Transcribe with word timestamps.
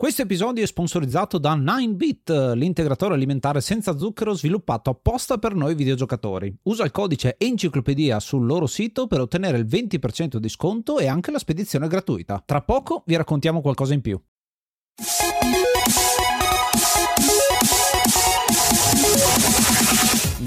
Questo 0.00 0.22
episodio 0.22 0.64
è 0.64 0.66
sponsorizzato 0.66 1.36
da 1.36 1.54
9bit, 1.54 2.54
l'integratore 2.54 3.12
alimentare 3.12 3.60
senza 3.60 3.98
zucchero 3.98 4.32
sviluppato 4.32 4.88
apposta 4.88 5.36
per 5.36 5.54
noi 5.54 5.74
videogiocatori. 5.74 6.56
Usa 6.62 6.84
il 6.84 6.90
codice 6.90 7.34
enciclopedia 7.36 8.18
sul 8.18 8.46
loro 8.46 8.66
sito 8.66 9.06
per 9.06 9.20
ottenere 9.20 9.58
il 9.58 9.66
20% 9.66 10.36
di 10.36 10.48
sconto 10.48 10.98
e 11.00 11.06
anche 11.06 11.30
la 11.30 11.38
spedizione 11.38 11.86
gratuita. 11.86 12.42
Tra 12.46 12.62
poco 12.62 13.02
vi 13.04 13.14
raccontiamo 13.14 13.60
qualcosa 13.60 13.92
in 13.92 14.00
più. 14.00 14.18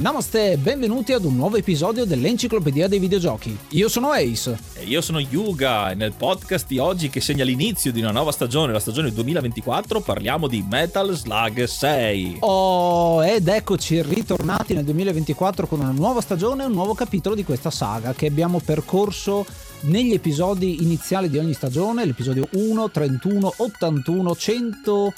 Namaste, 0.03 0.57
benvenuti 0.57 1.13
ad 1.13 1.23
un 1.23 1.37
nuovo 1.37 1.55
episodio 1.55 2.03
dell'Enciclopedia 2.03 2.89
dei 2.89 2.99
Videogiochi. 2.99 3.57
Io 3.69 3.87
sono 3.87 4.11
Ace. 4.11 4.59
E 4.73 4.83
io 4.83 4.99
sono 4.99 5.17
Yuga 5.17 5.91
e 5.91 5.95
nel 5.95 6.11
podcast 6.11 6.67
di 6.67 6.77
oggi 6.77 7.07
che 7.07 7.21
segna 7.21 7.45
l'inizio 7.45 7.93
di 7.93 8.01
una 8.01 8.11
nuova 8.11 8.33
stagione, 8.33 8.73
la 8.73 8.81
stagione 8.81 9.13
2024, 9.13 10.01
parliamo 10.01 10.49
di 10.49 10.61
Metal 10.69 11.09
Slug 11.15 11.63
6. 11.63 12.39
Oh, 12.41 13.23
ed 13.23 13.47
eccoci 13.47 14.01
ritornati 14.01 14.73
nel 14.73 14.83
2024 14.83 15.67
con 15.67 15.79
una 15.79 15.91
nuova 15.91 16.19
stagione 16.19 16.63
e 16.63 16.65
un 16.65 16.73
nuovo 16.73 16.95
capitolo 16.95 17.33
di 17.33 17.45
questa 17.45 17.71
saga 17.71 18.11
che 18.11 18.25
abbiamo 18.25 18.59
percorso 18.59 19.45
negli 19.83 20.11
episodi 20.11 20.83
iniziali 20.83 21.29
di 21.29 21.37
ogni 21.37 21.53
stagione, 21.53 22.03
l'episodio 22.03 22.45
1, 22.51 22.91
31, 22.91 23.53
81, 23.55 24.35
100 24.35 25.13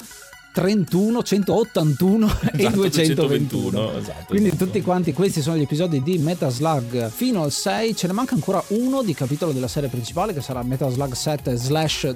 31, 0.56 1.22
181 1.22 2.26
e 2.26 2.60
Esatto, 2.60 2.76
221. 2.76 3.26
221, 3.26 3.98
esatto, 3.98 4.24
Quindi 4.26 4.48
esatto. 4.48 4.64
tutti 4.64 4.80
quanti 4.80 5.12
questi 5.12 5.42
sono 5.42 5.58
gli 5.58 5.62
episodi 5.62 6.02
di 6.02 6.16
Metal 6.16 6.50
Slug 6.50 7.10
fino 7.10 7.42
al 7.42 7.52
6. 7.52 7.94
Ce 7.94 8.06
ne 8.06 8.14
manca 8.14 8.34
ancora 8.34 8.62
uno 8.68 9.02
di 9.02 9.12
capitolo 9.12 9.52
della 9.52 9.68
serie 9.68 9.90
principale 9.90 10.32
che 10.32 10.40
sarà 10.40 10.62
Metal 10.62 10.90
Slug 10.90 11.12
7 11.12 11.56
slash 11.56 12.10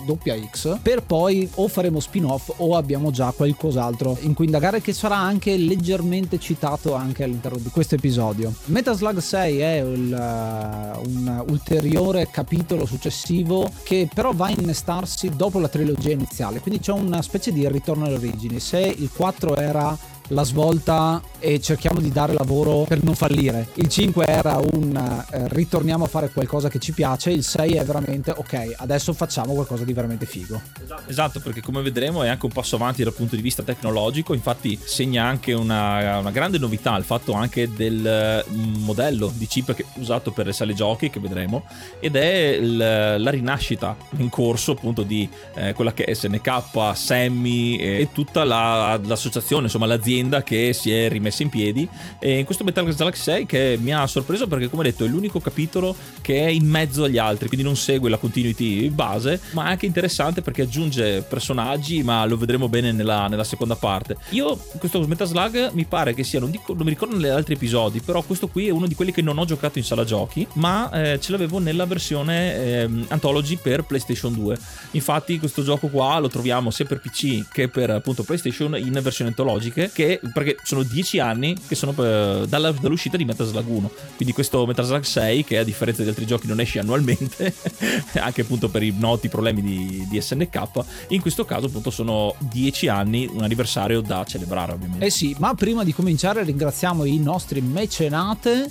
X. 0.51 0.79
Per 0.81 1.03
poi 1.03 1.47
o 1.57 1.69
faremo 1.69 2.01
spin-off 2.01 2.51
o 2.57 2.77
abbiamo 2.77 3.11
già 3.11 3.31
qualcos'altro 3.37 4.17
in 4.21 4.33
cui 4.33 4.47
indagare 4.47 4.81
che 4.81 4.95
sarà 4.95 5.17
anche 5.17 5.59
leggermente 5.59 6.39
citato 6.39 6.95
anche 6.95 7.25
all'interno 7.25 7.59
di 7.59 7.69
questo 7.69 7.97
episodio. 7.97 8.55
Metal 8.67 8.97
Slug 8.97 9.19
6 9.19 9.59
è 9.59 9.81
il, 9.81 10.99
uh, 10.99 11.09
un 11.11 11.45
ulteriore 11.47 12.29
capitolo 12.31 12.87
successivo 12.87 13.71
che 13.83 14.09
però 14.11 14.33
va 14.33 14.47
a 14.47 14.51
innestarsi 14.51 15.29
dopo 15.37 15.59
la 15.59 15.69
trilogia 15.69 16.13
iniziale. 16.13 16.61
Quindi 16.61 16.81
c'è 16.81 16.93
una 16.93 17.21
specie 17.21 17.53
di 17.53 17.69
ritorno 17.69 18.07
alle 18.07 18.30
origini. 18.31 18.61
Se 18.61 18.79
il 18.79 19.11
4 19.15 19.57
era 19.57 19.97
la 20.29 20.43
svolta 20.45 21.21
e 21.41 21.61
cerchiamo 21.61 22.01
di 22.01 22.11
dare 22.13 22.33
lavoro 22.33 22.85
per 22.89 23.03
non 23.03 23.15
fallire. 23.15 23.69
Il 23.75 23.89
5 23.89 24.27
era 24.27 24.61
un 24.73 24.95
eh, 25.33 25.49
ritorniamo 25.49 26.05
a 26.05 26.07
fare 26.07 26.31
qualcosa 26.31 26.69
che 26.69 26.79
ci 26.79 26.93
piace, 26.93 27.31
il 27.31 27.43
6 27.43 27.73
è 27.75 27.85
veramente 27.85 28.31
ok, 28.31 28.75
adesso 28.77 29.13
facciamo 29.13 29.55
qualcosa 29.55 29.85
di 29.85 29.93
veramente 29.93 30.27
figo. 30.27 30.61
Esatto, 31.07 31.41
perché 31.41 31.61
come 31.63 31.83
vedremo 31.83 32.23
è 32.23 32.29
anche 32.29 32.45
un 32.47 32.53
passo 32.53 32.77
avanti 32.77 33.03
dal 33.03 33.15
punto 33.15 33.37
di 33.37 33.43
vista 33.43 33.63
tecnologico, 33.63 34.35
infatti 34.35 34.79
segna 34.83 35.25
anche 35.25 35.53
una, 35.53 36.19
una 36.19 36.31
grande 36.31 36.59
novità 36.59 36.97
il 36.97 37.05
fatto 37.05 37.33
anche 37.33 37.69
del 37.73 38.07
eh, 38.07 38.45
modello 38.51 39.33
di 39.35 39.47
chip 39.47 39.75
che- 39.75 39.87
usato 39.95 40.33
per 40.33 40.47
le 40.47 40.53
sale 40.53 40.75
giochi 40.75 41.09
che 41.11 41.21
vedremo 41.21 41.65
ed 42.01 42.17
è 42.17 42.49
il- 42.61 42.77
la 42.77 43.31
rinascita 43.31 43.97
in 44.19 44.29
corso 44.29 44.73
appunto 44.73 45.03
di 45.03 45.29
eh, 45.55 45.73
quella 45.73 45.93
che 45.95 46.05
è 46.05 46.13
SNK, 46.15 46.95
Sammy 46.95 47.77
e 47.77 48.09
tutta 48.13 48.45
la- 48.45 49.01
l'associazione, 49.03 49.65
insomma 49.65 49.87
l'azienda 49.87 50.43
che 50.43 50.73
si 50.73 50.93
è 50.93 51.09
rimessa 51.09 51.29
in 51.39 51.49
piedi 51.49 51.89
e 52.19 52.39
in 52.39 52.45
questo 52.45 52.65
Metal 52.65 52.85
Gear 52.85 52.97
Solid 52.97 53.15
6 53.15 53.47
che 53.47 53.79
mi 53.81 53.93
ha 53.93 54.07
sorpreso 54.07 54.47
perché 54.47 54.69
come 54.69 54.83
detto 54.83 55.05
è 55.05 55.09
l'unico 55.09 55.41
capitolo 55.41 55.95
che 56.21 56.45
è 56.47 56.49
in 56.49 56.67
mezzo 56.67 57.05
agli 57.05 57.19
altri, 57.19 57.49
quindi 57.49 57.65
non 57.65 57.77
segue 57.77 58.11
la 58.11 58.17
continuity 58.17 58.89
base, 58.91 59.41
ma 59.53 59.67
è 59.67 59.71
anche 59.71 59.87
interessante 59.87 60.43
perché 60.43 60.63
aggiunge 60.63 61.23
personaggi, 61.23 62.03
ma 62.03 62.25
lo 62.25 62.37
vedremo 62.37 62.69
bene 62.69 62.93
nella, 62.93 63.29
nella 63.29 63.45
seconda 63.45 63.77
parte. 63.77 64.17
Io 64.31 64.57
questo 64.79 65.01
Metal 65.07 65.27
Slug 65.27 65.71
mi 65.73 65.85
pare 65.85 66.15
che 66.15 66.25
sia, 66.25 66.41
non, 66.41 66.51
dico, 66.51 66.75
non 66.75 66.85
mi 66.85 66.91
ricordo 66.91 67.17
negli 67.17 67.31
altri 67.31 67.55
episodi, 67.55 68.01
però 68.01 68.23
questo 68.23 68.49
qui 68.49 68.69
è 68.69 68.71
uno 68.71 68.87
di 68.87 68.95
quelli 68.95 69.13
che 69.13 69.23
non 69.23 69.39
ho 69.39 69.45
giocato 69.45 69.79
in 69.79 69.85
sala 69.85 70.05
giochi, 70.05 70.47
ma 70.55 70.91
eh, 70.91 71.21
ce 71.21 71.33
l'avevo 71.33 71.59
nella 71.59 71.87
versione 71.87 72.55
ehm, 72.55 73.07
Anthology 73.09 73.57
per 73.57 73.85
PlayStation 73.85 74.33
2. 74.33 74.59
Infatti 74.93 75.39
questo 75.39 75.63
gioco 75.63 75.89
qua 75.89 76.19
lo 76.19 76.29
troviamo 76.29 76.71
sia 76.71 76.85
per 76.85 77.01
PC 77.01 77.49
che 77.51 77.69
per 77.69 77.91
appunto 77.91 78.23
PlayStation 78.23 78.77
in 78.77 78.99
versioni 79.03 79.31
antologiche, 79.31 79.91
che, 79.93 80.21
perché 80.33 80.57
sono 80.63 80.83
10 80.83 81.20
anni 81.21 81.57
che 81.67 81.75
sono 81.75 81.93
eh, 81.93 82.47
dalla- 82.49 82.73
dall'uscita 82.73 83.17
di 83.17 83.25
Metal 83.25 83.47
Slug 83.47 83.67
1. 83.67 83.91
Quindi 84.17 84.35
questo 84.35 84.67
Metal 84.67 84.85
Slug 84.85 85.03
6, 85.03 85.45
che 85.45 85.59
a 85.59 85.65
differenza 85.65 86.03
di 86.03 86.09
altri 86.09 86.27
giochi 86.27 86.47
non 86.47 86.61
esce 86.61 86.79
annualmente, 86.79 87.55
anche 88.15 88.41
appunto 88.43 88.69
per 88.69 88.83
i 88.83 88.95
noti 88.97 89.29
problemi 89.29 89.63
di, 89.63 90.07
di 90.09 90.21
SNK, 90.21 90.61
in 91.09 91.21
questo 91.21 91.45
caso 91.45 91.67
appunto 91.67 91.91
sono 91.91 92.35
10 92.39 92.89
anni, 92.89 93.29
un 93.31 93.43
anniversario 93.43 94.01
da 94.01 94.25
celebrare 94.25 94.73
ovviamente. 94.73 95.05
Eh 95.05 95.11
sì, 95.11 95.35
ma 95.39 95.55
prima 95.55 95.85
di 95.85 95.93
cominciare 95.93 96.43
ringraziamo 96.43 97.05
i 97.05 97.19
nostri 97.19 97.61
mecenate. 97.61 98.71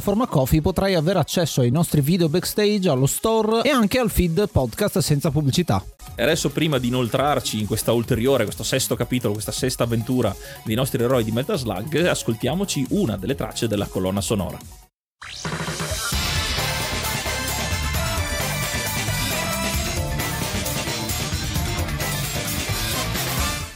Coffee 0.00 0.60
potrai 0.60 0.94
avere 0.94 1.18
accesso 1.18 1.60
ai 1.60 1.70
nostri 1.70 2.00
video 2.00 2.28
backstage, 2.28 2.88
allo 2.88 3.06
store 3.06 3.62
e 3.62 3.70
anche 3.70 3.98
al 3.98 4.10
feed 4.10 4.48
podcast 4.50 4.98
senza 4.98 5.30
pubblicità. 5.30 5.84
E 6.14 6.22
adesso, 6.22 6.50
prima 6.50 6.78
di 6.78 6.88
inoltrarci 6.88 7.60
in 7.60 7.66
questa 7.66 7.92
ulteriore, 7.92 8.44
questo 8.44 8.62
sesto 8.62 8.94
capitolo, 8.94 9.32
questa 9.32 9.52
sesta 9.52 9.84
avventura 9.84 10.34
dei 10.64 10.74
nostri 10.74 11.02
eroi 11.02 11.24
di 11.24 11.32
Metal 11.32 11.58
Slug, 11.58 12.04
ascoltiamoci 12.06 12.86
una 12.90 13.16
delle 13.16 13.34
tracce 13.34 13.66
della 13.66 13.86
colonna 13.86 14.20
sonora. 14.20 14.58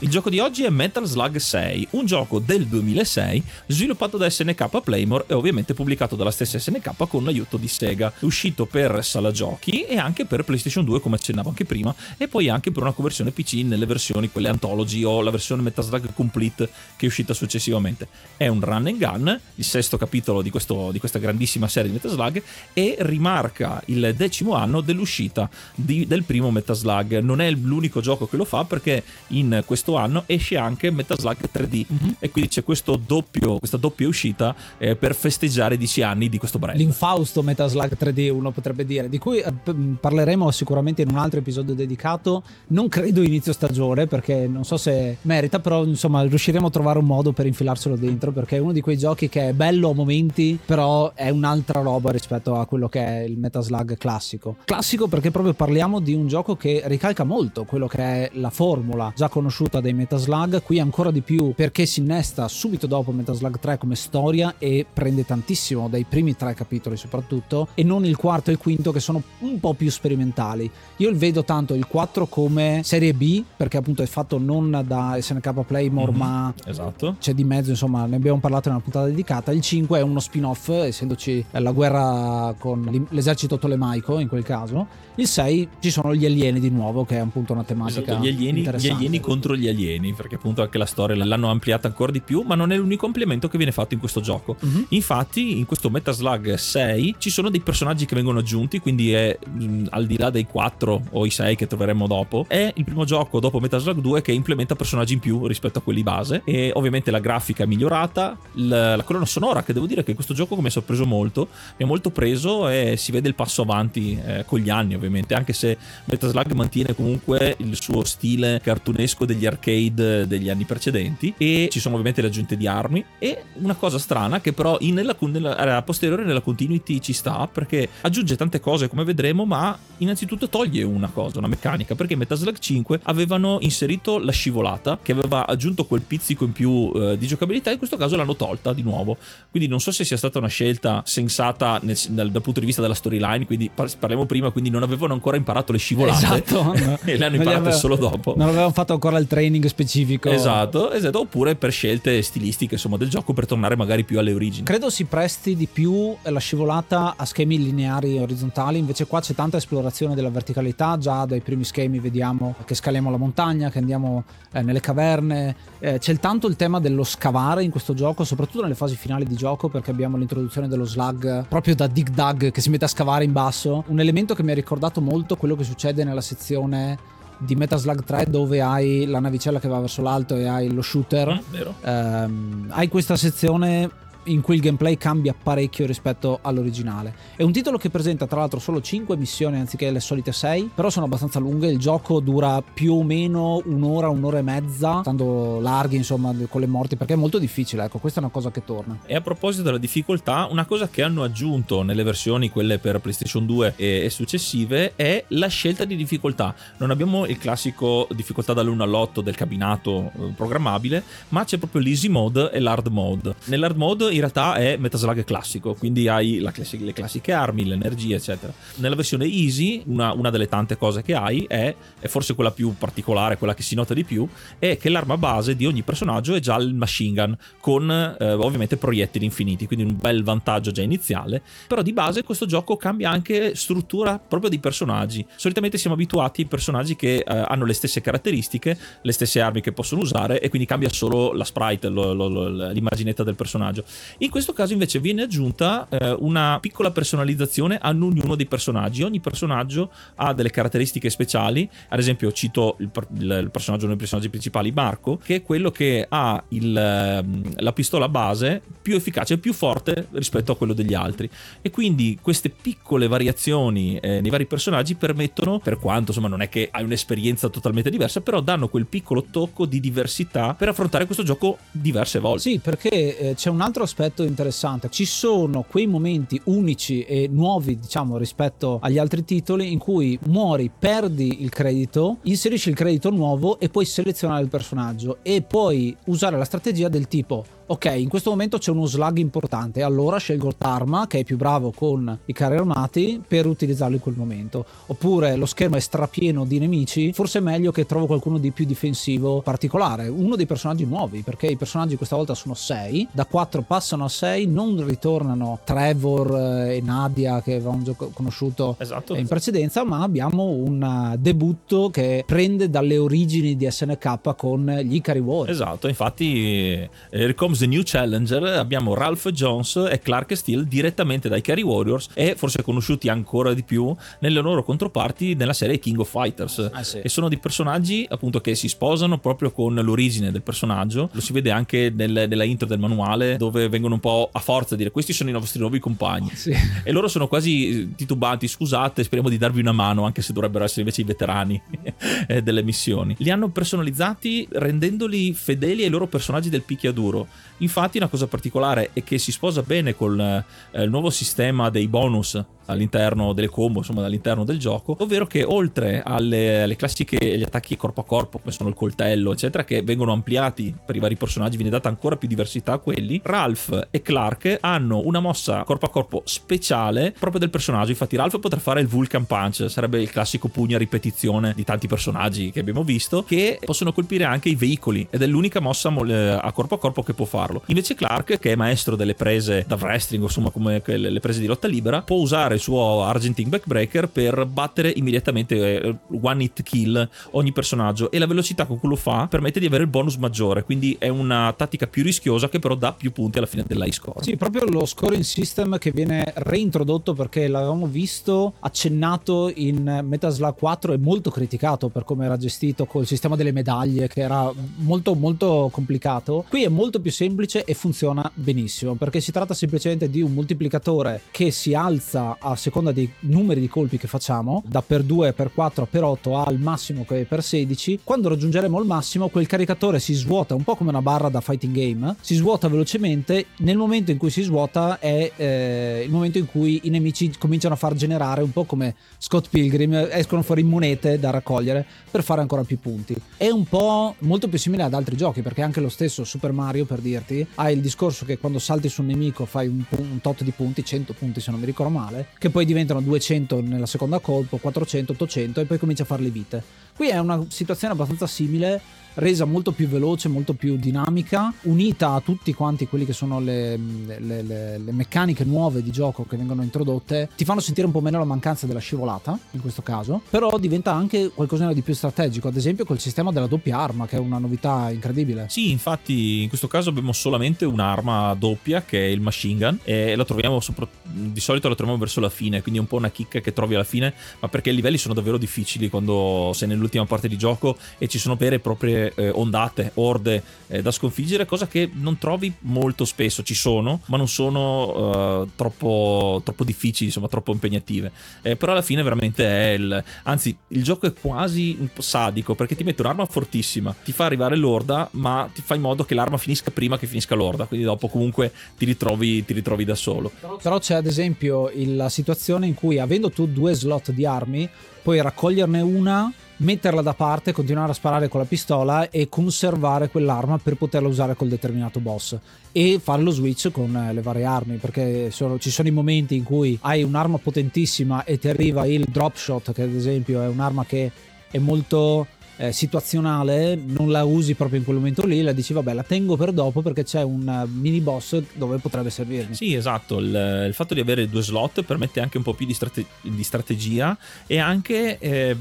Il 0.00 0.10
gioco 0.10 0.30
di 0.30 0.38
oggi 0.38 0.62
è 0.62 0.68
Metal 0.70 1.04
Slug 1.04 1.38
6, 1.38 1.88
un 1.90 2.06
gioco 2.06 2.38
del 2.38 2.66
2006 2.66 3.42
sviluppato 3.66 4.16
da 4.16 4.30
SNK 4.30 4.80
Playmore 4.80 5.24
e 5.26 5.34
ovviamente 5.34 5.74
pubblicato 5.74 6.14
dalla 6.14 6.30
stessa 6.30 6.56
SNK 6.56 7.08
con 7.08 7.24
l'aiuto 7.24 7.56
di 7.56 7.66
Sega. 7.66 8.12
Uscito 8.20 8.64
per 8.64 9.04
sala 9.04 9.32
giochi 9.32 9.82
e 9.82 9.98
anche 9.98 10.24
per 10.24 10.44
PlayStation 10.44 10.84
2 10.84 11.00
come 11.00 11.16
accennavo 11.16 11.48
anche 11.48 11.64
prima 11.64 11.92
e 12.16 12.28
poi 12.28 12.48
anche 12.48 12.70
per 12.70 12.84
una 12.84 12.92
conversione 12.92 13.32
PC 13.32 13.54
nelle 13.64 13.86
versioni 13.86 14.30
quelle 14.30 14.46
Anthology 14.46 15.02
o 15.02 15.20
la 15.20 15.32
versione 15.32 15.62
Metal 15.62 15.82
Slug 15.82 16.12
Complete 16.14 16.68
che 16.94 17.06
è 17.06 17.08
uscita 17.08 17.34
successivamente. 17.34 18.06
È 18.36 18.46
un 18.46 18.60
run 18.60 18.86
and 18.86 18.98
gun, 18.98 19.40
il 19.56 19.64
sesto 19.64 19.96
capitolo 19.96 20.42
di, 20.42 20.50
questo- 20.50 20.92
di 20.92 21.00
questa 21.00 21.18
grandissima 21.18 21.66
serie 21.66 21.90
di 21.90 21.96
Metal 21.96 22.12
Slug 22.12 22.40
e 22.72 22.94
rimarca 23.00 23.82
il 23.86 24.14
decimo 24.16 24.54
anno 24.54 24.80
dell'uscita 24.80 25.50
di- 25.74 26.06
del 26.06 26.22
primo 26.22 26.52
Metal 26.52 26.76
Slug. 26.76 27.18
Non 27.18 27.40
è 27.40 27.50
l'unico 27.50 28.00
gioco 28.00 28.28
che 28.28 28.36
lo 28.36 28.44
fa 28.44 28.62
perché 28.62 29.02
in 29.28 29.64
questo 29.66 29.86
anno 29.94 30.24
esce 30.26 30.56
anche 30.56 30.90
Metal 30.90 31.18
Slug 31.18 31.48
3D 31.52 31.86
e 32.18 32.30
quindi 32.30 32.50
c'è 32.50 32.64
questo 32.64 32.96
doppio, 32.96 33.58
questa 33.58 33.76
doppia 33.76 34.08
uscita 34.08 34.54
eh, 34.78 34.96
per 34.96 35.14
festeggiare 35.14 35.74
i 35.74 35.78
10 35.78 36.02
anni 36.02 36.28
di 36.28 36.38
questo 36.38 36.58
brand. 36.58 36.78
L'infausto 36.78 37.42
Metal 37.42 37.68
Slug 37.68 37.96
3D, 37.98 38.30
uno 38.30 38.50
potrebbe 38.50 38.84
dire, 38.84 39.08
di 39.08 39.18
cui 39.18 39.38
eh, 39.38 39.52
parleremo 40.00 40.50
sicuramente 40.50 41.02
in 41.02 41.10
un 41.10 41.16
altro 41.16 41.38
episodio 41.38 41.74
dedicato. 41.74 42.42
Non 42.68 42.88
credo 42.88 43.22
inizio 43.22 43.52
stagione 43.52 44.06
perché 44.06 44.46
non 44.46 44.64
so 44.64 44.76
se 44.76 45.18
merita, 45.22 45.60
però 45.60 45.84
insomma 45.84 46.22
riusciremo 46.22 46.66
a 46.66 46.70
trovare 46.70 46.98
un 46.98 47.06
modo 47.06 47.32
per 47.32 47.46
infilarselo 47.46 47.96
dentro 47.96 48.32
perché 48.32 48.56
è 48.56 48.60
uno 48.60 48.72
di 48.72 48.80
quei 48.80 48.98
giochi 48.98 49.28
che 49.28 49.48
è 49.48 49.52
bello 49.52 49.90
a 49.90 49.94
momenti, 49.94 50.58
però 50.64 51.12
è 51.14 51.30
un'altra 51.30 51.80
roba 51.80 52.10
rispetto 52.10 52.54
a 52.56 52.66
quello 52.66 52.88
che 52.88 53.04
è 53.04 53.20
il 53.20 53.38
Metal 53.38 53.62
Slug 53.62 53.96
classico. 53.96 54.56
Classico 54.64 55.06
perché 55.08 55.30
proprio 55.30 55.54
parliamo 55.54 56.00
di 56.00 56.14
un 56.14 56.26
gioco 56.26 56.56
che 56.56 56.82
ricalca 56.86 57.24
molto 57.24 57.64
quello 57.64 57.86
che 57.86 57.98
è 57.98 58.30
la 58.34 58.50
formula 58.50 59.12
già 59.14 59.28
conosciuta 59.28 59.77
conosciuta 59.78 59.80
dei 59.80 59.92
Metaslug, 59.94 60.62
qui 60.62 60.80
ancora 60.80 61.10
di 61.10 61.20
più 61.20 61.52
perché 61.54 61.86
si 61.86 62.00
innesta 62.00 62.48
subito 62.48 62.86
dopo 62.86 63.12
Metaslug 63.12 63.58
3 63.58 63.78
come 63.78 63.94
storia 63.94 64.54
e 64.58 64.84
prende 64.90 65.24
tantissimo 65.24 65.88
dai 65.88 66.04
primi 66.04 66.36
tre 66.36 66.54
capitoli 66.54 66.96
soprattutto 66.96 67.68
e 67.74 67.82
non 67.82 68.04
il 68.04 68.16
quarto 68.16 68.50
e 68.50 68.54
il 68.54 68.58
quinto 68.58 68.92
che 68.92 69.00
sono 69.00 69.22
un 69.40 69.60
po' 69.60 69.74
più 69.74 69.90
sperimentali. 69.90 70.70
Io 70.96 71.10
vedo 71.14 71.44
tanto 71.44 71.74
il 71.74 71.86
4 71.86 72.26
come 72.26 72.80
serie 72.84 73.14
B 73.14 73.42
perché 73.56 73.76
appunto 73.76 74.02
è 74.02 74.06
fatto 74.06 74.38
non 74.38 74.84
da 74.86 75.16
SNK 75.18 75.64
Playmore 75.64 76.10
mm-hmm. 76.10 76.20
ma 76.20 76.54
esatto. 76.64 77.16
c'è 77.18 77.32
di 77.32 77.44
mezzo 77.44 77.70
insomma 77.70 78.06
ne 78.06 78.16
abbiamo 78.16 78.38
parlato 78.38 78.68
in 78.68 78.74
una 78.74 78.82
puntata 78.82 79.06
dedicata. 79.06 79.52
Il 79.52 79.60
5 79.60 79.98
è 79.98 80.02
uno 80.02 80.20
spin-off 80.20 80.68
essendoci 80.68 81.44
la 81.50 81.72
guerra 81.72 82.54
con 82.58 83.06
l'esercito 83.10 83.58
tolemaico 83.58 84.18
in 84.18 84.28
quel 84.28 84.42
caso. 84.42 85.06
Il 85.16 85.26
6 85.26 85.68
ci 85.80 85.90
sono 85.90 86.14
gli 86.14 86.24
alieni 86.24 86.60
di 86.60 86.70
nuovo 86.70 87.04
che 87.04 87.16
è 87.16 87.18
appunto 87.18 87.52
una 87.52 87.64
tematica 87.64 88.12
esatto, 88.12 88.24
gli 88.24 88.28
alieni, 88.28 88.62
gli 88.62 88.88
alieni 88.88 89.20
contro 89.20 89.56
gli 89.56 89.67
alieni 89.68 90.12
perché 90.14 90.36
appunto 90.36 90.62
anche 90.62 90.78
la 90.78 90.86
storia 90.86 91.24
l'hanno 91.24 91.50
ampliata 91.50 91.86
ancora 91.88 92.12
di 92.12 92.20
più 92.20 92.42
ma 92.42 92.54
non 92.54 92.72
è 92.72 92.76
l'unico 92.76 93.06
ampliamento 93.06 93.48
che 93.48 93.56
viene 93.56 93.72
fatto 93.72 93.94
in 93.94 94.00
questo 94.00 94.20
gioco. 94.20 94.56
Mm-hmm. 94.64 94.82
Infatti 94.88 95.58
in 95.58 95.66
questo 95.66 95.90
Metaslug 95.90 96.54
6 96.54 97.16
ci 97.18 97.30
sono 97.30 97.50
dei 97.50 97.60
personaggi 97.60 98.06
che 98.06 98.14
vengono 98.14 98.38
aggiunti 98.38 98.78
quindi 98.78 99.12
è 99.12 99.38
mh, 99.44 99.86
al 99.90 100.06
di 100.06 100.16
là 100.18 100.30
dei 100.30 100.46
4 100.46 101.02
o 101.10 101.26
i 101.26 101.30
6 101.30 101.56
che 101.56 101.66
troveremo 101.66 102.06
dopo 102.06 102.44
è 102.48 102.72
il 102.74 102.84
primo 102.84 103.04
gioco 103.04 103.40
dopo 103.40 103.60
Metaslug 103.60 104.00
2 104.00 104.22
che 104.22 104.32
implementa 104.32 104.74
personaggi 104.74 105.14
in 105.14 105.20
più 105.20 105.46
rispetto 105.46 105.78
a 105.78 105.82
quelli 105.82 106.02
base 106.02 106.42
e 106.44 106.70
ovviamente 106.74 107.10
la 107.10 107.18
grafica 107.18 107.64
è 107.64 107.66
migliorata 107.66 108.36
la, 108.54 108.96
la 108.96 109.02
colonna 109.02 109.26
sonora 109.26 109.62
che 109.62 109.72
devo 109.72 109.86
dire 109.86 110.02
che 110.04 110.14
questo 110.14 110.34
gioco 110.34 110.56
mi 110.60 110.68
ha 110.68 110.70
sorpreso 110.70 111.06
molto 111.06 111.48
mi 111.76 111.84
ha 111.84 111.86
molto 111.86 112.10
preso 112.10 112.68
e 112.68 112.96
si 112.96 113.12
vede 113.12 113.28
il 113.28 113.34
passo 113.34 113.62
avanti 113.62 114.20
eh, 114.24 114.44
con 114.46 114.58
gli 114.58 114.70
anni 114.70 114.94
ovviamente 114.94 115.34
anche 115.34 115.52
se 115.52 115.76
Metaslug 116.04 116.52
mantiene 116.52 116.94
comunque 116.94 117.56
il 117.58 117.80
suo 117.80 118.04
stile 118.04 118.60
cartunesco 118.62 119.24
degli 119.24 119.46
arcade 119.58 120.26
degli 120.26 120.48
anni 120.48 120.64
precedenti 120.64 121.34
e 121.36 121.68
ci 121.70 121.80
sono 121.80 121.94
ovviamente 121.94 122.22
le 122.22 122.28
aggiunte 122.28 122.56
di 122.56 122.66
armi 122.66 123.04
e 123.18 123.42
una 123.54 123.74
cosa 123.74 123.98
strana 123.98 124.40
che 124.40 124.52
però 124.52 124.76
in, 124.80 124.94
nella, 124.94 125.16
nella, 125.20 125.82
posteriore 125.82 126.24
nella 126.24 126.40
continuity 126.40 127.00
ci 127.00 127.12
sta 127.12 127.48
perché 127.52 127.88
aggiunge 128.00 128.36
tante 128.36 128.60
cose 128.60 128.88
come 128.88 129.04
vedremo 129.04 129.44
ma 129.44 129.78
innanzitutto 129.98 130.48
toglie 130.48 130.82
una 130.82 131.08
cosa, 131.08 131.38
una 131.38 131.48
meccanica 131.48 131.94
perché 131.94 132.14
in 132.14 132.20
Metaslug 132.20 132.58
5 132.58 133.00
avevano 133.04 133.58
inserito 133.60 134.18
la 134.18 134.32
scivolata 134.32 134.98
che 135.02 135.12
aveva 135.12 135.46
aggiunto 135.46 135.84
quel 135.84 136.02
pizzico 136.02 136.44
in 136.44 136.52
più 136.52 136.90
eh, 136.94 137.18
di 137.18 137.26
giocabilità 137.26 137.70
in 137.70 137.78
questo 137.78 137.96
caso 137.96 138.16
l'hanno 138.16 138.36
tolta 138.36 138.72
di 138.72 138.82
nuovo. 138.82 139.16
Quindi 139.50 139.68
non 139.68 139.80
so 139.80 139.90
se 139.90 140.04
sia 140.04 140.16
stata 140.16 140.38
una 140.38 140.48
scelta 140.48 141.02
sensata 141.04 141.78
nel, 141.82 141.96
nel, 142.08 142.30
dal 142.30 142.42
punto 142.42 142.60
di 142.60 142.66
vista 142.66 142.80
della 142.80 142.94
storyline 142.94 143.46
quindi 143.46 143.70
parliamo 143.74 144.26
prima 144.26 144.50
quindi 144.50 144.70
non 144.70 144.82
avevano 144.82 145.12
ancora 145.12 145.36
imparato 145.36 145.72
le 145.72 145.78
scivolate 145.78 146.24
esatto, 146.24 146.72
e 147.04 147.16
le 147.16 147.24
hanno 147.24 147.36
imparate 147.36 147.72
solo 147.72 147.96
dopo. 147.96 148.34
non 148.36 148.48
avevano 148.48 148.72
fatto 148.72 148.92
ancora 148.92 149.18
il 149.18 149.26
training 149.26 149.47
specifico. 149.68 150.28
Esatto, 150.28 150.90
esatto. 150.92 151.20
Oppure 151.20 151.56
per 151.56 151.72
scelte 151.72 152.20
stilistiche 152.22 152.74
insomma 152.74 152.96
del 152.96 153.08
gioco 153.08 153.32
per 153.32 153.46
tornare 153.46 153.76
magari 153.76 154.04
più 154.04 154.18
alle 154.18 154.32
origini. 154.32 154.64
Credo 154.64 154.90
si 154.90 155.04
presti 155.04 155.56
di 155.56 155.66
più 155.66 156.14
la 156.22 156.38
scivolata 156.38 157.14
a 157.16 157.24
schemi 157.24 157.58
lineari 157.58 158.18
orizzontali. 158.18 158.78
Invece 158.78 159.06
qua 159.06 159.20
c'è 159.20 159.34
tanta 159.34 159.56
esplorazione 159.56 160.14
della 160.14 160.30
verticalità. 160.30 160.98
Già 160.98 161.24
dai 161.24 161.40
primi 161.40 161.64
schemi 161.64 161.98
vediamo 161.98 162.54
che 162.64 162.74
scaliamo 162.74 163.10
la 163.10 163.16
montagna 163.16 163.70
che 163.70 163.78
andiamo 163.78 164.24
eh, 164.52 164.62
nelle 164.62 164.80
caverne. 164.80 165.56
Eh, 165.78 165.98
c'è 165.98 166.16
tanto 166.18 166.46
il 166.46 166.56
tema 166.56 166.80
dello 166.80 167.04
scavare 167.04 167.62
in 167.62 167.70
questo 167.70 167.94
gioco 167.94 168.24
soprattutto 168.24 168.62
nelle 168.62 168.74
fasi 168.74 168.96
finali 168.96 169.24
di 169.24 169.34
gioco 169.34 169.68
perché 169.68 169.90
abbiamo 169.90 170.16
l'introduzione 170.16 170.68
dello 170.68 170.84
slug 170.84 171.46
proprio 171.48 171.74
da 171.74 171.86
dig 171.86 172.10
dug 172.10 172.50
che 172.50 172.60
si 172.60 172.70
mette 172.70 172.84
a 172.84 172.88
scavare 172.88 173.24
in 173.24 173.32
basso. 173.32 173.84
Un 173.88 174.00
elemento 174.00 174.34
che 174.34 174.42
mi 174.42 174.50
ha 174.50 174.54
ricordato 174.54 175.00
molto 175.00 175.36
quello 175.36 175.56
che 175.56 175.64
succede 175.64 176.04
nella 176.04 176.20
sezione 176.20 177.16
di 177.38 177.54
Metal 177.54 177.78
Slug 177.78 178.04
3 178.04 178.26
dove 178.28 178.60
hai 178.60 179.06
la 179.06 179.20
navicella 179.20 179.60
che 179.60 179.68
va 179.68 179.78
verso 179.80 180.02
l'alto 180.02 180.34
e 180.34 180.46
hai 180.46 180.72
lo 180.72 180.82
shooter. 180.82 181.28
Ah, 181.28 181.90
ehm, 181.90 182.66
hai 182.70 182.88
questa 182.88 183.16
sezione 183.16 184.06
in 184.28 184.40
cui 184.40 184.56
il 184.56 184.60
gameplay 184.60 184.96
cambia 184.96 185.34
parecchio 185.40 185.86
rispetto 185.86 186.38
all'originale. 186.42 187.14
È 187.36 187.42
un 187.42 187.52
titolo 187.52 187.78
che 187.78 187.90
presenta 187.90 188.26
tra 188.26 188.40
l'altro 188.40 188.58
solo 188.58 188.80
5 188.80 189.16
missioni 189.16 189.58
anziché 189.58 189.90
le 189.90 190.00
solite 190.00 190.32
6, 190.32 190.70
però 190.74 190.90
sono 190.90 191.06
abbastanza 191.06 191.38
lunghe, 191.38 191.68
il 191.68 191.78
gioco 191.78 192.20
dura 192.20 192.62
più 192.62 192.94
o 192.94 193.02
meno 193.02 193.60
un'ora, 193.64 194.08
un'ora 194.08 194.38
e 194.38 194.42
mezza, 194.42 195.00
stando 195.00 195.60
larghi 195.60 195.96
insomma 195.96 196.34
con 196.48 196.60
le 196.60 196.66
morti 196.66 196.96
perché 196.96 197.14
è 197.14 197.16
molto 197.16 197.38
difficile, 197.38 197.84
ecco 197.84 197.98
questa 197.98 198.20
è 198.20 198.22
una 198.22 198.32
cosa 198.32 198.50
che 198.50 198.64
torna. 198.64 198.98
E 199.06 199.14
a 199.14 199.20
proposito 199.20 199.62
della 199.62 199.78
difficoltà, 199.78 200.46
una 200.50 200.64
cosa 200.64 200.88
che 200.88 201.02
hanno 201.02 201.22
aggiunto 201.22 201.82
nelle 201.82 202.02
versioni 202.02 202.50
quelle 202.50 202.78
per 202.78 203.00
PlayStation 203.00 203.46
2 203.46 203.74
e, 203.76 204.10
successive 204.10 204.92
è 204.96 205.24
la 205.28 205.48
scelta 205.48 205.84
di 205.84 205.96
difficoltà. 205.96 206.54
Non 206.78 206.90
abbiamo 206.90 207.26
il 207.26 207.38
classico 207.38 208.08
difficoltà 208.12 208.52
dall'1 208.52 208.80
all'8 208.80 209.20
del 209.20 209.34
cabinato 209.34 210.10
eh, 210.14 210.32
programmabile, 210.34 211.02
ma 211.28 211.44
c'è 211.44 211.58
proprio 211.58 211.82
l'easy 211.82 212.08
mode 212.08 212.50
e 212.50 212.60
l'hard 212.60 212.88
mode. 212.88 213.34
Nell'hard 213.46 213.76
mode 213.76 214.12
in 214.18 214.30
realtà 214.30 214.54
è 214.54 214.76
Metaslug 214.76 215.24
classico, 215.24 215.74
quindi 215.74 216.08
hai 216.08 216.44
classica, 216.52 216.84
le 216.84 216.92
classiche 216.92 217.32
armi, 217.32 217.64
l'energia, 217.64 218.16
eccetera. 218.16 218.52
Nella 218.76 218.94
versione 218.94 219.24
easy, 219.24 219.82
una, 219.86 220.12
una 220.12 220.30
delle 220.30 220.48
tante 220.48 220.76
cose 220.76 221.02
che 221.02 221.14
hai 221.14 221.44
è, 221.48 221.74
è, 221.98 222.06
forse 222.08 222.34
quella 222.34 222.50
più 222.50 222.74
particolare, 222.76 223.38
quella 223.38 223.54
che 223.54 223.62
si 223.62 223.74
nota 223.74 223.94
di 223.94 224.04
più, 224.04 224.28
è 224.58 224.76
che 224.76 224.88
l'arma 224.88 225.16
base 225.16 225.56
di 225.56 225.66
ogni 225.66 225.82
personaggio 225.82 226.34
è 226.34 226.40
già 226.40 226.56
il 226.56 226.74
machine 226.74 227.14
gun, 227.14 227.36
con 227.60 227.90
eh, 227.90 228.32
ovviamente 228.32 228.76
proiettili 228.76 229.24
infiniti, 229.24 229.66
quindi 229.66 229.84
un 229.84 229.96
bel 229.96 230.22
vantaggio 230.22 230.70
già 230.70 230.82
iniziale. 230.82 231.42
Però 231.66 231.82
di 231.82 231.92
base 231.92 232.24
questo 232.24 232.46
gioco 232.46 232.76
cambia 232.76 233.10
anche 233.10 233.54
struttura 233.54 234.18
proprio 234.18 234.50
dei 234.50 234.58
personaggi. 234.58 235.24
Solitamente 235.36 235.78
siamo 235.78 235.94
abituati 235.94 236.42
ai 236.42 236.48
personaggi 236.48 236.96
che 236.96 237.16
eh, 237.16 237.24
hanno 237.26 237.64
le 237.64 237.72
stesse 237.72 238.00
caratteristiche, 238.00 238.76
le 239.02 239.12
stesse 239.12 239.40
armi 239.40 239.60
che 239.60 239.72
possono 239.72 240.00
usare 240.00 240.40
e 240.40 240.48
quindi 240.48 240.66
cambia 240.66 240.88
solo 240.88 241.32
la 241.32 241.44
sprite, 241.44 241.88
lo, 241.88 242.12
lo, 242.12 242.28
lo, 242.28 242.70
l'immaginetta 242.70 243.22
del 243.22 243.34
personaggio. 243.34 243.84
In 244.18 244.30
questo 244.30 244.52
caso 244.52 244.72
invece 244.72 244.98
viene 244.98 245.22
aggiunta 245.22 245.86
eh, 245.88 246.16
una 246.18 246.58
piccola 246.60 246.90
personalizzazione 246.90 247.78
a 247.80 247.90
ognuno 247.90 248.34
dei 248.34 248.46
personaggi. 248.46 249.02
Ogni 249.02 249.20
personaggio 249.20 249.90
ha 250.16 250.32
delle 250.34 250.50
caratteristiche 250.50 251.10
speciali, 251.10 251.68
ad 251.88 251.98
esempio 251.98 252.32
cito 252.32 252.76
il, 252.80 252.90
il, 253.18 253.48
personaggio, 253.52 253.84
uno 253.84 253.94
dei 253.94 253.96
personaggi 253.96 254.28
principali, 254.28 254.70
Marco, 254.72 255.16
che 255.16 255.36
è 255.36 255.42
quello 255.42 255.70
che 255.70 256.06
ha 256.08 256.42
il, 256.48 256.76
ehm, 256.76 257.54
la 257.56 257.72
pistola 257.72 258.08
base 258.08 258.62
più 258.80 258.94
efficace, 258.94 259.38
più 259.38 259.52
forte 259.52 260.08
rispetto 260.12 260.52
a 260.52 260.56
quello 260.56 260.72
degli 260.72 260.94
altri. 260.94 261.28
E 261.60 261.70
quindi 261.70 262.18
queste 262.20 262.48
piccole 262.50 263.08
variazioni 263.08 263.98
eh, 263.98 264.20
nei 264.20 264.30
vari 264.30 264.46
personaggi 264.46 264.94
permettono, 264.94 265.58
per 265.58 265.78
quanto 265.78 266.10
insomma 266.10 266.28
non 266.28 266.42
è 266.42 266.48
che 266.48 266.68
hai 266.70 266.84
un'esperienza 266.84 267.48
totalmente 267.48 267.90
diversa, 267.90 268.20
però 268.20 268.40
danno 268.40 268.68
quel 268.68 268.86
piccolo 268.86 269.26
tocco 269.30 269.66
di 269.66 269.80
diversità 269.80 270.54
per 270.54 270.68
affrontare 270.68 271.04
questo 271.04 271.22
gioco 271.22 271.58
diverse 271.70 272.18
volte. 272.18 272.40
Sì, 272.40 272.58
perché 272.58 273.18
eh, 273.18 273.34
c'è 273.34 273.50
un 273.50 273.60
altro 273.60 273.82
aspetto 273.88 274.22
interessante. 274.22 274.90
Ci 274.90 275.06
sono 275.06 275.64
quei 275.68 275.86
momenti 275.86 276.40
unici 276.44 277.02
e 277.02 277.28
nuovi, 277.30 277.78
diciamo, 277.78 278.18
rispetto 278.18 278.78
agli 278.82 278.98
altri 278.98 279.24
titoli 279.24 279.72
in 279.72 279.78
cui 279.78 280.18
muori, 280.26 280.70
perdi 280.76 281.42
il 281.42 281.48
credito, 281.48 282.18
inserisci 282.22 282.68
il 282.68 282.74
credito 282.74 283.10
nuovo 283.10 283.58
e 283.58 283.68
puoi 283.70 283.86
selezionare 283.86 284.42
il 284.42 284.48
personaggio 284.48 285.18
e 285.22 285.42
puoi 285.42 285.96
usare 286.04 286.36
la 286.36 286.44
strategia 286.44 286.88
del 286.88 287.08
tipo 287.08 287.56
ok, 287.70 287.94
in 287.96 288.08
questo 288.08 288.30
momento 288.30 288.56
c'è 288.56 288.70
uno 288.70 288.86
slug 288.86 289.18
importante, 289.18 289.82
allora 289.82 290.16
scelgo 290.16 290.54
Tarma 290.56 291.06
che 291.06 291.20
è 291.20 291.24
più 291.24 291.36
bravo 291.36 291.70
con 291.70 292.18
i 292.24 292.32
carri 292.32 292.56
armati 292.56 293.22
per 293.26 293.46
utilizzarlo 293.46 293.96
in 293.96 294.00
quel 294.00 294.14
momento. 294.16 294.64
Oppure 294.86 295.36
lo 295.36 295.44
schermo 295.44 295.76
è 295.76 295.80
strapieno 295.80 296.44
di 296.44 296.58
nemici, 296.58 297.12
forse 297.12 297.38
è 297.38 297.42
meglio 297.42 297.70
che 297.70 297.84
trovo 297.84 298.06
qualcuno 298.06 298.38
di 298.38 298.52
più 298.52 298.64
difensivo 298.64 299.42
particolare, 299.42 300.08
uno 300.08 300.34
dei 300.34 300.46
personaggi 300.46 300.86
nuovi, 300.86 301.20
perché 301.20 301.46
i 301.46 301.56
personaggi 301.56 301.96
questa 301.96 302.16
volta 302.16 302.34
sono 302.34 302.54
6, 302.54 303.08
da 303.12 303.26
4 303.26 303.62
passano 303.62 304.04
a 304.04 304.08
6, 304.08 304.46
non 304.46 304.82
ritornano 304.86 305.60
Trevor 305.64 306.36
eh, 306.36 306.76
e 306.76 306.80
Nadia 306.80 307.42
che 307.42 307.56
avevamo 307.56 307.82
già 307.82 307.92
conosciuto 307.92 308.76
esatto. 308.78 309.14
in 309.14 309.26
precedenza, 309.26 309.84
ma 309.84 310.02
abbiamo 310.02 310.44
un 310.44 311.12
eh, 311.12 311.18
debutto 311.18 311.90
che 311.90 312.24
prende 312.26 312.70
dalle 312.70 312.96
origini 312.96 313.56
di 313.56 313.70
SNK 313.70 314.34
con 314.36 314.64
gli 314.82 314.94
Ikari 314.94 315.18
War. 315.18 315.50
Esatto, 315.50 315.86
infatti 315.86 316.88
eh, 317.10 317.26
Ricoms 317.58 317.60
The 317.60 317.66
New 317.66 317.82
Challenger 317.84 318.42
abbiamo 318.44 318.94
Ralph 318.94 319.30
Jones 319.30 319.76
e 319.90 319.98
Clark 319.98 320.36
Steele 320.36 320.66
direttamente 320.66 321.28
dai 321.28 321.40
Carry 321.40 321.62
Warriors 321.62 322.08
e 322.14 322.34
forse 322.36 322.62
conosciuti 322.62 323.08
ancora 323.08 323.52
di 323.52 323.64
più 323.64 323.94
nelle 324.20 324.40
loro 324.40 324.62
controparti 324.62 325.34
nella 325.34 325.52
serie 325.52 325.78
King 325.78 325.98
of 325.98 326.10
Fighters. 326.10 326.70
Ah, 326.72 326.82
sì. 326.82 327.00
e 327.00 327.08
sono 327.08 327.28
dei 327.28 327.38
personaggi 327.38 328.06
appunto 328.08 328.40
che 328.40 328.54
si 328.54 328.68
sposano 328.68 329.18
proprio 329.18 329.50
con 329.50 329.74
l'origine 329.74 330.30
del 330.30 330.42
personaggio. 330.42 331.10
Lo 331.12 331.20
si 331.20 331.32
vede 331.32 331.50
anche 331.50 331.92
nel, 331.94 332.26
nella 332.28 332.44
intro 332.44 332.66
del 332.66 332.78
manuale 332.78 333.36
dove 333.36 333.68
vengono 333.68 333.94
un 333.94 334.00
po' 334.00 334.28
a 334.30 334.38
forza 334.38 334.74
a 334.74 334.76
dire 334.76 334.90
questi 334.90 335.12
sono 335.12 335.30
i 335.30 335.32
nostri 335.32 335.58
nuovi 335.58 335.78
compagni. 335.78 336.30
Sì. 336.34 336.54
e 336.84 336.92
loro 336.92 337.08
sono 337.08 337.26
quasi 337.26 337.94
titubanti 337.96 338.46
scusate 338.46 339.02
speriamo 339.02 339.30
di 339.30 339.38
darvi 339.38 339.60
una 339.60 339.72
mano 339.72 340.04
anche 340.04 340.22
se 340.22 340.32
dovrebbero 340.32 340.64
essere 340.64 340.80
invece 340.82 341.00
i 341.00 341.04
veterani 341.04 341.60
eh, 342.28 342.42
delle 342.42 342.62
missioni. 342.62 343.14
Li 343.18 343.30
hanno 343.30 343.48
personalizzati 343.48 344.46
rendendoli 344.52 345.32
fedeli 345.32 345.82
ai 345.82 345.90
loro 345.90 346.06
personaggi 346.06 346.48
del 346.48 346.62
picchiaduro 346.62 347.26
Infatti 347.58 347.98
una 347.98 348.08
cosa 348.08 348.26
particolare 348.26 348.90
è 348.92 349.02
che 349.02 349.18
si 349.18 349.32
sposa 349.32 349.62
bene 349.62 349.94
con 349.94 350.20
eh, 350.20 350.86
nuovo 350.86 351.10
sistema 351.10 351.70
dei 351.70 351.88
bonus 351.88 352.42
all'interno 352.68 353.32
delle 353.32 353.48
combo, 353.48 353.78
insomma 353.78 354.04
all'interno 354.04 354.44
del 354.44 354.58
gioco, 354.58 354.96
ovvero 355.00 355.26
che 355.26 355.44
oltre 355.44 356.02
alle, 356.04 356.62
alle 356.62 356.76
classiche 356.76 357.36
gli 357.36 357.42
attacchi 357.42 357.76
corpo 357.76 358.00
a 358.00 358.04
corpo, 358.04 358.38
come 358.38 358.52
sono 358.52 358.68
il 358.68 358.74
coltello, 358.74 359.32
eccetera, 359.32 359.64
che 359.64 359.82
vengono 359.82 360.12
ampliati 360.12 360.74
per 360.84 360.96
i 360.96 360.98
vari 360.98 361.16
personaggi, 361.16 361.56
viene 361.56 361.70
data 361.70 361.88
ancora 361.88 362.16
più 362.16 362.28
diversità 362.28 362.74
a 362.74 362.78
quelli, 362.78 363.20
Ralph 363.22 363.88
e 363.90 364.02
Clark 364.02 364.58
hanno 364.60 365.00
una 365.04 365.20
mossa 365.20 365.62
corpo 365.64 365.86
a 365.86 365.90
corpo 365.90 366.22
speciale 366.24 367.14
proprio 367.18 367.40
del 367.40 367.50
personaggio, 367.50 367.90
infatti 367.90 368.16
Ralph 368.16 368.38
potrà 368.38 368.60
fare 368.60 368.80
il 368.80 368.86
Vulcan 368.86 369.26
Punch, 369.26 369.66
sarebbe 369.68 370.00
il 370.00 370.10
classico 370.10 370.48
pugno 370.48 370.76
a 370.76 370.78
ripetizione 370.78 371.52
di 371.54 371.64
tanti 371.64 371.86
personaggi 371.86 372.50
che 372.50 372.60
abbiamo 372.60 372.84
visto, 372.84 373.24
che 373.24 373.58
possono 373.64 373.92
colpire 373.92 374.24
anche 374.24 374.48
i 374.48 374.54
veicoli 374.54 375.06
ed 375.10 375.22
è 375.22 375.26
l'unica 375.26 375.60
mossa 375.60 375.92
eh, 376.06 376.38
a 376.40 376.52
corpo 376.52 376.74
a 376.74 376.78
corpo 376.78 377.02
che 377.02 377.14
può 377.14 377.24
farlo. 377.24 377.62
Invece 377.66 377.94
Clark, 377.94 378.38
che 378.38 378.52
è 378.52 378.56
maestro 378.56 378.96
delle 378.96 379.14
prese 379.14 379.64
da 379.66 379.76
wrestling, 379.76 380.22
insomma 380.22 380.50
come 380.50 380.82
le 380.84 381.20
prese 381.20 381.40
di 381.40 381.46
lotta 381.46 381.66
libera, 381.66 382.02
può 382.02 382.16
usare 382.16 382.57
il 382.58 382.64
suo 382.64 383.04
Argentine 383.04 383.48
Backbreaker 383.48 384.08
per 384.08 384.44
battere 384.44 384.92
immediatamente 384.94 385.80
eh, 385.80 385.96
one 386.20 386.44
hit 386.44 386.62
kill 386.62 387.08
ogni 387.30 387.52
personaggio 387.52 388.10
e 388.10 388.18
la 388.18 388.26
velocità 388.26 388.66
con 388.66 388.78
cui 388.78 388.88
lo 388.88 388.96
fa 388.96 389.26
permette 389.28 389.60
di 389.60 389.66
avere 389.66 389.84
il 389.84 389.88
bonus 389.88 390.16
maggiore, 390.16 390.64
quindi 390.64 390.96
è 390.98 391.08
una 391.08 391.52
tattica 391.56 391.86
più 391.86 392.02
rischiosa 392.02 392.48
che 392.48 392.58
però 392.58 392.74
dà 392.74 392.92
più 392.92 393.12
punti 393.12 393.38
alla 393.38 393.46
fine 393.46 393.64
dell'high 393.66 393.92
score. 393.92 394.22
Sì, 394.22 394.36
proprio 394.36 394.64
lo 394.64 394.84
scoring 394.84 395.22
system 395.22 395.78
che 395.78 395.92
viene 395.92 396.32
reintrodotto 396.36 397.14
perché 397.14 397.48
l'avevamo 397.48 397.86
visto 397.86 398.54
accennato 398.60 399.50
in 399.54 400.00
Metal 400.04 400.32
Slug 400.32 400.54
4 400.56 400.92
e 400.92 400.98
molto 400.98 401.30
criticato 401.30 401.88
per 401.88 402.04
come 402.04 402.24
era 402.24 402.36
gestito 402.36 402.86
col 402.86 403.06
sistema 403.06 403.36
delle 403.36 403.52
medaglie 403.52 404.08
che 404.08 404.20
era 404.20 404.52
molto 404.76 405.14
molto 405.14 405.68
complicato. 405.72 406.44
Qui 406.48 406.64
è 406.64 406.68
molto 406.68 407.00
più 407.00 407.12
semplice 407.12 407.64
e 407.64 407.74
funziona 407.74 408.30
benissimo 408.34 408.94
perché 408.94 409.20
si 409.20 409.32
tratta 409.32 409.54
semplicemente 409.54 410.10
di 410.10 410.20
un 410.20 410.32
moltiplicatore 410.32 411.22
che 411.30 411.50
si 411.50 411.74
alza 411.74 412.36
seconda 412.56 412.92
dei 412.92 413.10
numeri 413.20 413.60
di 413.60 413.68
colpi 413.68 413.98
che 413.98 414.06
facciamo, 414.06 414.62
da 414.66 414.82
per 414.82 415.02
2 415.02 415.32
per 415.32 415.52
4 415.52 415.86
per 415.86 416.04
8 416.04 416.36
al 416.36 416.58
massimo 416.58 417.04
che 417.04 417.20
è 417.20 417.24
per 417.24 417.42
16. 417.42 418.00
Quando 418.04 418.28
raggiungeremo 418.28 418.78
il 418.80 418.86
massimo 418.86 419.28
quel 419.28 419.46
caricatore 419.46 419.98
si 420.00 420.14
svuota 420.14 420.54
un 420.54 420.64
po' 420.64 420.76
come 420.76 420.90
una 420.90 421.02
barra 421.02 421.28
da 421.28 421.40
fighting 421.40 421.74
game, 421.74 422.16
si 422.20 422.34
svuota 422.34 422.68
velocemente, 422.68 423.46
nel 423.58 423.76
momento 423.76 424.10
in 424.10 424.18
cui 424.18 424.30
si 424.30 424.42
svuota 424.42 424.98
è 424.98 425.32
eh, 425.36 426.02
il 426.04 426.10
momento 426.10 426.38
in 426.38 426.46
cui 426.46 426.80
i 426.84 426.90
nemici 426.90 427.32
cominciano 427.38 427.74
a 427.74 427.76
far 427.76 427.94
generare 427.94 428.42
un 428.42 428.52
po' 428.52 428.64
come 428.64 428.94
Scott 429.18 429.48
Pilgrim, 429.48 430.08
escono 430.10 430.42
fuori 430.42 430.62
monete 430.62 431.18
da 431.18 431.30
raccogliere 431.30 431.84
per 432.10 432.22
fare 432.22 432.40
ancora 432.40 432.64
più 432.64 432.78
punti. 432.78 433.14
È 433.36 433.48
un 433.48 433.64
po' 433.64 434.14
molto 434.20 434.48
più 434.48 434.58
simile 434.58 434.82
ad 434.82 434.94
altri 434.94 435.16
giochi 435.16 435.42
perché 435.42 435.62
anche 435.62 435.80
lo 435.80 435.88
stesso 435.88 436.24
Super 436.24 436.52
Mario 436.52 436.84
per 436.84 437.00
dirti 437.00 437.46
ha 437.56 437.70
il 437.70 437.80
discorso 437.80 438.24
che 438.24 438.38
quando 438.38 438.58
salti 438.58 438.88
su 438.88 439.02
un 439.02 439.08
nemico 439.08 439.44
fai 439.44 439.66
un, 439.66 439.84
un 439.90 440.20
tot 440.20 440.42
di 440.42 440.52
punti, 440.52 440.84
100 440.84 441.12
punti 441.12 441.40
se 441.40 441.50
non 441.50 441.60
mi 441.60 441.66
ricordo 441.66 441.92
male, 441.92 442.28
che 442.38 442.50
poi 442.50 442.64
diventano 442.64 443.00
200 443.00 443.60
nella 443.60 443.86
seconda 443.86 444.20
colpo, 444.20 444.58
400, 444.58 445.12
800 445.12 445.60
e 445.60 445.64
poi 445.64 445.78
comincia 445.78 446.04
a 446.04 446.06
fare 446.06 446.22
le 446.22 446.30
vite. 446.30 446.62
Qui 446.94 447.08
è 447.08 447.18
una 447.18 447.44
situazione 447.48 447.92
abbastanza 447.92 448.26
simile 448.26 448.80
resa 449.18 449.44
molto 449.44 449.72
più 449.72 449.88
veloce, 449.88 450.28
molto 450.28 450.54
più 450.54 450.76
dinamica, 450.76 451.52
unita 451.62 452.12
a 452.12 452.20
tutti 452.20 452.54
quanti 452.54 452.86
quelli 452.86 453.04
che 453.04 453.12
sono 453.12 453.40
le, 453.40 453.76
le, 453.76 454.42
le, 454.42 454.78
le, 454.78 454.92
meccaniche 454.92 455.44
nuove 455.44 455.82
di 455.82 455.90
gioco 455.90 456.24
che 456.24 456.36
vengono 456.36 456.62
introdotte, 456.62 457.28
ti 457.36 457.44
fanno 457.44 457.60
sentire 457.60 457.86
un 457.86 457.92
po' 457.92 458.00
meno 458.00 458.18
la 458.18 458.24
mancanza 458.24 458.66
della 458.66 458.78
scivolata, 458.78 459.38
in 459.52 459.60
questo 459.60 459.82
caso, 459.82 460.22
però 460.28 460.58
diventa 460.58 460.92
anche 460.92 461.30
qualcosa 461.34 461.72
di 461.72 461.82
più 461.82 461.94
strategico, 461.94 462.48
ad 462.48 462.56
esempio 462.56 462.84
col 462.84 462.98
sistema 462.98 463.32
della 463.32 463.46
doppia 463.46 463.78
arma, 463.78 464.06
che 464.06 464.16
è 464.16 464.20
una 464.20 464.38
novità 464.38 464.90
incredibile. 464.90 465.46
Sì, 465.48 465.70
infatti 465.70 466.42
in 466.42 466.48
questo 466.48 466.68
caso 466.68 466.90
abbiamo 466.90 467.12
solamente 467.12 467.64
un'arma 467.64 468.34
doppia, 468.34 468.82
che 468.82 469.06
è 469.06 469.08
il 469.08 469.20
machine 469.20 469.58
gun, 469.58 469.78
e 469.84 470.14
la 470.14 470.24
troviamo 470.24 470.60
sopra... 470.60 470.86
di 471.02 471.40
solito 471.40 471.68
la 471.68 471.74
troviamo 471.74 471.98
verso 471.98 472.20
la 472.20 472.30
fine, 472.30 472.62
quindi 472.62 472.78
è 472.78 472.82
un 472.82 472.88
po' 472.88 472.96
una 472.96 473.10
chicca 473.10 473.40
che 473.40 473.52
trovi 473.52 473.74
alla 473.74 473.84
fine, 473.84 474.14
ma 474.40 474.48
perché 474.48 474.70
i 474.70 474.74
livelli 474.74 474.98
sono 474.98 475.14
davvero 475.14 475.38
difficili 475.38 475.88
quando 475.88 476.52
sei 476.54 476.68
nell'ultima 476.68 477.04
parte 477.04 477.28
di 477.28 477.36
gioco 477.36 477.76
e 477.98 478.06
ci 478.06 478.18
sono 478.18 478.36
vere 478.36 478.56
e 478.56 478.58
proprie 478.60 479.07
eh, 479.14 479.30
ondate, 479.30 479.92
orde 479.94 480.42
eh, 480.68 480.82
da 480.82 480.90
sconfiggere, 480.90 481.46
cosa 481.46 481.66
che 481.66 481.90
non 481.92 482.18
trovi 482.18 482.52
molto 482.60 483.04
spesso. 483.04 483.42
Ci 483.42 483.54
sono, 483.54 484.00
ma 484.06 484.16
non 484.16 484.28
sono 484.28 485.40
uh, 485.40 485.50
troppo, 485.54 486.40
troppo, 486.44 486.64
difficili, 486.64 487.06
insomma, 487.06 487.28
troppo 487.28 487.52
impegnative. 487.52 488.12
Eh, 488.42 488.56
però 488.56 488.72
alla 488.72 488.82
fine 488.82 489.02
veramente 489.02 489.46
è 489.46 489.72
il. 489.74 490.04
Anzi, 490.24 490.56
il 490.68 490.82
gioco 490.82 491.06
è 491.06 491.12
quasi 491.12 491.76
un 491.78 491.88
po' 491.92 492.02
sadico 492.02 492.54
perché 492.54 492.76
ti 492.76 492.84
mette 492.84 493.02
un'arma 493.02 493.26
fortissima, 493.26 493.94
ti 494.04 494.12
fa 494.12 494.24
arrivare 494.24 494.56
l'orda, 494.56 495.08
ma 495.12 495.48
ti 495.52 495.62
fa 495.62 495.74
in 495.74 495.80
modo 495.80 496.04
che 496.04 496.14
l'arma 496.14 496.36
finisca 496.36 496.70
prima 496.70 496.98
che 496.98 497.06
finisca 497.06 497.34
l'orda. 497.34 497.64
Quindi 497.66 497.86
dopo 497.86 498.08
comunque 498.08 498.52
ti 498.76 498.84
ritrovi, 498.84 499.44
ti 499.44 499.52
ritrovi 499.52 499.84
da 499.84 499.94
solo. 499.94 500.30
Però 500.62 500.78
c'è 500.78 500.94
ad 500.94 501.06
esempio 501.06 501.70
la 501.74 502.08
situazione 502.08 502.66
in 502.66 502.74
cui 502.74 502.98
avendo 502.98 503.30
tu 503.30 503.46
due 503.46 503.74
slot 503.74 504.10
di 504.12 504.24
armi, 504.24 504.68
puoi 505.02 505.20
raccoglierne 505.20 505.80
una 505.80 506.32
metterla 506.58 507.02
da 507.02 507.14
parte, 507.14 507.52
continuare 507.52 507.90
a 507.90 507.94
sparare 507.94 508.28
con 508.28 508.40
la 508.40 508.46
pistola 508.46 509.10
e 509.10 509.28
conservare 509.28 510.08
quell'arma 510.08 510.58
per 510.58 510.76
poterla 510.76 511.08
usare 511.08 511.34
col 511.34 511.48
determinato 511.48 512.00
boss 512.00 512.36
e 512.72 513.00
fare 513.02 513.22
lo 513.22 513.30
switch 513.30 513.70
con 513.70 513.94
eh, 513.94 514.12
le 514.12 514.22
varie 514.22 514.44
armi 514.44 514.76
perché 514.76 515.30
sono, 515.30 515.58
ci 515.58 515.70
sono 515.70 515.88
i 515.88 515.92
momenti 515.92 516.36
in 516.36 516.44
cui 516.44 516.78
hai 516.82 517.02
un'arma 517.02 517.38
potentissima 517.38 518.24
e 518.24 518.38
ti 518.38 518.48
arriva 518.48 518.86
il 518.86 519.04
drop 519.08 519.36
shot 519.36 519.72
che 519.72 519.82
ad 519.82 519.94
esempio 519.94 520.42
è 520.42 520.48
un'arma 520.48 520.84
che 520.84 521.10
è 521.50 521.58
molto 521.58 522.26
eh, 522.58 522.72
situazionale, 522.72 523.76
non 523.76 524.10
la 524.10 524.24
usi 524.24 524.54
proprio 524.54 524.78
in 524.78 524.84
quel 524.84 524.96
momento 524.96 525.24
lì, 525.24 525.42
la 525.42 525.52
dici 525.52 525.72
vabbè 525.72 525.92
la 525.92 526.02
tengo 526.02 526.36
per 526.36 526.52
dopo 526.52 526.82
perché 526.82 527.04
c'è 527.04 527.22
un 527.22 527.48
eh, 527.48 527.68
mini 527.68 528.00
boss 528.00 528.42
dove 528.54 528.78
potrebbe 528.78 529.10
servirmi. 529.10 529.54
Sì, 529.54 529.74
esatto, 529.74 530.18
il, 530.18 530.64
il 530.66 530.74
fatto 530.74 530.92
di 530.92 531.00
avere 531.00 531.28
due 531.28 531.42
slot 531.42 531.82
permette 531.82 532.20
anche 532.20 532.36
un 532.36 532.42
po' 532.42 532.54
più 532.54 532.66
di, 532.66 532.74
strate- 532.74 533.06
di 533.22 533.42
strategia 533.44 534.16
e 534.46 534.58
anche... 534.58 535.18
Eh, 535.18 535.56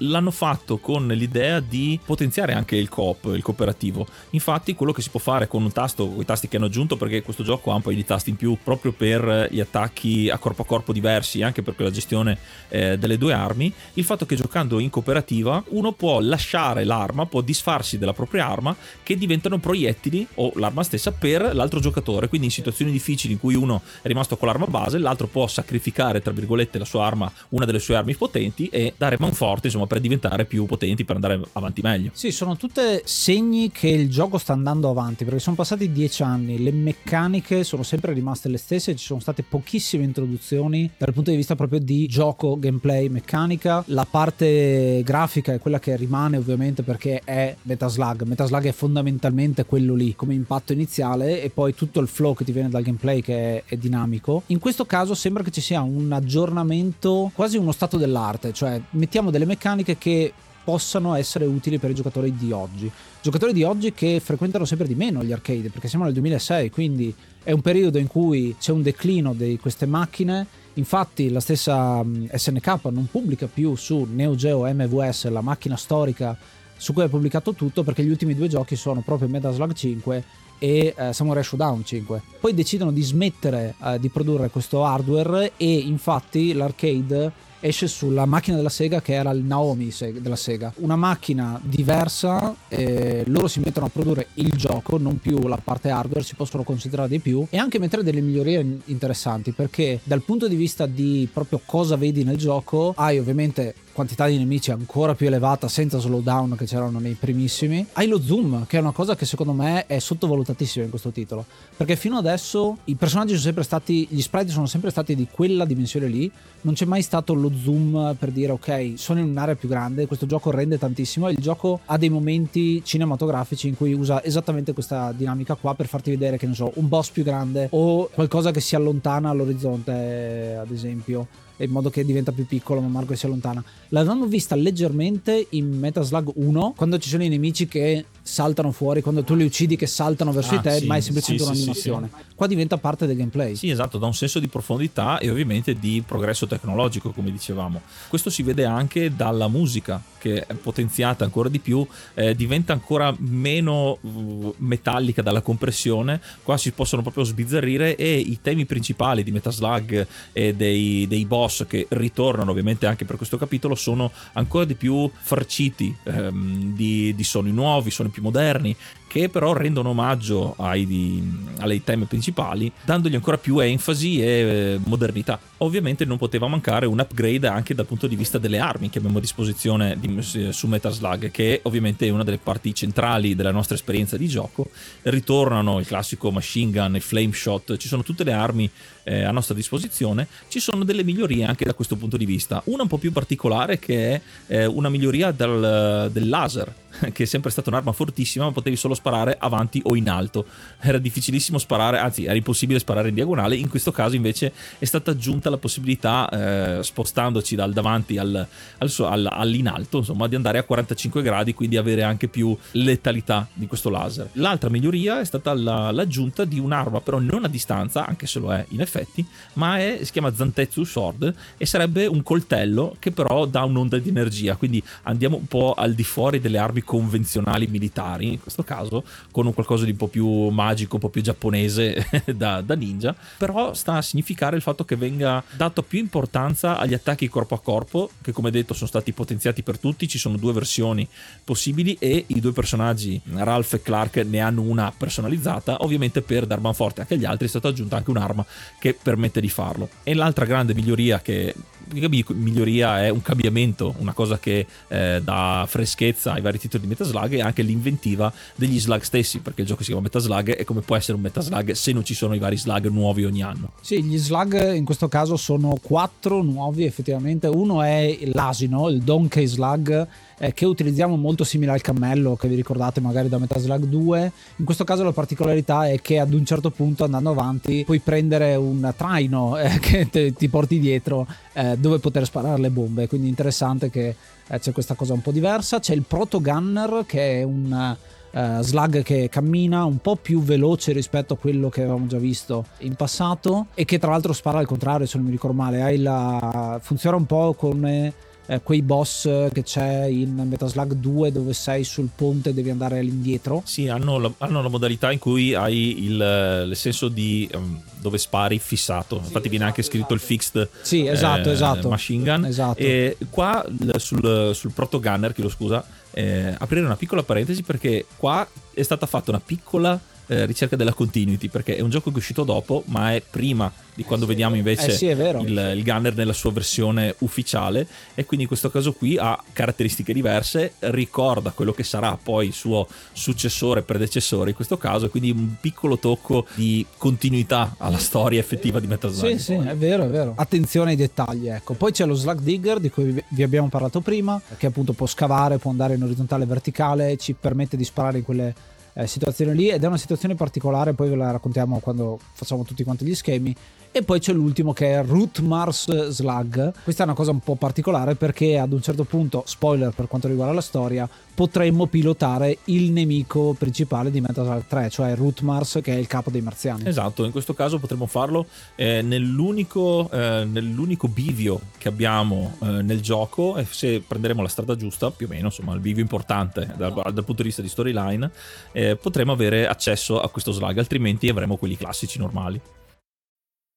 l'hanno 0.00 0.30
fatto 0.30 0.78
con 0.78 1.06
l'idea 1.08 1.60
di 1.60 1.98
potenziare 2.04 2.52
anche 2.52 2.76
il 2.76 2.88
coop, 2.88 3.32
il 3.34 3.42
cooperativo. 3.42 4.06
Infatti, 4.30 4.74
quello 4.74 4.92
che 4.92 5.02
si 5.02 5.10
può 5.10 5.20
fare 5.20 5.48
con 5.48 5.62
un 5.62 5.72
tasto, 5.72 6.08
con 6.08 6.20
i 6.20 6.24
tasti 6.24 6.48
che 6.48 6.56
hanno 6.56 6.66
aggiunto, 6.66 6.96
perché 6.96 7.22
questo 7.22 7.42
gioco 7.42 7.72
ha 7.72 7.74
un 7.74 7.82
paio 7.82 7.96
di 7.96 8.04
tasti 8.04 8.30
in 8.30 8.36
più 8.36 8.56
proprio 8.62 8.92
per 8.92 9.48
gli 9.50 9.60
attacchi 9.60 10.28
a 10.30 10.38
corpo 10.38 10.62
a 10.62 10.66
corpo 10.66 10.92
diversi, 10.92 11.42
anche 11.42 11.62
per 11.62 11.74
la 11.76 11.90
gestione 11.90 12.38
eh, 12.68 12.98
delle 12.98 13.18
due 13.18 13.32
armi, 13.32 13.72
il 13.94 14.04
fatto 14.04 14.26
che 14.26 14.36
giocando 14.36 14.78
in 14.78 14.90
cooperativa 14.90 15.62
uno 15.68 15.92
può 15.92 16.20
lasciare 16.20 16.84
l'arma, 16.84 17.26
può 17.26 17.40
disfarsi 17.40 17.98
della 17.98 18.12
propria 18.12 18.48
arma 18.48 18.74
che 19.02 19.16
diventano 19.16 19.58
proiettili 19.58 20.26
o 20.34 20.52
l'arma 20.56 20.82
stessa 20.82 21.12
per 21.12 21.54
l'altro 21.54 21.80
giocatore. 21.80 22.28
Quindi 22.28 22.46
in 22.46 22.52
situazioni 22.52 22.90
difficili 22.90 23.34
in 23.34 23.38
cui 23.38 23.54
uno 23.54 23.82
è 24.02 24.06
rimasto 24.06 24.36
con 24.36 24.48
l'arma 24.48 24.66
base, 24.66 24.98
l'altro 24.98 25.26
può 25.26 25.46
sacrificare, 25.46 26.20
tra 26.20 26.32
virgolette, 26.32 26.78
la 26.78 26.84
sua 26.84 27.04
arma, 27.04 27.30
una 27.50 27.64
delle 27.64 27.78
sue 27.78 27.96
armi 27.96 28.14
potenti 28.14 28.68
e 28.68 28.94
dare 28.96 29.16
manforte, 29.18 29.66
insomma, 29.66 29.86
per 29.90 29.98
diventare 29.98 30.44
più 30.44 30.66
potenti, 30.66 31.04
per 31.04 31.16
andare 31.16 31.40
avanti 31.54 31.80
meglio. 31.80 32.10
Sì, 32.14 32.30
sono 32.30 32.56
tutte 32.56 33.02
segni 33.04 33.72
che 33.72 33.88
il 33.88 34.08
gioco 34.08 34.38
sta 34.38 34.52
andando 34.52 34.88
avanti, 34.88 35.24
perché 35.24 35.40
sono 35.40 35.56
passati 35.56 35.90
dieci 35.90 36.22
anni, 36.22 36.62
le 36.62 36.70
meccaniche 36.70 37.64
sono 37.64 37.82
sempre 37.82 38.12
rimaste 38.12 38.48
le 38.48 38.56
stesse, 38.56 38.94
ci 38.94 39.04
sono 39.04 39.18
state 39.18 39.42
pochissime 39.42 40.04
introduzioni 40.04 40.88
dal 40.96 41.12
punto 41.12 41.32
di 41.32 41.36
vista 41.36 41.56
proprio 41.56 41.80
di 41.80 42.06
gioco, 42.06 42.56
gameplay, 42.56 43.08
meccanica. 43.08 43.82
La 43.88 44.06
parte 44.08 45.02
grafica 45.04 45.52
è 45.54 45.58
quella 45.58 45.80
che 45.80 45.96
rimane 45.96 46.36
ovviamente 46.36 46.84
perché 46.84 47.22
è 47.24 47.56
Metaslug. 47.60 48.22
Metaslug 48.22 48.66
è 48.66 48.72
fondamentalmente 48.72 49.64
quello 49.64 49.96
lì 49.96 50.14
come 50.14 50.34
impatto 50.34 50.72
iniziale 50.72 51.42
e 51.42 51.50
poi 51.50 51.74
tutto 51.74 51.98
il 51.98 52.06
flow 52.06 52.36
che 52.36 52.44
ti 52.44 52.52
viene 52.52 52.68
dal 52.68 52.84
gameplay 52.84 53.22
che 53.22 53.56
è, 53.56 53.62
è 53.66 53.76
dinamico. 53.76 54.44
In 54.46 54.60
questo 54.60 54.84
caso 54.84 55.14
sembra 55.14 55.42
che 55.42 55.50
ci 55.50 55.60
sia 55.60 55.80
un 55.80 56.12
aggiornamento, 56.12 57.32
quasi 57.34 57.56
uno 57.56 57.72
stato 57.72 57.96
dell'arte, 57.96 58.52
cioè 58.52 58.80
mettiamo 58.90 59.32
delle 59.32 59.46
meccaniche 59.46 59.78
meccaniche 59.80 59.98
che 59.98 60.32
possano 60.62 61.14
essere 61.14 61.46
utili 61.46 61.78
per 61.78 61.90
i 61.90 61.94
giocatori 61.94 62.36
di 62.36 62.52
oggi. 62.52 62.90
Giocatori 63.22 63.52
di 63.52 63.62
oggi 63.62 63.92
che 63.92 64.20
frequentano 64.22 64.64
sempre 64.64 64.86
di 64.86 64.94
meno 64.94 65.24
gli 65.24 65.32
arcade, 65.32 65.70
perché 65.70 65.88
siamo 65.88 66.04
nel 66.04 66.12
2006, 66.12 66.70
quindi 66.70 67.14
è 67.42 67.52
un 67.52 67.60
periodo 67.60 67.98
in 67.98 68.06
cui 68.06 68.54
c'è 68.58 68.72
un 68.72 68.82
declino 68.82 69.32
di 69.32 69.58
queste 69.58 69.86
macchine. 69.86 70.46
Infatti 70.74 71.30
la 71.30 71.40
stessa 71.40 72.04
SNK 72.32 72.84
non 72.90 73.08
pubblica 73.10 73.48
più 73.52 73.74
su 73.74 74.06
Neo 74.10 74.34
Geo 74.34 74.72
MVS, 74.72 75.28
la 75.28 75.40
macchina 75.40 75.76
storica 75.76 76.36
su 76.76 76.92
cui 76.92 77.02
è 77.02 77.08
pubblicato 77.08 77.54
tutto, 77.54 77.82
perché 77.82 78.04
gli 78.04 78.10
ultimi 78.10 78.34
due 78.34 78.48
giochi 78.48 78.76
sono 78.76 79.00
proprio 79.00 79.28
Metal 79.28 79.52
Slug 79.52 79.72
5 79.72 80.24
e 80.58 80.94
eh, 80.96 81.12
Samurai 81.12 81.42
Showdown 81.42 81.84
5. 81.84 82.22
Poi 82.38 82.54
decidono 82.54 82.92
di 82.92 83.02
smettere 83.02 83.74
eh, 83.82 83.98
di 83.98 84.08
produrre 84.08 84.50
questo 84.50 84.84
hardware 84.84 85.52
e 85.56 85.74
infatti 85.74 86.52
l'arcade 86.52 87.48
esce 87.60 87.86
sulla 87.86 88.24
macchina 88.24 88.56
della 88.56 88.68
Sega 88.68 89.00
che 89.00 89.14
era 89.14 89.30
il 89.30 89.42
Naomi 89.42 89.92
della 90.20 90.36
Sega. 90.36 90.72
Una 90.76 90.96
macchina 90.96 91.60
diversa, 91.62 92.54
eh, 92.68 93.24
loro 93.26 93.48
si 93.48 93.60
mettono 93.60 93.86
a 93.86 93.90
produrre 93.90 94.28
il 94.34 94.52
gioco, 94.52 94.98
non 94.98 95.18
più 95.18 95.46
la 95.46 95.60
parte 95.62 95.90
hardware, 95.90 96.24
si 96.24 96.34
possono 96.34 96.62
considerare 96.62 97.08
di 97.08 97.20
più 97.20 97.46
e 97.50 97.58
anche 97.58 97.78
mettere 97.78 98.02
delle 98.02 98.20
migliorie 98.20 98.78
interessanti 98.86 99.52
perché 99.52 100.00
dal 100.02 100.22
punto 100.22 100.48
di 100.48 100.56
vista 100.56 100.86
di 100.86 101.28
proprio 101.32 101.60
cosa 101.64 101.96
vedi 101.96 102.24
nel 102.24 102.36
gioco 102.36 102.92
hai 102.96 103.18
ovviamente 103.18 103.74
quantità 103.92 104.26
di 104.26 104.38
nemici 104.38 104.70
ancora 104.70 105.14
più 105.14 105.26
elevata 105.26 105.68
senza 105.68 105.98
slowdown 105.98 106.56
che 106.56 106.64
c'erano 106.64 106.98
nei 106.98 107.14
primissimi. 107.14 107.86
Hai 107.92 108.06
lo 108.06 108.20
zoom, 108.20 108.66
che 108.66 108.78
è 108.78 108.80
una 108.80 108.92
cosa 108.92 109.16
che 109.16 109.24
secondo 109.24 109.52
me 109.52 109.86
è 109.86 109.98
sottovalutatissima 109.98 110.84
in 110.84 110.90
questo 110.90 111.10
titolo, 111.10 111.44
perché 111.76 111.96
fino 111.96 112.16
adesso 112.16 112.78
i 112.84 112.94
personaggi 112.94 113.30
sono 113.30 113.42
sempre 113.42 113.62
stati, 113.62 114.06
gli 114.10 114.20
sprite 114.20 114.50
sono 114.50 114.66
sempre 114.66 114.90
stati 114.90 115.14
di 115.14 115.26
quella 115.30 115.64
dimensione 115.64 116.06
lì, 116.06 116.30
non 116.62 116.74
c'è 116.74 116.84
mai 116.84 117.02
stato 117.02 117.34
lo 117.34 117.50
zoom 117.54 118.14
per 118.18 118.30
dire 118.30 118.52
ok, 118.52 118.92
sono 118.96 119.20
in 119.20 119.28
un'area 119.28 119.54
più 119.54 119.68
grande, 119.68 120.06
questo 120.06 120.26
gioco 120.26 120.50
rende 120.50 120.78
tantissimo. 120.78 121.28
E 121.28 121.32
il 121.32 121.38
gioco 121.38 121.80
ha 121.86 121.96
dei 121.96 122.10
momenti 122.10 122.82
cinematografici 122.84 123.68
in 123.68 123.76
cui 123.76 123.92
usa 123.92 124.22
esattamente 124.24 124.72
questa 124.72 125.12
dinamica 125.12 125.54
qua 125.54 125.74
per 125.74 125.86
farti 125.86 126.10
vedere 126.10 126.36
che 126.36 126.46
ne 126.46 126.54
so, 126.54 126.72
un 126.74 126.88
boss 126.88 127.10
più 127.10 127.24
grande 127.24 127.68
o 127.70 128.08
qualcosa 128.12 128.50
che 128.50 128.60
si 128.60 128.74
allontana 128.74 129.30
all'orizzonte, 129.30 130.56
ad 130.60 130.70
esempio 130.70 131.26
in 131.64 131.70
modo 131.70 131.90
che 131.90 132.04
diventa 132.04 132.32
più 132.32 132.46
piccolo 132.46 132.80
man 132.80 132.90
mano 132.90 133.06
che 133.06 133.16
si 133.16 133.26
allontana. 133.26 133.62
L'avevamo 133.88 134.26
vista 134.26 134.54
leggermente 134.54 135.46
in 135.50 135.78
Metaslug 135.78 136.32
1 136.34 136.74
quando 136.76 136.98
ci 136.98 137.08
sono 137.08 137.22
i 137.22 137.28
nemici 137.28 137.66
che 137.66 138.04
saltano 138.22 138.72
fuori, 138.72 139.02
quando 139.02 139.22
tu 139.22 139.34
li 139.34 139.44
uccidi 139.44 139.76
che 139.76 139.86
saltano 139.86 140.32
verso 140.32 140.54
Ah, 140.54 140.56
di 140.56 140.62
te, 140.62 140.78
sì, 140.78 140.86
ma 140.86 140.96
è 140.96 141.00
semplicemente 141.00 141.44
sì, 141.44 141.50
sì, 141.50 141.88
un'animazione. 141.90 142.10
Qua 142.34 142.46
diventa 142.46 142.78
parte 142.78 143.06
del 143.06 143.16
gameplay. 143.16 143.56
Sì, 143.56 143.70
esatto, 143.70 143.98
dà 143.98 144.06
un 144.06 144.14
senso 144.14 144.38
di 144.38 144.48
profondità 144.48 145.18
e 145.18 145.30
ovviamente 145.30 145.74
di 145.74 146.02
progresso 146.06 146.46
tecnologico, 146.46 147.10
come 147.10 147.30
dicevamo. 147.30 147.82
Questo 148.08 148.30
si 148.30 148.42
vede 148.42 148.64
anche 148.64 149.14
dalla 149.14 149.48
musica, 149.48 150.02
che 150.18 150.44
è 150.46 150.54
potenziata 150.54 151.24
ancora 151.24 151.48
di 151.48 151.58
più, 151.58 151.86
eh, 152.14 152.34
diventa 152.34 152.72
ancora 152.72 153.14
meno 153.18 153.98
uh, 154.00 154.54
metallica 154.58 155.22
dalla 155.22 155.40
compressione. 155.40 156.20
Qua 156.42 156.56
si 156.56 156.72
possono 156.72 157.02
proprio 157.02 157.24
sbizzarrire 157.24 157.96
e 157.96 158.18
i 158.18 158.38
temi 158.42 158.66
principali 158.66 159.22
di 159.22 159.30
Metaslug 159.30 160.06
e 160.32 160.54
dei, 160.54 161.06
dei 161.08 161.24
boss 161.24 161.66
che 161.66 161.86
ritornano 161.90 162.50
ovviamente 162.50 162.86
anche 162.86 163.04
per 163.04 163.16
questo 163.16 163.38
capitolo 163.38 163.74
sono 163.74 164.10
ancora 164.34 164.64
di 164.64 164.74
più 164.74 165.10
farciti 165.20 165.94
ehm, 166.04 166.74
di, 166.74 167.14
di 167.14 167.24
suoni 167.24 167.52
nuovi, 167.52 167.90
suoni 167.90 168.09
più 168.10 168.22
moderni 168.22 168.76
che 169.10 169.28
però 169.28 169.52
rendono 169.52 169.88
omaggio 169.88 170.54
ai, 170.58 170.86
di, 170.86 171.20
alle 171.58 171.80
principali, 172.06 172.70
dandogli 172.84 173.16
ancora 173.16 173.38
più 173.38 173.58
enfasi 173.58 174.22
e 174.22 174.24
eh, 174.24 174.80
modernità. 174.84 175.40
Ovviamente 175.58 176.04
non 176.04 176.16
poteva 176.16 176.46
mancare 176.46 176.86
un 176.86 177.00
upgrade 177.00 177.48
anche 177.48 177.74
dal 177.74 177.86
punto 177.86 178.06
di 178.06 178.14
vista 178.14 178.38
delle 178.38 178.60
armi 178.60 178.88
che 178.88 178.98
abbiamo 178.98 179.18
a 179.18 179.20
disposizione 179.20 179.98
di, 179.98 180.22
su 180.52 180.68
Metal 180.68 180.92
Slug, 180.92 181.32
che 181.32 181.58
ovviamente 181.64 182.06
è 182.06 182.10
una 182.10 182.22
delle 182.22 182.38
parti 182.38 182.72
centrali 182.72 183.34
della 183.34 183.50
nostra 183.50 183.74
esperienza 183.74 184.16
di 184.16 184.28
gioco. 184.28 184.70
Ritornano 185.02 185.80
il 185.80 185.86
classico 185.86 186.30
machine 186.30 186.70
gun, 186.70 186.94
il 186.94 187.02
flame 187.02 187.32
shot, 187.32 187.76
ci 187.78 187.88
sono 187.88 188.04
tutte 188.04 188.22
le 188.22 188.32
armi 188.32 188.70
eh, 189.02 189.24
a 189.24 189.32
nostra 189.32 189.56
disposizione. 189.56 190.28
Ci 190.46 190.60
sono 190.60 190.84
delle 190.84 191.02
migliorie 191.02 191.44
anche 191.44 191.64
da 191.64 191.74
questo 191.74 191.96
punto 191.96 192.16
di 192.16 192.26
vista. 192.26 192.62
Una 192.66 192.82
un 192.82 192.88
po' 192.88 192.98
più 192.98 193.10
particolare 193.10 193.80
che 193.80 194.14
è 194.14 194.20
eh, 194.46 194.66
una 194.66 194.88
miglioria 194.88 195.32
del, 195.32 196.10
del 196.12 196.28
laser, 196.28 196.72
che 197.12 197.22
è 197.22 197.26
sempre 197.26 197.50
stata 197.50 197.70
un'arma 197.70 197.92
fortissima, 197.92 198.44
ma 198.44 198.52
potevi 198.52 198.76
solo 198.76 198.94
sparare 198.94 199.36
avanti 199.38 199.80
o 199.84 199.96
in 199.96 200.08
alto. 200.08 200.46
Era 200.80 200.98
difficilissimo 200.98 201.58
sparare, 201.58 201.98
anzi, 201.98 202.24
era 202.24 202.34
impossibile 202.34 202.78
sparare 202.78 203.08
in 203.08 203.14
diagonale. 203.14 203.56
In 203.56 203.68
questo 203.68 203.92
caso, 203.92 204.16
invece, 204.16 204.52
è 204.78 204.84
stata 204.84 205.12
aggiunta 205.12 205.50
la 205.50 205.58
possibilità, 205.58 206.28
eh, 206.28 206.82
spostandoci 206.82 207.54
dal 207.54 207.72
davanti 207.72 208.18
al, 208.18 208.46
al, 208.78 208.92
al, 208.98 209.28
all'in 209.30 209.68
alto, 209.68 209.98
insomma, 209.98 210.26
di 210.28 210.34
andare 210.34 210.58
a 210.58 210.64
45 210.64 211.22
gradi, 211.22 211.54
quindi 211.54 211.76
avere 211.76 212.02
anche 212.02 212.28
più 212.28 212.56
letalità 212.72 213.48
di 213.52 213.66
questo 213.66 213.90
laser. 213.90 214.28
L'altra 214.34 214.70
miglioria 214.70 215.20
è 215.20 215.24
stata 215.24 215.54
la, 215.54 215.90
l'aggiunta 215.90 216.44
di 216.44 216.58
un'arma, 216.58 217.00
però 217.00 217.18
non 217.18 217.44
a 217.44 217.48
distanza, 217.48 218.06
anche 218.06 218.26
se 218.26 218.38
lo 218.38 218.52
è 218.52 218.64
in 218.70 218.80
effetti, 218.80 219.24
ma 219.54 219.78
è, 219.78 220.00
si 220.02 220.12
chiama 220.12 220.32
Zantetsu 220.34 220.84
Sword 220.84 221.34
e 221.56 221.66
sarebbe 221.66 222.06
un 222.06 222.22
coltello 222.22 222.96
che 222.98 223.10
però 223.10 223.46
dà 223.46 223.64
un'onda 223.64 223.98
di 223.98 224.08
energia. 224.08 224.56
Quindi 224.56 224.82
andiamo 225.02 225.36
un 225.36 225.46
po' 225.46 225.74
al 225.74 225.94
di 225.94 226.04
fuori 226.04 226.40
delle 226.40 226.58
armi 226.58 226.79
convenzionali 226.82 227.66
militari, 227.66 228.32
in 228.32 228.40
questo 228.40 228.62
caso, 228.62 229.04
con 229.30 229.46
un 229.46 229.54
qualcosa 229.54 229.84
di 229.84 229.92
un 229.92 229.96
po' 229.96 230.08
più 230.08 230.48
magico, 230.48 230.96
un 230.96 231.00
po' 231.00 231.08
più 231.08 231.22
giapponese 231.22 232.06
da, 232.34 232.60
da 232.60 232.74
ninja, 232.74 233.14
però 233.38 233.74
sta 233.74 233.94
a 233.94 234.02
significare 234.02 234.56
il 234.56 234.62
fatto 234.62 234.84
che 234.84 234.96
venga 234.96 235.42
dato 235.56 235.82
più 235.82 235.98
importanza 235.98 236.78
agli 236.78 236.94
attacchi 236.94 237.28
corpo 237.28 237.54
a 237.54 237.60
corpo, 237.60 238.10
che 238.20 238.32
come 238.32 238.50
detto 238.50 238.74
sono 238.74 238.88
stati 238.88 239.12
potenziati 239.12 239.62
per 239.62 239.78
tutti, 239.78 240.08
ci 240.08 240.18
sono 240.18 240.36
due 240.36 240.52
versioni 240.52 241.06
possibili 241.44 241.96
e 241.98 242.24
i 242.28 242.40
due 242.40 242.52
personaggi, 242.52 243.20
Ralph 243.34 243.74
e 243.74 243.82
Clark, 243.82 244.16
ne 244.16 244.40
hanno 244.40 244.62
una 244.62 244.92
personalizzata, 244.96 245.82
ovviamente 245.82 246.22
per 246.22 246.46
dar 246.46 246.60
manforte 246.60 247.00
anche 247.02 247.14
agli 247.14 247.24
altri 247.24 247.46
è 247.46 247.48
stata 247.48 247.68
aggiunta 247.68 247.96
anche 247.96 248.10
un'arma 248.10 248.44
che 248.78 248.94
permette 248.94 249.40
di 249.40 249.48
farlo. 249.48 249.88
E 250.02 250.14
l'altra 250.14 250.44
grande 250.44 250.74
miglioria 250.74 251.20
che 251.20 251.54
miglioria 251.92 253.04
è 253.04 253.08
un 253.08 253.22
cambiamento, 253.22 253.94
una 253.98 254.12
cosa 254.12 254.38
che 254.38 254.66
eh, 254.88 255.20
dà 255.22 255.64
freschezza 255.68 256.32
ai 256.32 256.40
vari 256.40 256.58
titoli 256.58 256.82
di 256.82 256.88
Metaslug 256.88 257.32
e 257.32 257.40
anche 257.40 257.62
l'inventiva 257.62 258.32
degli 258.54 258.78
slug 258.78 259.00
stessi, 259.02 259.40
perché 259.40 259.62
il 259.62 259.66
gioco 259.66 259.82
si 259.82 259.88
chiama 259.88 260.02
Metaslug 260.02 260.58
e 260.58 260.64
come 260.64 260.80
può 260.80 260.96
essere 260.96 261.16
un 261.16 261.22
Metaslug 261.22 261.72
se 261.72 261.92
non 261.92 262.04
ci 262.04 262.14
sono 262.14 262.34
i 262.34 262.38
vari 262.38 262.56
slug 262.56 262.88
nuovi 262.88 263.24
ogni 263.24 263.42
anno. 263.42 263.72
Sì, 263.80 264.02
gli 264.02 264.18
slug 264.18 264.74
in 264.74 264.84
questo 264.84 265.08
caso 265.08 265.36
sono 265.36 265.78
quattro 265.80 266.42
nuovi 266.42 266.84
effettivamente. 266.84 267.46
Uno 267.46 267.82
è 267.82 268.18
l'asino, 268.32 268.88
il 268.88 269.00
Donkey 269.00 269.46
Slug, 269.46 270.06
eh, 270.38 270.52
che 270.54 270.64
utilizziamo 270.64 271.16
molto 271.16 271.44
simile 271.44 271.72
al 271.72 271.80
cammello, 271.80 272.34
che 272.34 272.48
vi 272.48 272.54
ricordate 272.54 273.00
magari 273.00 273.28
da 273.28 273.38
Metaslug 273.38 273.84
2. 273.84 274.32
In 274.56 274.64
questo 274.64 274.84
caso 274.84 275.04
la 275.04 275.12
particolarità 275.12 275.86
è 275.86 276.00
che 276.00 276.18
ad 276.18 276.32
un 276.32 276.44
certo 276.44 276.70
punto 276.70 277.04
andando 277.04 277.30
avanti 277.30 277.82
puoi 277.84 277.98
prendere 277.98 278.56
un 278.56 278.92
traino 278.96 279.58
eh, 279.58 279.78
che 279.80 280.08
te, 280.08 280.32
ti 280.32 280.48
porti 280.48 280.78
dietro 280.78 281.26
eh, 281.52 281.76
dove 281.80 281.98
poter 281.98 282.24
sparare 282.24 282.60
le 282.60 282.70
bombe. 282.70 283.08
Quindi 283.08 283.28
interessante 283.28 283.90
che 283.90 284.14
eh, 284.46 284.58
c'è 284.58 284.72
questa 284.72 284.94
cosa 284.94 285.14
un 285.14 285.22
po' 285.22 285.32
diversa. 285.32 285.80
C'è 285.80 285.94
il 285.94 286.02
Proto 286.02 286.40
Gunner 286.40 287.04
che 287.06 287.40
è 287.40 287.42
un 287.42 287.96
uh, 288.30 288.62
slug 288.62 289.02
che 289.02 289.28
cammina 289.28 289.84
un 289.84 289.98
po' 289.98 290.16
più 290.16 290.42
veloce 290.42 290.92
rispetto 290.92 291.34
a 291.34 291.36
quello 291.36 291.68
che 291.68 291.82
avevamo 291.82 292.06
già 292.06 292.18
visto 292.18 292.66
in 292.78 292.94
passato 292.94 293.66
e 293.74 293.84
che 293.84 293.98
tra 293.98 294.10
l'altro 294.10 294.32
spara 294.32 294.58
al 294.58 294.66
contrario 294.66 295.06
se 295.06 295.16
non 295.16 295.26
mi 295.26 295.32
ricordo 295.32 295.56
male 295.56 295.96
la... 295.96 296.78
funziona 296.82 297.16
un 297.16 297.26
po' 297.26 297.54
come 297.54 298.12
eh, 298.50 298.60
quei 298.62 298.82
boss 298.82 299.22
che 299.52 299.62
c'è 299.62 300.06
in 300.06 300.34
Metaslug 300.34 300.94
2 300.94 301.30
dove 301.30 301.52
sei 301.52 301.84
sul 301.84 302.08
ponte 302.12 302.50
e 302.50 302.52
devi 302.52 302.70
andare 302.70 302.98
all'indietro 302.98 303.62
sì 303.64 303.86
hanno 303.86 304.18
la, 304.18 304.32
hanno 304.38 304.60
la 304.60 304.68
modalità 304.68 305.12
in 305.12 305.20
cui 305.20 305.54
hai 305.54 306.04
il, 306.04 306.66
il 306.68 306.76
senso 306.76 307.06
di 307.06 307.48
um, 307.54 307.80
dove 308.00 308.18
spari 308.18 308.58
fissato 308.58 309.16
infatti 309.16 309.42
sì, 309.44 309.48
viene 309.50 309.64
esatto, 309.64 309.64
anche 309.66 309.82
scritto 309.82 309.98
esatto. 309.98 310.14
il 310.14 310.20
fixed 310.20 310.68
sì, 310.82 311.06
esatto, 311.06 311.48
eh, 311.48 311.52
esatto. 311.52 311.88
machine 311.88 312.24
gun 312.24 312.44
esatto. 312.46 312.78
e 312.80 313.16
qua 313.30 313.64
sul, 313.98 314.50
sul 314.52 314.72
proto 314.72 314.98
gunner 314.98 315.32
chiedo 315.32 315.48
scusa 315.48 315.86
eh, 316.10 316.52
aprire 316.58 316.84
una 316.84 316.96
piccola 316.96 317.22
parentesi 317.22 317.62
perché 317.62 318.04
qua 318.16 318.46
è 318.74 318.82
stata 318.82 319.06
fatta 319.06 319.30
una 319.30 319.40
piccola 319.40 319.98
eh, 320.30 320.46
ricerca 320.46 320.76
della 320.76 320.92
continuity 320.92 321.48
perché 321.48 321.74
è 321.76 321.80
un 321.80 321.90
gioco 321.90 322.10
che 322.10 322.14
è 322.14 322.18
uscito 322.18 322.44
dopo 322.44 322.84
ma 322.86 323.12
è 323.12 323.20
prima 323.28 323.70
di 323.94 324.04
quando 324.04 324.26
vediamo 324.26 324.54
invece 324.54 324.86
eh 324.86 324.92
sì, 324.92 325.06
il, 325.06 325.72
il, 325.76 325.82
gunner 325.82 326.14
nella 326.14 326.32
sua 326.32 326.52
versione 326.52 327.16
ufficiale. 327.18 327.86
E 328.14 328.24
quindi 328.24 328.44
in 328.44 328.46
questo 328.46 328.70
caso 328.70 328.92
qui 328.92 329.18
ha 329.18 329.42
caratteristiche 329.52 330.12
diverse 330.12 330.74
ricorda 330.78 331.50
quello 331.50 331.72
che 331.72 331.82
sarà 331.82 332.16
poi 332.20 332.46
il 332.46 332.52
suo 332.52 332.86
successore 333.12 333.82
predecessore 333.82 334.50
in 334.50 334.56
questo 334.56 334.78
caso 334.78 335.06
e 335.06 335.08
quindi 335.08 335.32
un 335.32 335.56
piccolo 335.60 335.98
tocco 335.98 336.46
di 336.54 336.86
continuità 336.96 337.74
alla 337.78 337.98
storia 337.98 338.38
effettiva 338.38 338.78
di 338.78 338.86
Metal 338.86 339.10
Slug. 339.10 339.34
Sì 339.34 339.42
sì 339.42 339.54
è 339.54 339.76
vero 339.76 340.04
è 340.04 340.08
vero. 340.08 340.34
Attenzione 340.36 340.90
ai 340.90 340.96
dettagli 340.96 341.48
ecco. 341.48 341.74
Poi 341.74 341.90
c'è 341.90 342.06
lo 342.06 342.14
Slug 342.14 342.38
Digger 342.38 342.78
di 342.78 342.88
cui 342.88 343.22
vi 343.28 343.42
abbiamo 343.42 343.68
parlato 343.68 344.00
prima 344.00 344.40
che 344.56 344.66
appunto 344.66 344.92
può 344.92 345.06
scavare 345.06 345.58
può 345.58 345.72
andare 345.72 345.94
in 345.94 346.02
orizzontale 346.04 346.44
e 346.44 346.46
verticale 346.46 347.16
ci 347.16 347.34
permette 347.38 347.76
di 347.76 347.84
sparare 347.84 348.18
in 348.18 348.24
quelle 348.24 348.54
eh, 348.94 349.06
situazione 349.06 349.54
lì 349.54 349.68
ed 349.68 349.82
è 349.82 349.86
una 349.86 349.96
situazione 349.96 350.34
particolare, 350.34 350.94
poi 350.94 351.08
ve 351.08 351.16
la 351.16 351.30
raccontiamo 351.30 351.78
quando 351.78 352.18
facciamo 352.32 352.64
tutti 352.64 352.84
quanti 352.84 353.04
gli 353.04 353.14
schemi. 353.14 353.54
E 353.92 354.04
poi 354.04 354.20
c'è 354.20 354.32
l'ultimo 354.32 354.72
che 354.72 354.92
è 354.92 355.04
Root 355.04 355.40
Mars 355.40 356.10
Slug. 356.10 356.72
Questa 356.84 357.02
è 357.02 357.06
una 357.06 357.16
cosa 357.16 357.32
un 357.32 357.40
po' 357.40 357.56
particolare 357.56 358.14
perché 358.14 358.56
ad 358.56 358.72
un 358.72 358.80
certo 358.80 359.02
punto, 359.02 359.42
spoiler 359.44 359.90
per 359.92 360.06
quanto 360.06 360.28
riguarda 360.28 360.54
la 360.54 360.60
storia, 360.60 361.08
potremmo 361.34 361.86
pilotare 361.86 362.58
il 362.66 362.92
nemico 362.92 363.52
principale 363.58 364.12
di 364.12 364.20
Metal 364.20 364.44
Slug 364.44 364.64
3, 364.68 364.90
cioè 364.90 365.16
Root 365.16 365.40
Mars 365.40 365.80
che 365.82 365.92
è 365.92 365.96
il 365.96 366.06
capo 366.06 366.30
dei 366.30 366.40
marziani. 366.40 366.86
Esatto, 366.86 367.24
in 367.24 367.32
questo 367.32 367.52
caso 367.52 367.80
potremmo 367.80 368.06
farlo 368.06 368.46
eh, 368.76 369.02
nell'unico, 369.02 370.08
eh, 370.12 370.44
nell'unico, 370.44 371.08
bivio 371.08 371.60
che 371.76 371.88
abbiamo 371.88 372.58
eh, 372.62 372.82
nel 372.82 373.00
gioco 373.00 373.56
e 373.56 373.66
se 373.68 374.04
prenderemo 374.06 374.40
la 374.40 374.48
strada 374.48 374.76
giusta, 374.76 375.10
più 375.10 375.26
o 375.26 375.28
meno, 375.28 375.46
insomma 375.46 375.74
il 375.74 375.80
bivio 375.80 376.02
importante 376.02 376.74
dal, 376.76 376.92
dal 376.92 377.24
punto 377.24 377.42
di 377.42 377.48
vista 377.48 377.60
di 377.60 377.68
storyline, 377.68 378.30
eh, 378.70 378.94
potremo 378.94 379.32
avere 379.32 379.66
accesso 379.66 380.20
a 380.20 380.28
questo 380.28 380.52
slug, 380.52 380.78
altrimenti 380.78 381.28
avremo 381.28 381.56
quelli 381.56 381.76
classici 381.76 382.20
normali. 382.20 382.60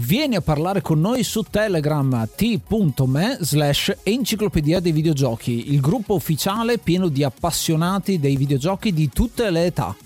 Vieni 0.00 0.36
a 0.36 0.40
parlare 0.40 0.80
con 0.80 1.00
noi 1.00 1.24
su 1.24 1.42
Telegram 1.42 2.28
t.me 2.36 3.38
slash 3.40 3.96
enciclopedia 4.04 4.78
dei 4.78 4.92
videogiochi, 4.92 5.72
il 5.72 5.80
gruppo 5.80 6.14
ufficiale 6.14 6.78
pieno 6.78 7.08
di 7.08 7.24
appassionati 7.24 8.20
dei 8.20 8.36
videogiochi 8.36 8.92
di 8.92 9.08
tutte 9.08 9.50
le 9.50 9.64
età. 9.66 9.96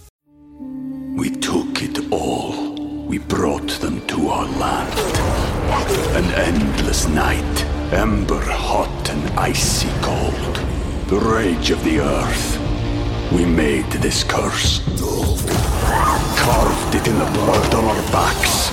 We 1.14 1.30
took 1.38 1.82
it 1.82 2.02
all. 2.08 2.72
We 3.06 3.18
brought 3.18 3.80
them 3.80 4.00
to 4.06 4.30
our 4.30 4.48
land. 4.56 4.94
An 6.14 6.24
endless 6.36 7.06
night, 7.08 7.66
ember 7.90 8.42
hot 8.48 9.10
and 9.10 9.30
icy 9.36 9.88
cold. 10.00 10.58
The 11.08 11.18
rage 11.18 11.70
of 11.70 11.82
the 11.82 11.98
earth. 11.98 12.58
We 13.30 13.44
made 13.44 14.00
this 14.00 14.24
curse. 14.24 14.80
Carved 16.36 16.94
it 16.94 17.06
in 17.06 17.18
the 17.18 17.30
blood 17.32 17.74
on 17.74 17.84
our 17.84 18.02
backs. 18.10 18.72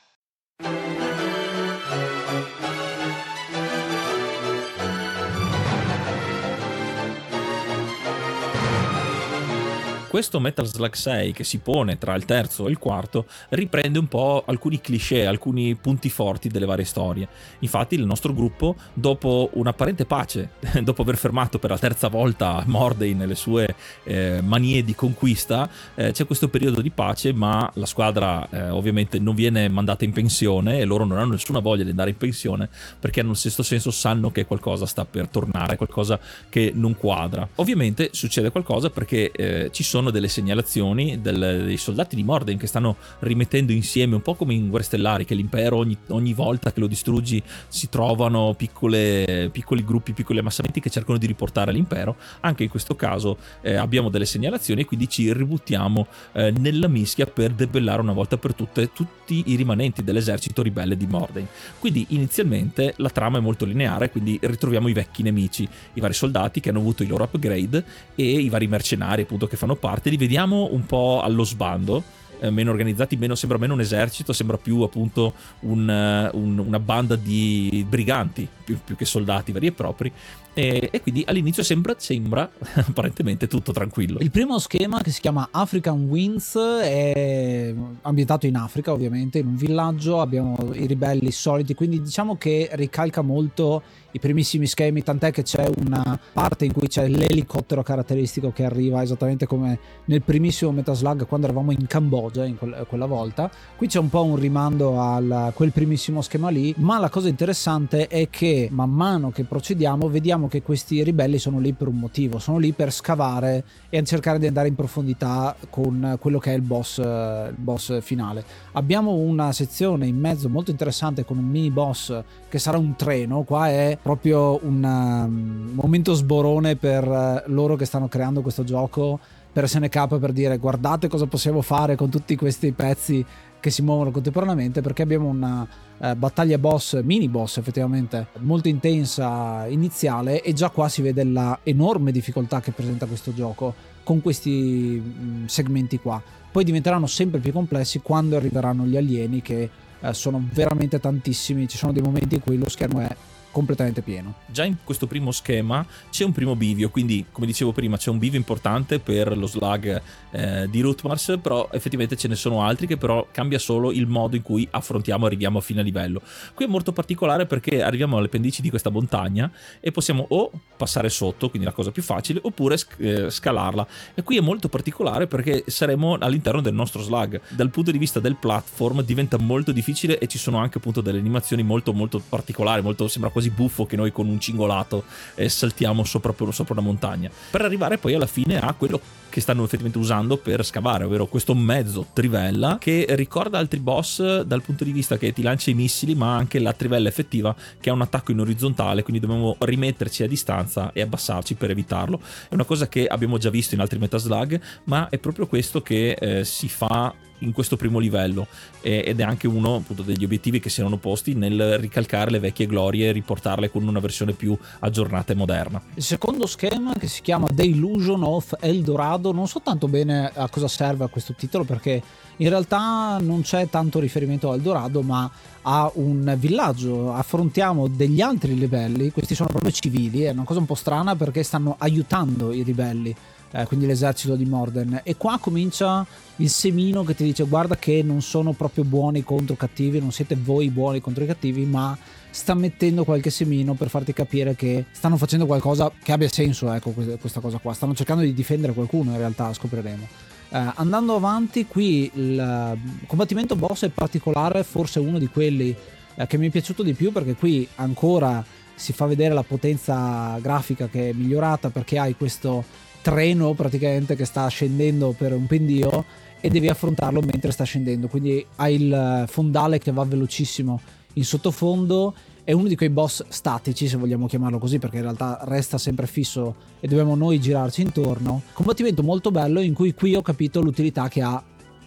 Questo 10.11 10.41
Metal 10.41 10.65
Slug 10.65 10.93
6 10.93 11.31
che 11.31 11.45
si 11.45 11.59
pone 11.59 11.97
tra 11.97 12.13
il 12.15 12.25
terzo 12.25 12.67
e 12.67 12.69
il 12.69 12.77
quarto 12.77 13.27
riprende 13.47 13.97
un 13.97 14.07
po' 14.07 14.43
alcuni 14.45 14.81
cliché, 14.81 15.25
alcuni 15.25 15.73
punti 15.75 16.09
forti 16.09 16.49
delle 16.49 16.65
varie 16.65 16.83
storie. 16.83 17.29
Infatti 17.59 17.95
il 17.95 18.05
nostro 18.05 18.33
gruppo, 18.33 18.75
dopo 18.93 19.51
un'apparente 19.53 20.03
pace, 20.03 20.49
dopo 20.83 21.03
aver 21.03 21.15
fermato 21.15 21.59
per 21.59 21.69
la 21.69 21.77
terza 21.77 22.09
volta 22.09 22.61
Mordey 22.67 23.13
nelle 23.13 23.35
sue 23.35 23.73
eh, 24.03 24.41
manie 24.43 24.83
di 24.83 24.93
conquista, 24.95 25.69
eh, 25.95 26.11
c'è 26.11 26.25
questo 26.25 26.49
periodo 26.49 26.81
di 26.81 26.89
pace, 26.89 27.31
ma 27.31 27.71
la 27.75 27.85
squadra 27.85 28.49
eh, 28.49 28.69
ovviamente 28.69 29.17
non 29.17 29.33
viene 29.33 29.69
mandata 29.69 30.03
in 30.03 30.11
pensione 30.11 30.79
e 30.79 30.83
loro 30.83 31.05
non 31.05 31.19
hanno 31.19 31.31
nessuna 31.31 31.59
voglia 31.59 31.85
di 31.85 31.91
andare 31.91 32.09
in 32.09 32.17
pensione 32.17 32.67
perché 32.99 33.21
il 33.21 33.37
stesso 33.37 33.63
senso 33.63 33.91
sanno 33.91 34.29
che 34.29 34.45
qualcosa 34.45 34.85
sta 34.85 35.05
per 35.05 35.29
tornare, 35.29 35.77
qualcosa 35.77 36.19
che 36.49 36.73
non 36.75 36.97
quadra. 36.97 37.47
Ovviamente 37.55 38.09
succede 38.11 38.51
qualcosa 38.51 38.89
perché 38.89 39.31
eh, 39.31 39.69
ci 39.71 39.83
sono 39.83 40.00
delle 40.09 40.27
segnalazioni 40.27 41.21
del, 41.21 41.63
dei 41.65 41.77
soldati 41.77 42.15
di 42.15 42.23
Morden 42.23 42.57
che 42.57 42.65
stanno 42.65 42.95
rimettendo 43.19 43.71
insieme, 43.71 44.15
un 44.15 44.21
po' 44.21 44.35
come 44.35 44.53
in 44.53 44.69
Guerre 44.69 44.85
Stellari, 44.85 45.25
che 45.25 45.35
l'impero 45.35 45.77
ogni, 45.77 45.97
ogni 46.07 46.33
volta 46.33 46.71
che 46.71 46.79
lo 46.79 46.87
distruggi 46.87 47.43
si 47.67 47.89
trovano 47.89 48.53
piccole, 48.55 49.49
piccoli 49.51 49.83
gruppi, 49.83 50.13
piccoli 50.13 50.39
ammassamenti 50.39 50.79
che 50.79 50.89
cercano 50.89 51.17
di 51.17 51.27
riportare 51.27 51.71
l'impero. 51.71 52.15
Anche 52.39 52.63
in 52.63 52.69
questo 52.69 52.95
caso 52.95 53.37
eh, 53.61 53.75
abbiamo 53.75 54.09
delle 54.09 54.25
segnalazioni 54.25 54.81
e 54.81 54.85
quindi 54.85 55.09
ci 55.09 55.31
ributtiamo 55.31 56.07
eh, 56.31 56.51
nella 56.57 56.87
mischia 56.87 57.25
per 57.25 57.51
debellare 57.51 58.01
una 58.01 58.13
volta 58.13 58.37
per 58.37 58.55
tutte 58.55 58.91
tutti 58.93 59.43
i 59.47 59.55
rimanenti 59.55 60.03
dell'esercito 60.03 60.61
ribelle 60.61 60.97
di 60.97 61.05
Morden. 61.05 61.47
Quindi 61.79 62.05
inizialmente 62.09 62.93
la 62.97 63.09
trama 63.09 63.37
è 63.37 63.41
molto 63.41 63.65
lineare, 63.65 64.09
quindi 64.09 64.39
ritroviamo 64.41 64.87
i 64.87 64.93
vecchi 64.93 65.23
nemici, 65.23 65.67
i 65.93 65.99
vari 65.99 66.13
soldati 66.13 66.59
che 66.59 66.69
hanno 66.69 66.79
avuto 66.79 67.03
i 67.03 67.07
loro 67.07 67.23
upgrade 67.23 67.83
e 68.15 68.23
i 68.23 68.49
vari 68.49 68.67
mercenari 68.67 69.23
appunto 69.23 69.47
che 69.47 69.57
fanno 69.57 69.75
parte 69.75 69.90
parte, 69.91 70.09
li 70.09 70.15
vediamo 70.15 70.69
un 70.71 70.85
po' 70.85 71.21
allo 71.21 71.43
sbando. 71.43 72.19
Eh, 72.39 72.49
meno 72.49 72.71
organizzati, 72.71 73.17
meno, 73.17 73.35
sembra 73.35 73.59
meno 73.59 73.73
un 73.73 73.81
esercito, 73.81 74.33
sembra 74.33 74.57
più 74.57 74.81
appunto 74.81 75.33
un, 75.61 76.29
un, 76.33 76.57
una 76.57 76.79
banda 76.79 77.15
di 77.15 77.85
briganti 77.87 78.47
più, 78.63 78.79
più, 78.83 78.95
che 78.95 79.05
soldati 79.05 79.51
veri 79.51 79.67
e 79.67 79.71
propri. 79.73 80.11
E, 80.53 80.89
e 80.91 81.01
quindi 81.01 81.23
all'inizio 81.25 81.63
sembra, 81.63 81.95
sembra 81.97 82.49
apparentemente 82.75 83.47
tutto 83.47 83.71
tranquillo. 83.71 84.19
Il 84.19 84.31
primo 84.31 84.59
schema 84.59 85.01
che 85.01 85.11
si 85.11 85.21
chiama 85.21 85.49
African 85.51 86.05
Winds 86.05 86.55
è 86.57 87.73
ambientato 88.01 88.47
in 88.47 88.55
Africa, 88.55 88.91
ovviamente, 88.91 89.39
in 89.39 89.47
un 89.47 89.55
villaggio. 89.55 90.19
Abbiamo 90.19 90.57
i 90.73 90.85
ribelli 90.85 91.31
soliti, 91.31 91.73
quindi 91.73 92.01
diciamo 92.01 92.35
che 92.35 92.69
ricalca 92.73 93.21
molto 93.21 93.81
i 94.11 94.19
primissimi 94.19 94.67
schemi, 94.67 95.03
tant'è 95.03 95.31
che 95.31 95.43
c'è 95.43 95.69
una 95.77 96.19
parte 96.33 96.65
in 96.65 96.73
cui 96.73 96.87
c'è 96.87 97.07
l'elicottero 97.07 97.81
caratteristico 97.81 98.51
che 98.51 98.65
arriva 98.65 99.01
esattamente 99.01 99.45
come 99.45 99.79
nel 100.05 100.21
primissimo 100.21 100.71
Metaslug 100.71 101.25
quando 101.25 101.47
eravamo 101.47 101.71
in 101.71 101.87
Cambogia 101.87 102.45
in 102.45 102.57
quel, 102.57 102.85
quella 102.87 103.05
volta. 103.05 103.49
Qui 103.75 103.87
c'è 103.87 103.99
un 103.99 104.09
po' 104.09 104.23
un 104.23 104.35
rimando 104.35 104.99
a 104.99 105.51
quel 105.53 105.71
primissimo 105.71 106.21
schema 106.21 106.49
lì, 106.49 106.73
ma 106.77 106.99
la 106.99 107.09
cosa 107.09 107.29
interessante 107.29 108.07
è 108.07 108.29
che 108.29 108.67
man 108.71 108.89
mano 108.89 109.31
che 109.31 109.43
procediamo 109.43 110.09
vediamo 110.09 110.40
che 110.47 110.61
questi 110.61 111.03
ribelli 111.03 111.37
sono 111.37 111.59
lì 111.59 111.73
per 111.73 111.87
un 111.87 111.97
motivo, 111.97 112.39
sono 112.39 112.57
lì 112.57 112.71
per 112.71 112.91
scavare 112.91 113.63
e 113.89 114.03
cercare 114.03 114.39
di 114.39 114.47
andare 114.47 114.67
in 114.67 114.75
profondità 114.75 115.55
con 115.69 116.17
quello 116.19 116.39
che 116.39 116.51
è 116.51 116.55
il 116.55 116.61
boss, 116.61 116.97
il 116.97 117.55
boss 117.55 118.01
finale. 118.01 118.43
Abbiamo 118.73 119.13
una 119.13 119.51
sezione 119.51 120.07
in 120.07 120.17
mezzo 120.17 120.49
molto 120.49 120.71
interessante 120.71 121.25
con 121.25 121.37
un 121.37 121.45
mini 121.45 121.69
boss 121.69 122.23
che 122.49 122.59
sarà 122.59 122.77
un 122.77 122.95
treno, 122.95 123.43
qua 123.43 123.69
è 123.69 123.97
proprio 124.01 124.59
un 124.63 124.83
um, 124.83 125.71
momento 125.73 126.13
sborone 126.13 126.75
per 126.75 127.07
uh, 127.07 127.51
loro 127.51 127.75
che 127.75 127.85
stanno 127.85 128.07
creando 128.07 128.41
questo 128.41 128.63
gioco 128.63 129.19
per 129.51 129.67
SNK 129.67 130.17
per 130.17 130.31
dire 130.31 130.57
guardate 130.57 131.09
cosa 131.09 131.25
possiamo 131.25 131.61
fare 131.61 131.95
con 131.95 132.09
tutti 132.09 132.37
questi 132.37 132.71
pezzi 132.71 133.25
che 133.61 133.69
si 133.69 133.81
muovono 133.81 134.11
contemporaneamente 134.11 134.81
perché 134.81 135.03
abbiamo 135.03 135.29
una 135.29 135.65
uh, 135.97 136.15
battaglia 136.15 136.57
boss, 136.57 137.01
mini 137.01 137.29
boss 137.29 137.57
effettivamente 137.57 138.27
molto 138.39 138.67
intensa 138.67 139.65
iniziale 139.67 140.41
e 140.41 140.51
già 140.51 140.69
qua 140.69 140.89
si 140.89 141.01
vede 141.01 141.23
la 141.23 141.57
enorme 141.63 142.11
difficoltà 142.11 142.59
che 142.59 142.71
presenta 142.71 143.05
questo 143.05 143.33
gioco 143.33 143.73
con 144.03 144.19
questi 144.21 145.01
um, 145.01 145.45
segmenti 145.45 145.99
qua. 145.99 146.21
Poi 146.51 146.65
diventeranno 146.65 147.07
sempre 147.07 147.39
più 147.39 147.53
complessi 147.53 148.01
quando 148.01 148.35
arriveranno 148.35 148.83
gli 148.83 148.97
alieni 148.97 149.41
che 149.41 149.69
uh, 149.99 150.11
sono 150.11 150.45
veramente 150.51 150.99
tantissimi, 150.99 151.69
ci 151.69 151.77
sono 151.77 151.93
dei 151.93 152.01
momenti 152.01 152.35
in 152.35 152.41
cui 152.41 152.57
lo 152.57 152.67
schermo 152.67 152.99
è 152.99 153.15
completamente 153.51 154.01
pieno. 154.01 154.35
Già 154.47 154.63
in 154.63 154.77
questo 154.83 155.07
primo 155.07 155.31
schema 155.31 155.85
c'è 156.09 156.23
un 156.23 156.31
primo 156.31 156.55
bivio, 156.55 156.89
quindi 156.89 157.25
come 157.31 157.45
dicevo 157.45 157.71
prima 157.71 157.97
c'è 157.97 158.09
un 158.09 158.17
bivio 158.17 158.37
importante 158.37 158.99
per 158.99 159.37
lo 159.37 159.47
slug 159.47 160.01
eh, 160.31 160.67
di 160.69 160.81
Rootmars, 160.81 161.37
però 161.41 161.69
effettivamente 161.71 162.15
ce 162.15 162.27
ne 162.27 162.35
sono 162.35 162.63
altri 162.63 162.87
che 162.87 162.97
però 162.97 163.27
cambia 163.31 163.59
solo 163.59 163.91
il 163.91 164.07
modo 164.07 164.35
in 164.35 164.41
cui 164.41 164.67
affrontiamo 164.69 165.25
e 165.25 165.27
arriviamo 165.27 165.57
a 165.59 165.61
fine 165.61 165.83
livello. 165.83 166.21
Qui 166.53 166.65
è 166.65 166.67
molto 166.67 166.91
particolare 166.91 167.45
perché 167.45 167.81
arriviamo 167.81 168.17
alle 168.17 168.29
pendici 168.29 168.61
di 168.61 168.69
questa 168.69 168.89
montagna 168.89 169.51
e 169.79 169.91
possiamo 169.91 170.25
o 170.29 170.51
passare 170.77 171.09
sotto, 171.09 171.49
quindi 171.49 171.67
la 171.67 171.73
cosa 171.73 171.91
più 171.91 172.01
facile, 172.01 172.39
oppure 172.41 172.77
eh, 172.97 173.29
scalarla. 173.29 173.87
E 174.15 174.23
qui 174.23 174.37
è 174.37 174.41
molto 174.41 174.69
particolare 174.69 175.27
perché 175.27 175.63
saremo 175.67 176.17
all'interno 176.19 176.61
del 176.61 176.73
nostro 176.73 177.01
slug. 177.01 177.39
Dal 177.49 177.69
punto 177.69 177.91
di 177.91 177.97
vista 177.97 178.19
del 178.19 178.35
platform 178.35 179.03
diventa 179.03 179.37
molto 179.37 179.71
difficile 179.71 180.17
e 180.17 180.27
ci 180.27 180.37
sono 180.37 180.57
anche 180.57 180.77
appunto 180.77 181.01
delle 181.01 181.19
animazioni 181.19 181.63
molto 181.63 181.93
molto 181.93 182.21
particolari, 182.27 182.81
molto 182.81 183.07
sembra 183.07 183.29
quasi 183.29 183.40
buffo 183.49 183.85
che 183.85 183.95
noi 183.95 184.11
con 184.11 184.27
un 184.27 184.39
cingolato 184.39 185.03
eh, 185.35 185.49
saltiamo 185.49 186.03
sopra, 186.03 186.33
sopra 186.51 186.73
una 186.73 186.81
montagna. 186.81 187.29
Per 187.49 187.61
arrivare 187.61 187.97
poi 187.97 188.13
alla 188.13 188.27
fine 188.27 188.59
a 188.59 188.73
quello 188.73 188.99
che 189.29 189.39
stanno 189.39 189.61
effettivamente 189.61 189.97
usando 189.97 190.37
per 190.37 190.63
scavare, 190.63 191.05
ovvero 191.05 191.25
questo 191.25 191.55
mezzo 191.55 192.07
trivella 192.13 192.77
che 192.79 193.05
ricorda 193.09 193.57
altri 193.57 193.79
boss 193.79 194.41
dal 194.41 194.61
punto 194.61 194.83
di 194.83 194.91
vista 194.91 195.17
che 195.17 195.31
ti 195.31 195.41
lancia 195.41 195.71
i 195.71 195.73
missili, 195.73 196.15
ma 196.15 196.35
anche 196.35 196.59
la 196.59 196.73
trivella 196.73 197.07
effettiva 197.07 197.55
che 197.79 197.89
ha 197.89 197.93
un 197.93 198.01
attacco 198.01 198.31
in 198.31 198.41
orizzontale, 198.41 199.03
quindi 199.03 199.21
dobbiamo 199.21 199.55
rimetterci 199.59 200.23
a 200.23 200.27
distanza 200.27 200.91
e 200.91 201.01
abbassarci 201.01 201.55
per 201.55 201.71
evitarlo. 201.71 202.19
È 202.49 202.53
una 202.53 202.65
cosa 202.65 202.87
che 202.87 203.07
abbiamo 203.07 203.37
già 203.37 203.49
visto 203.49 203.73
in 203.73 203.81
altri 203.81 203.99
Metaslug, 203.99 204.59
ma 204.85 205.07
è 205.09 205.17
proprio 205.17 205.47
questo 205.47 205.81
che 205.81 206.11
eh, 206.11 206.43
si 206.43 206.67
fa 206.67 207.13
in 207.41 207.51
questo 207.51 207.77
primo 207.77 207.99
livello. 207.99 208.47
Ed 208.81 209.19
è 209.19 209.23
anche 209.23 209.47
uno 209.47 209.75
appunto, 209.75 210.01
degli 210.01 210.23
obiettivi 210.23 210.59
che 210.59 210.69
si 210.69 210.79
erano 210.79 210.97
posti 210.97 211.33
nel 211.33 211.77
ricalcare 211.77 212.31
le 212.31 212.39
vecchie 212.39 212.65
glorie 212.65 213.09
e 213.09 213.11
riportarle 213.11 213.69
con 213.69 213.87
una 213.87 213.99
versione 213.99 214.33
più 214.33 214.57
aggiornata 214.79 215.33
e 215.33 215.35
moderna. 215.35 215.81
Il 215.93 216.03
secondo 216.03 216.45
schema 216.47 216.93
che 216.93 217.07
si 217.07 217.21
chiama 217.21 217.47
The 217.51 217.63
Illusion 217.63 218.23
of 218.23 218.55
Eldorado 218.59 219.31
non 219.31 219.47
so 219.47 219.61
tanto 219.61 219.87
bene 219.87 220.31
a 220.33 220.49
cosa 220.49 220.67
serve 220.67 221.03
a 221.03 221.07
questo 221.07 221.33
titolo 221.33 221.63
perché 221.63 222.01
in 222.37 222.49
realtà 222.49 223.17
non 223.19 223.41
c'è 223.41 223.69
tanto 223.69 223.99
riferimento 223.99 224.49
a 224.49 224.55
Eldorado 224.55 225.01
ma 225.01 225.29
a 225.63 225.91
un 225.95 226.35
villaggio. 226.37 227.13
Affrontiamo 227.13 227.87
degli 227.87 228.21
altri 228.21 228.57
livelli 228.57 229.11
questi 229.11 229.35
sono 229.35 229.49
proprio 229.49 229.71
civili 229.71 230.23
è 230.23 230.31
una 230.31 230.43
cosa 230.43 230.59
un 230.59 230.65
po' 230.65 230.75
strana 230.75 231.15
perché 231.15 231.43
stanno 231.43 231.75
aiutando 231.77 232.51
i 232.51 232.63
ribelli 232.63 233.15
eh, 233.51 233.65
quindi 233.65 233.85
l'esercito 233.85 234.35
di 234.35 234.45
Morden. 234.45 235.01
E 235.03 235.17
qua 235.17 235.37
comincia 235.39 236.05
il 236.37 236.49
semino 236.49 237.03
che 237.03 237.15
ti 237.15 237.23
dice 237.23 237.43
guarda 237.43 237.75
che 237.77 238.01
non 238.03 238.21
sono 238.21 238.53
proprio 238.53 238.83
buoni 238.83 239.23
contro 239.23 239.55
cattivi, 239.55 239.99
non 239.99 240.11
siete 240.11 240.35
voi 240.35 240.69
buoni 240.69 241.01
contro 241.01 241.23
i 241.23 241.27
cattivi, 241.27 241.65
ma 241.65 241.97
sta 242.29 242.53
mettendo 242.53 243.03
qualche 243.03 243.29
semino 243.29 243.73
per 243.73 243.89
farti 243.89 244.13
capire 244.13 244.55
che 244.55 244.85
stanno 244.91 245.17
facendo 245.17 245.45
qualcosa 245.45 245.91
che 246.01 246.13
abbia 246.13 246.29
senso, 246.29 246.71
ecco 246.71 246.91
questa 246.91 247.39
cosa 247.39 247.57
qua. 247.57 247.73
Stanno 247.73 247.93
cercando 247.93 248.23
di 248.23 248.33
difendere 248.33 248.73
qualcuno 248.73 249.11
in 249.11 249.17
realtà, 249.17 249.53
scopriremo. 249.53 250.07
Eh, 250.53 250.71
andando 250.75 251.15
avanti, 251.15 251.65
qui 251.65 252.11
il 252.13 252.39
eh, 252.39 253.05
combattimento 253.05 253.55
boss 253.55 253.85
è 253.85 253.89
particolare, 253.89 254.63
forse 254.63 254.99
uno 254.99 255.17
di 255.17 255.27
quelli 255.27 255.75
eh, 256.15 256.27
che 256.27 256.37
mi 256.37 256.47
è 256.47 256.49
piaciuto 256.49 256.83
di 256.83 256.93
più 256.93 257.11
perché 257.11 257.35
qui 257.35 257.67
ancora 257.75 258.43
si 258.75 258.93
fa 258.93 259.05
vedere 259.05 259.33
la 259.33 259.43
potenza 259.43 260.37
grafica 260.41 260.87
che 260.87 261.09
è 261.09 261.13
migliorata 261.13 261.69
perché 261.69 261.99
hai 261.99 262.15
questo 262.15 262.65
treno 263.01 263.53
praticamente 263.53 264.15
che 264.15 264.25
sta 264.25 264.47
scendendo 264.47 265.13
per 265.17 265.33
un 265.33 265.47
pendio 265.47 266.05
e 266.39 266.49
devi 266.49 266.69
affrontarlo 266.69 267.21
mentre 267.21 267.51
sta 267.51 267.63
scendendo. 267.63 268.07
Quindi 268.07 268.45
hai 268.57 268.75
il 268.75 269.25
fondale 269.27 269.79
che 269.79 269.91
va 269.91 270.03
velocissimo 270.03 270.79
in 271.13 271.25
sottofondo. 271.25 272.13
È 272.43 272.51
uno 272.53 272.67
di 272.67 272.75
quei 272.75 272.89
boss 272.89 273.23
statici, 273.27 273.87
se 273.87 273.97
vogliamo 273.97 274.25
chiamarlo 274.25 274.57
così, 274.57 274.79
perché 274.79 274.97
in 274.97 275.03
realtà 275.03 275.39
resta 275.43 275.77
sempre 275.77 276.07
fisso 276.07 276.55
e 276.79 276.87
dobbiamo 276.87 277.15
noi 277.15 277.39
girarci 277.39 277.81
intorno. 277.81 278.41
Combattimento 278.53 279.03
molto 279.03 279.29
bello 279.29 279.61
in 279.61 279.73
cui 279.73 279.93
qui 279.93 280.15
ho 280.15 280.21
capito 280.21 280.59
l'utilità 280.59 281.07
che 281.07 281.21
ha 281.21 281.41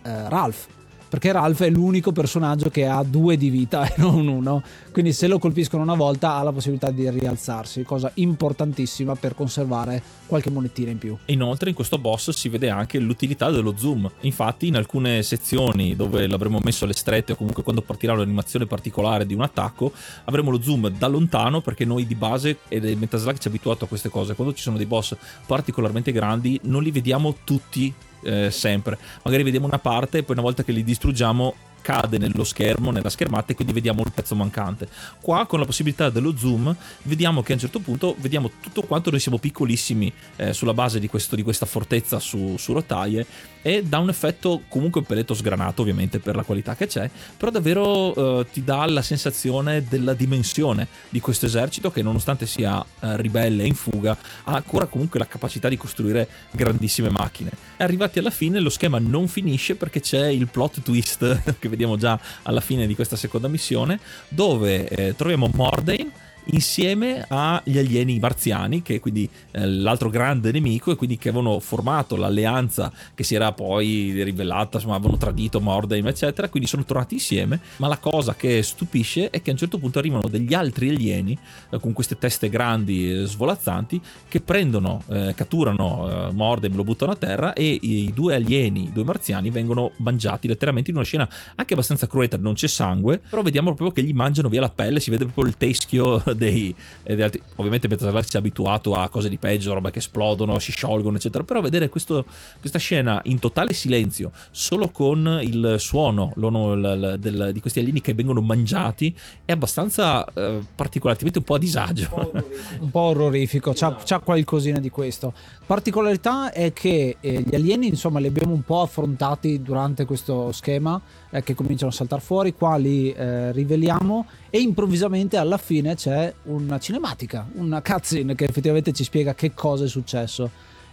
eh, 0.05 0.29
Ralph 0.29 0.69
perché 1.15 1.31
Ralph 1.31 1.63
è 1.63 1.71
l'unico 1.71 2.11
personaggio 2.11 2.71
che 2.71 2.87
ha 2.87 3.01
due 3.05 3.37
di 3.37 3.49
vita 3.49 3.87
e 3.87 3.95
non 3.99 4.27
uno, 4.27 4.65
quindi 4.91 5.13
se 5.13 5.29
lo 5.29 5.39
colpiscono 5.39 5.85
una 5.85 5.95
volta 5.95 6.35
ha 6.35 6.43
la 6.43 6.51
possibilità 6.51 6.91
di 6.91 7.09
rialzarsi, 7.09 7.85
cosa 7.85 8.11
importantissima 8.15 9.15
per 9.15 9.37
conservare 9.37 10.03
qualche 10.27 10.51
monetina 10.51 10.91
in 10.91 10.99
più. 10.99 11.17
Inoltre 11.27 11.69
in 11.69 11.77
questo 11.77 11.99
boss 11.99 12.31
si 12.31 12.49
vede 12.49 12.69
anche 12.69 12.99
l'utilità 12.99 13.49
dello 13.51 13.77
zoom, 13.77 14.11
infatti 14.23 14.67
in 14.67 14.75
alcune 14.75 15.23
sezioni 15.23 15.95
dove 15.95 16.27
l'avremo 16.27 16.59
messo 16.65 16.83
alle 16.83 16.95
strette 16.95 17.31
o 17.31 17.37
comunque 17.37 17.63
quando 17.63 17.83
partirà 17.83 18.15
un'animazione 18.15 18.67
particolare 18.67 19.25
di 19.25 19.35
un 19.35 19.43
attacco 19.43 19.93
avremo 20.25 20.51
lo 20.51 20.61
zoom 20.61 20.89
da 20.89 21.07
lontano 21.07 21.61
perché 21.61 21.85
noi 21.85 22.09
di 22.09 22.17
base 22.17 22.59
ed 22.67 22.83
il 22.83 22.99
Metaslug 22.99 23.39
ci 23.39 23.47
ha 23.47 23.51
abituato 23.51 23.85
a 23.85 23.87
queste 23.87 24.09
cose, 24.09 24.35
quando 24.35 24.53
ci 24.53 24.63
sono 24.63 24.79
dei 24.79 24.87
boss 24.87 25.15
particolarmente 25.47 26.11
grandi 26.11 26.59
non 26.65 26.83
li 26.83 26.91
vediamo 26.91 27.37
tutti 27.45 27.95
eh, 28.25 28.51
sempre. 28.51 28.99
Magari 29.23 29.43
vediamo 29.43 29.67
una 29.67 29.79
parte 29.79 30.19
e 30.19 30.23
poi 30.23 30.35
una 30.35 30.45
volta 30.45 30.63
che 30.63 30.73
li 30.73 30.83
distruggiamo 30.83 31.55
cade 31.85 32.17
nello 32.17 32.45
schermo, 32.45 32.91
nella 32.91 33.11
schermata 33.11 33.53
e 33.53 33.55
quindi 33.55 33.75
vediamo 33.75 34.03
il 34.03 34.11
pezzo 34.11 34.35
mancante. 34.35 34.89
Qua 35.21 35.45
con 35.45 35.59
la 35.59 35.67
possibilità 35.67 36.09
dello 36.09 36.35
zoom 36.35 36.75
vediamo 37.03 37.43
che 37.43 37.53
a 37.53 37.57
un 37.57 37.61
certo 37.61 37.81
punto 37.81 38.17
vediamo 38.19 38.51
tutto 38.59 38.83
quanto 38.83 39.11
noi 39.11 39.21
siamo 39.21 39.37
piccolissimi 39.37 40.11
eh, 40.37 40.55
sulla 40.55 40.73
base 40.73 40.99
di, 40.99 41.09
questo, 41.09 41.37
di, 41.37 41.43
questa 41.43 41.67
fortezza 41.67 42.19
su, 42.19 42.57
su 42.57 42.73
rotaie 42.73 43.27
e 43.61 43.83
dà 43.83 43.99
un 43.99 44.09
effetto 44.09 44.63
comunque 44.69 45.01
un 45.01 45.07
peletto 45.07 45.35
sgranato 45.35 45.83
ovviamente 45.83 46.21
per 46.21 46.37
la 46.37 46.43
qualità 46.43 46.75
che 46.75 46.87
c'è, 46.87 47.11
però 47.37 47.51
davvero 47.51 48.41
eh, 48.41 48.47
ti 48.51 48.65
dà 48.65 48.87
la 48.87 49.03
sensazione 49.03 49.85
della 49.85 50.15
dimensione 50.15 50.89
di 51.11 51.21
questo 51.21 51.45
esercito 51.45 51.91
che 51.91 52.01
nonostante 52.01 52.47
sia 52.47 52.83
eh, 53.01 53.17
ribelle 53.19 53.63
e 53.63 53.67
in 53.67 53.75
fuga 53.75 54.17
ha 54.45 54.55
ancora 54.55 54.87
comunque 54.87 55.19
la 55.19 55.27
capacità 55.27 55.69
di 55.69 55.77
costruire 55.77 56.29
grandissime 56.51 57.11
macchine. 57.11 57.51
E 57.77 57.85
arrivati 57.85 58.19
alla 58.19 58.31
fine 58.31 58.59
lo 58.59 58.71
schema 58.71 58.99
non 58.99 59.29
finisce 59.29 59.75
perché 59.75 60.01
c'è 60.01 60.29
il 60.29 60.49
plot 60.49 60.81
twist 60.83 61.57
che 61.59 61.69
vediamo 61.75 61.97
già 61.97 62.19
alla 62.43 62.61
fine 62.61 62.87
di 62.87 62.95
questa 62.95 63.17
seconda 63.17 63.49
missione, 63.49 63.99
dove 64.29 64.89
eh, 64.89 65.15
troviamo 65.17 65.51
Mordain 65.53 66.11
insieme 66.47 67.25
agli 67.29 67.79
alieni 67.79 68.19
marziani, 68.19 68.83
che 68.83 68.97
è 68.97 69.01
quindi 69.01 69.29
eh, 69.51 69.67
l'altro 69.67 70.11
grande 70.11 70.53
nemico, 70.53 70.93
e 70.93 70.97
quindi 70.97 71.17
che 71.17 71.31
avevano 71.31 71.59
formato 71.61 72.17
l'alleanza 72.17 72.93
che 73.15 73.23
si 73.25 73.35
era 73.35 73.53
poi 73.53 74.23
rivelata, 74.23 74.77
insomma, 74.77 74.97
avevano 74.97 75.17
tradito 75.17 75.61
Mordain, 75.61 76.07
eccetera. 76.07 76.49
Quindi 76.49 76.69
sono 76.69 76.85
tornati 76.85 77.15
insieme. 77.15 77.61
Ma 77.77 77.89
la 77.89 77.99
cosa 77.99 78.35
che 78.35 78.63
stupisce 78.63 79.31
è 79.31 79.43
che 79.43 79.51
a 79.51 79.53
un 79.53 79.59
certo 79.59 79.79
punto 79.79 79.99
arrivano 79.99 80.29
degli 80.29 80.55
altri 80.55 80.91
alieni 80.91 81.39
eh, 81.71 81.81
con 81.81 81.93
queste 81.93 82.19
teste 82.19 82.49
grandi 82.49 83.11
e 83.11 83.25
svolazzanti 83.25 84.01
che 84.29 84.41
prendono, 84.41 85.03
eh, 85.09 85.33
catturano 85.37 86.29
eh, 86.29 86.33
Mordain, 86.33 86.75
lo 86.75 86.85
buttano 86.85 87.13
a 87.13 87.17
terra 87.17 87.53
e 87.53 87.79
i 87.81 88.13
due 88.15 88.35
alieni, 88.35 88.85
i 88.85 88.93
due 88.93 89.05
marziani, 89.05 89.51
vengono 89.51 89.93
mangiati 89.97 90.49
letteralmente 90.49 90.91
in 90.91 90.97
una 90.97 91.05
scena 91.05 91.29
anche 91.55 91.73
abbastanza 91.73 92.07
cruenta. 92.07 92.37
Non 92.37 92.55
c'è 92.55 92.67
sangue, 92.67 93.19
però 93.19 93.43
vediamo 93.43 93.75
proprio 93.75 93.93
che 93.93 94.03
gli 94.03 94.15
mangiano 94.15 94.49
via 94.49 94.61
la 94.61 94.71
pelle, 94.71 95.01
si 95.01 95.11
vede 95.11 95.25
proprio 95.25 95.47
il 95.47 95.57
teschio 95.57 96.23
dei, 96.35 96.75
dei 97.03 97.23
altri. 97.23 97.41
Ovviamente 97.57 97.89
Metal 97.89 98.25
ci 98.25 98.37
è 98.37 98.39
abituato 98.39 98.95
a 98.95 99.09
cose 99.09 99.29
di 99.29 99.39
peggio, 99.39 99.75
roba 99.75 99.91
che 99.91 99.99
esplodono, 99.99 100.59
si 100.59 100.73
sciolgono, 100.73 101.17
eccetera. 101.17 101.45
Però 101.45 101.61
vedere 101.61 101.89
questo, 101.89 102.25
questa 102.61 102.79
scena 102.79 103.21
in 103.25 103.39
totale 103.39 103.73
silenzio, 103.73 104.33
solo 104.51 104.89
con 104.91 105.41
il 105.43 105.77
suono 105.79 106.33
il, 106.37 107.17
del, 107.19 107.51
di 107.53 107.61
questi 107.61 107.81
alieni 107.81 108.01
che 108.01 108.15
vengono 108.15 108.41
mangiati, 108.41 109.17
è 109.45 109.53
abbastanza 109.53 110.25
eh, 110.33 110.61
particolarmente 110.75 111.39
un 111.39 111.45
po' 111.45 111.55
a 111.55 111.59
disagio. 111.59 112.33
Un 112.81 112.91
po' 112.91 113.01
orrorifico, 113.01 113.73
c'ha, 113.75 113.97
c'ha 114.05 114.19
qualcosina 114.19 114.79
di 114.79 114.91
questo. 114.91 115.33
Particolarità 115.67 116.53
è 116.53 116.73
che 116.73 117.17
eh, 117.21 117.43
gli 117.43 117.55
alieni, 117.55 117.89
insomma, 117.89 118.19
li 118.19 118.27
abbiamo 118.27 118.53
un 118.53 118.63
po' 118.63 118.83
affrontati 118.83 119.63
durante 119.63 120.05
questo 120.05 120.53
schema 120.53 121.01
eh, 121.35 121.43
che 121.43 121.55
cominciano 121.55 121.91
a 121.91 121.95
saltare 121.95 122.23
fuori, 122.23 122.55
qua 122.55 122.77
li 122.77 123.11
eh, 123.11 123.51
riveliamo 123.51 124.27
e 124.51 124.61
improvvisamente 124.61 125.37
alla 125.37 125.59
fine 125.59 125.97
c'è 125.97 126.33
una 126.45 126.79
cinematica, 126.79 127.49
una 127.55 127.83
cutscene 127.83 128.37
che 128.37 128.45
effettivamente 128.45 128.93
ci 128.93 129.03
spiega 129.03 129.35
che 129.35 129.53
cosa 129.53 129.85
è 129.85 129.89
successo. 129.89 130.49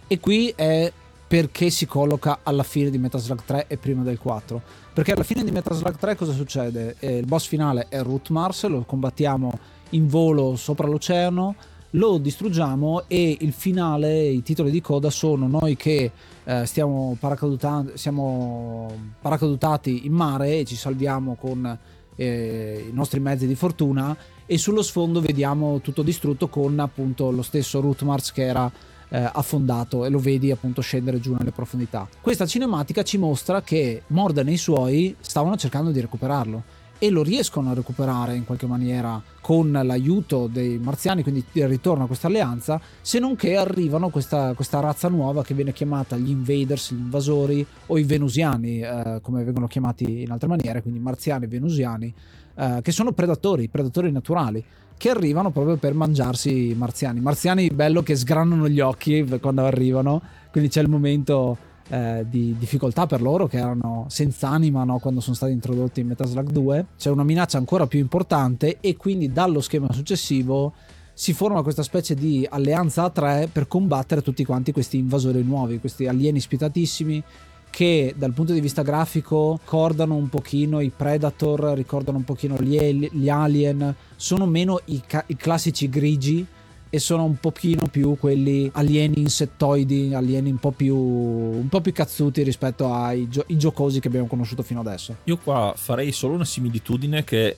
E 0.08 0.18
qui 0.18 0.52
è 0.54 0.92
perché 1.28 1.70
si 1.70 1.86
colloca 1.86 2.40
alla 2.42 2.64
fine 2.64 2.90
di 2.90 2.98
Metal 2.98 3.20
Slug 3.20 3.42
3 3.44 3.66
e 3.68 3.76
prima 3.76 4.02
del 4.02 4.18
4. 4.18 4.60
Perché 4.92 5.12
alla 5.12 5.22
fine 5.22 5.44
di 5.44 5.52
Metal 5.52 5.76
Slug 5.76 5.96
3 5.96 6.16
cosa 6.16 6.32
succede? 6.32 6.96
Eh, 6.98 7.18
il 7.18 7.26
boss 7.26 7.46
finale 7.46 7.86
è 7.88 8.02
Root 8.02 8.30
Mars, 8.30 8.66
lo 8.66 8.82
combattiamo 8.82 9.58
in 9.90 10.08
volo 10.08 10.56
sopra 10.56 10.88
l'oceano, 10.88 11.54
lo 11.92 12.18
distruggiamo 12.18 13.04
e 13.06 13.36
il 13.40 13.52
finale, 13.52 14.24
i 14.24 14.42
titoli 14.42 14.70
di 14.70 14.80
coda 14.80 15.10
sono 15.10 15.46
noi 15.46 15.76
che 15.76 16.10
eh, 16.44 16.66
stiamo 16.66 17.16
paracadutando, 17.18 17.96
siamo 17.96 18.90
paracadutati 19.20 20.06
in 20.06 20.12
mare 20.12 20.58
e 20.58 20.64
ci 20.64 20.76
salviamo 20.76 21.34
con 21.34 21.78
eh, 22.16 22.86
i 22.88 22.92
nostri 22.92 23.20
mezzi 23.20 23.46
di 23.46 23.54
fortuna 23.54 24.16
e 24.46 24.58
sullo 24.58 24.82
sfondo 24.82 25.20
vediamo 25.20 25.80
tutto 25.80 26.02
distrutto 26.02 26.48
con 26.48 26.78
appunto 26.78 27.30
lo 27.30 27.42
stesso 27.42 27.80
Root 27.80 28.02
Mars 28.02 28.32
che 28.32 28.44
era 28.44 28.70
eh, 29.08 29.30
affondato 29.30 30.04
e 30.04 30.08
lo 30.08 30.18
vedi 30.18 30.50
appunto 30.50 30.80
scendere 30.80 31.20
giù 31.20 31.34
nelle 31.34 31.52
profondità. 31.52 32.08
Questa 32.20 32.46
cinematica 32.46 33.02
ci 33.02 33.18
mostra 33.18 33.62
che 33.62 34.02
Mordan 34.08 34.48
e 34.48 34.52
i 34.52 34.56
suoi 34.56 35.14
stavano 35.20 35.56
cercando 35.56 35.90
di 35.90 36.00
recuperarlo 36.00 36.80
e 37.02 37.10
lo 37.10 37.24
riescono 37.24 37.70
a 37.70 37.74
recuperare 37.74 38.36
in 38.36 38.44
qualche 38.44 38.68
maniera 38.68 39.20
con 39.40 39.72
l'aiuto 39.72 40.46
dei 40.46 40.78
marziani, 40.78 41.24
quindi 41.24 41.44
ritorna 41.54 42.04
a 42.04 42.06
questa 42.06 42.28
alleanza, 42.28 42.80
se 43.00 43.18
non 43.18 43.34
che 43.34 43.56
arrivano 43.56 44.08
questa, 44.08 44.54
questa 44.54 44.78
razza 44.78 45.08
nuova 45.08 45.42
che 45.42 45.52
viene 45.52 45.72
chiamata 45.72 46.16
gli 46.16 46.30
invaders, 46.30 46.92
gli 46.92 46.98
invasori 46.98 47.66
o 47.86 47.98
i 47.98 48.04
venusiani, 48.04 48.82
eh, 48.82 49.18
come 49.20 49.42
vengono 49.42 49.66
chiamati 49.66 50.22
in 50.22 50.30
altre 50.30 50.46
maniere, 50.46 50.80
quindi 50.80 51.00
marziani 51.00 51.46
e 51.46 51.48
venusiani, 51.48 52.14
eh, 52.54 52.78
che 52.80 52.92
sono 52.92 53.10
predatori, 53.10 53.66
predatori 53.66 54.12
naturali 54.12 54.64
che 54.96 55.10
arrivano 55.10 55.50
proprio 55.50 55.78
per 55.78 55.94
mangiarsi 55.94 56.68
i 56.68 56.74
marziani. 56.74 57.18
Marziani 57.18 57.66
bello 57.70 58.04
che 58.04 58.14
sgranano 58.14 58.68
gli 58.68 58.78
occhi 58.78 59.26
quando 59.40 59.64
arrivano, 59.64 60.22
quindi 60.52 60.70
c'è 60.70 60.80
il 60.80 60.88
momento 60.88 61.70
eh, 61.92 62.24
di 62.26 62.56
difficoltà 62.58 63.04
per 63.04 63.20
loro 63.20 63.46
che 63.46 63.58
erano 63.58 64.06
senza 64.08 64.48
anima 64.48 64.82
no? 64.82 64.98
quando 64.98 65.20
sono 65.20 65.36
stati 65.36 65.52
introdotti 65.52 66.00
in 66.00 66.06
Metal 66.06 66.26
Slug 66.26 66.48
2 66.48 66.86
c'è 66.96 67.10
una 67.10 67.22
minaccia 67.22 67.58
ancora 67.58 67.86
più 67.86 67.98
importante 67.98 68.78
e 68.80 68.96
quindi 68.96 69.30
dallo 69.30 69.60
schema 69.60 69.92
successivo 69.92 70.72
si 71.12 71.34
forma 71.34 71.60
questa 71.60 71.82
specie 71.82 72.14
di 72.14 72.46
alleanza 72.48 73.04
a 73.04 73.10
tre 73.10 73.46
per 73.52 73.68
combattere 73.68 74.22
tutti 74.22 74.42
quanti 74.42 74.72
questi 74.72 74.96
invasori 74.96 75.42
nuovi, 75.42 75.80
questi 75.80 76.06
alieni 76.06 76.40
spietatissimi 76.40 77.22
che 77.68 78.14
dal 78.16 78.32
punto 78.32 78.54
di 78.54 78.60
vista 78.60 78.80
grafico 78.80 79.58
ricordano 79.62 80.14
un 80.14 80.30
pochino 80.30 80.80
i 80.80 80.90
Predator, 80.94 81.74
ricordano 81.74 82.16
un 82.16 82.24
pochino 82.24 82.56
gli, 82.56 83.08
gli 83.10 83.28
Alien, 83.28 83.94
sono 84.16 84.46
meno 84.46 84.80
i, 84.86 85.02
ca- 85.06 85.24
i 85.26 85.36
classici 85.36 85.90
grigi 85.90 86.46
e 86.94 86.98
sono 86.98 87.24
un 87.24 87.36
pochino 87.40 87.86
più 87.90 88.18
quelli 88.18 88.70
alieni 88.74 89.20
insettoidi, 89.20 90.12
alieni 90.12 90.50
un 90.50 90.58
po' 90.58 90.72
più, 90.72 90.94
un 90.94 91.66
po 91.70 91.80
più 91.80 91.90
cazzuti 91.90 92.42
rispetto 92.42 92.92
ai 92.92 93.30
gio- 93.30 93.46
giocosi 93.48 93.98
che 93.98 94.08
abbiamo 94.08 94.26
conosciuto 94.26 94.62
fino 94.62 94.80
adesso. 94.80 95.16
Io 95.24 95.38
qua 95.38 95.72
farei 95.74 96.12
solo 96.12 96.34
una 96.34 96.44
similitudine 96.44 97.24
che 97.24 97.56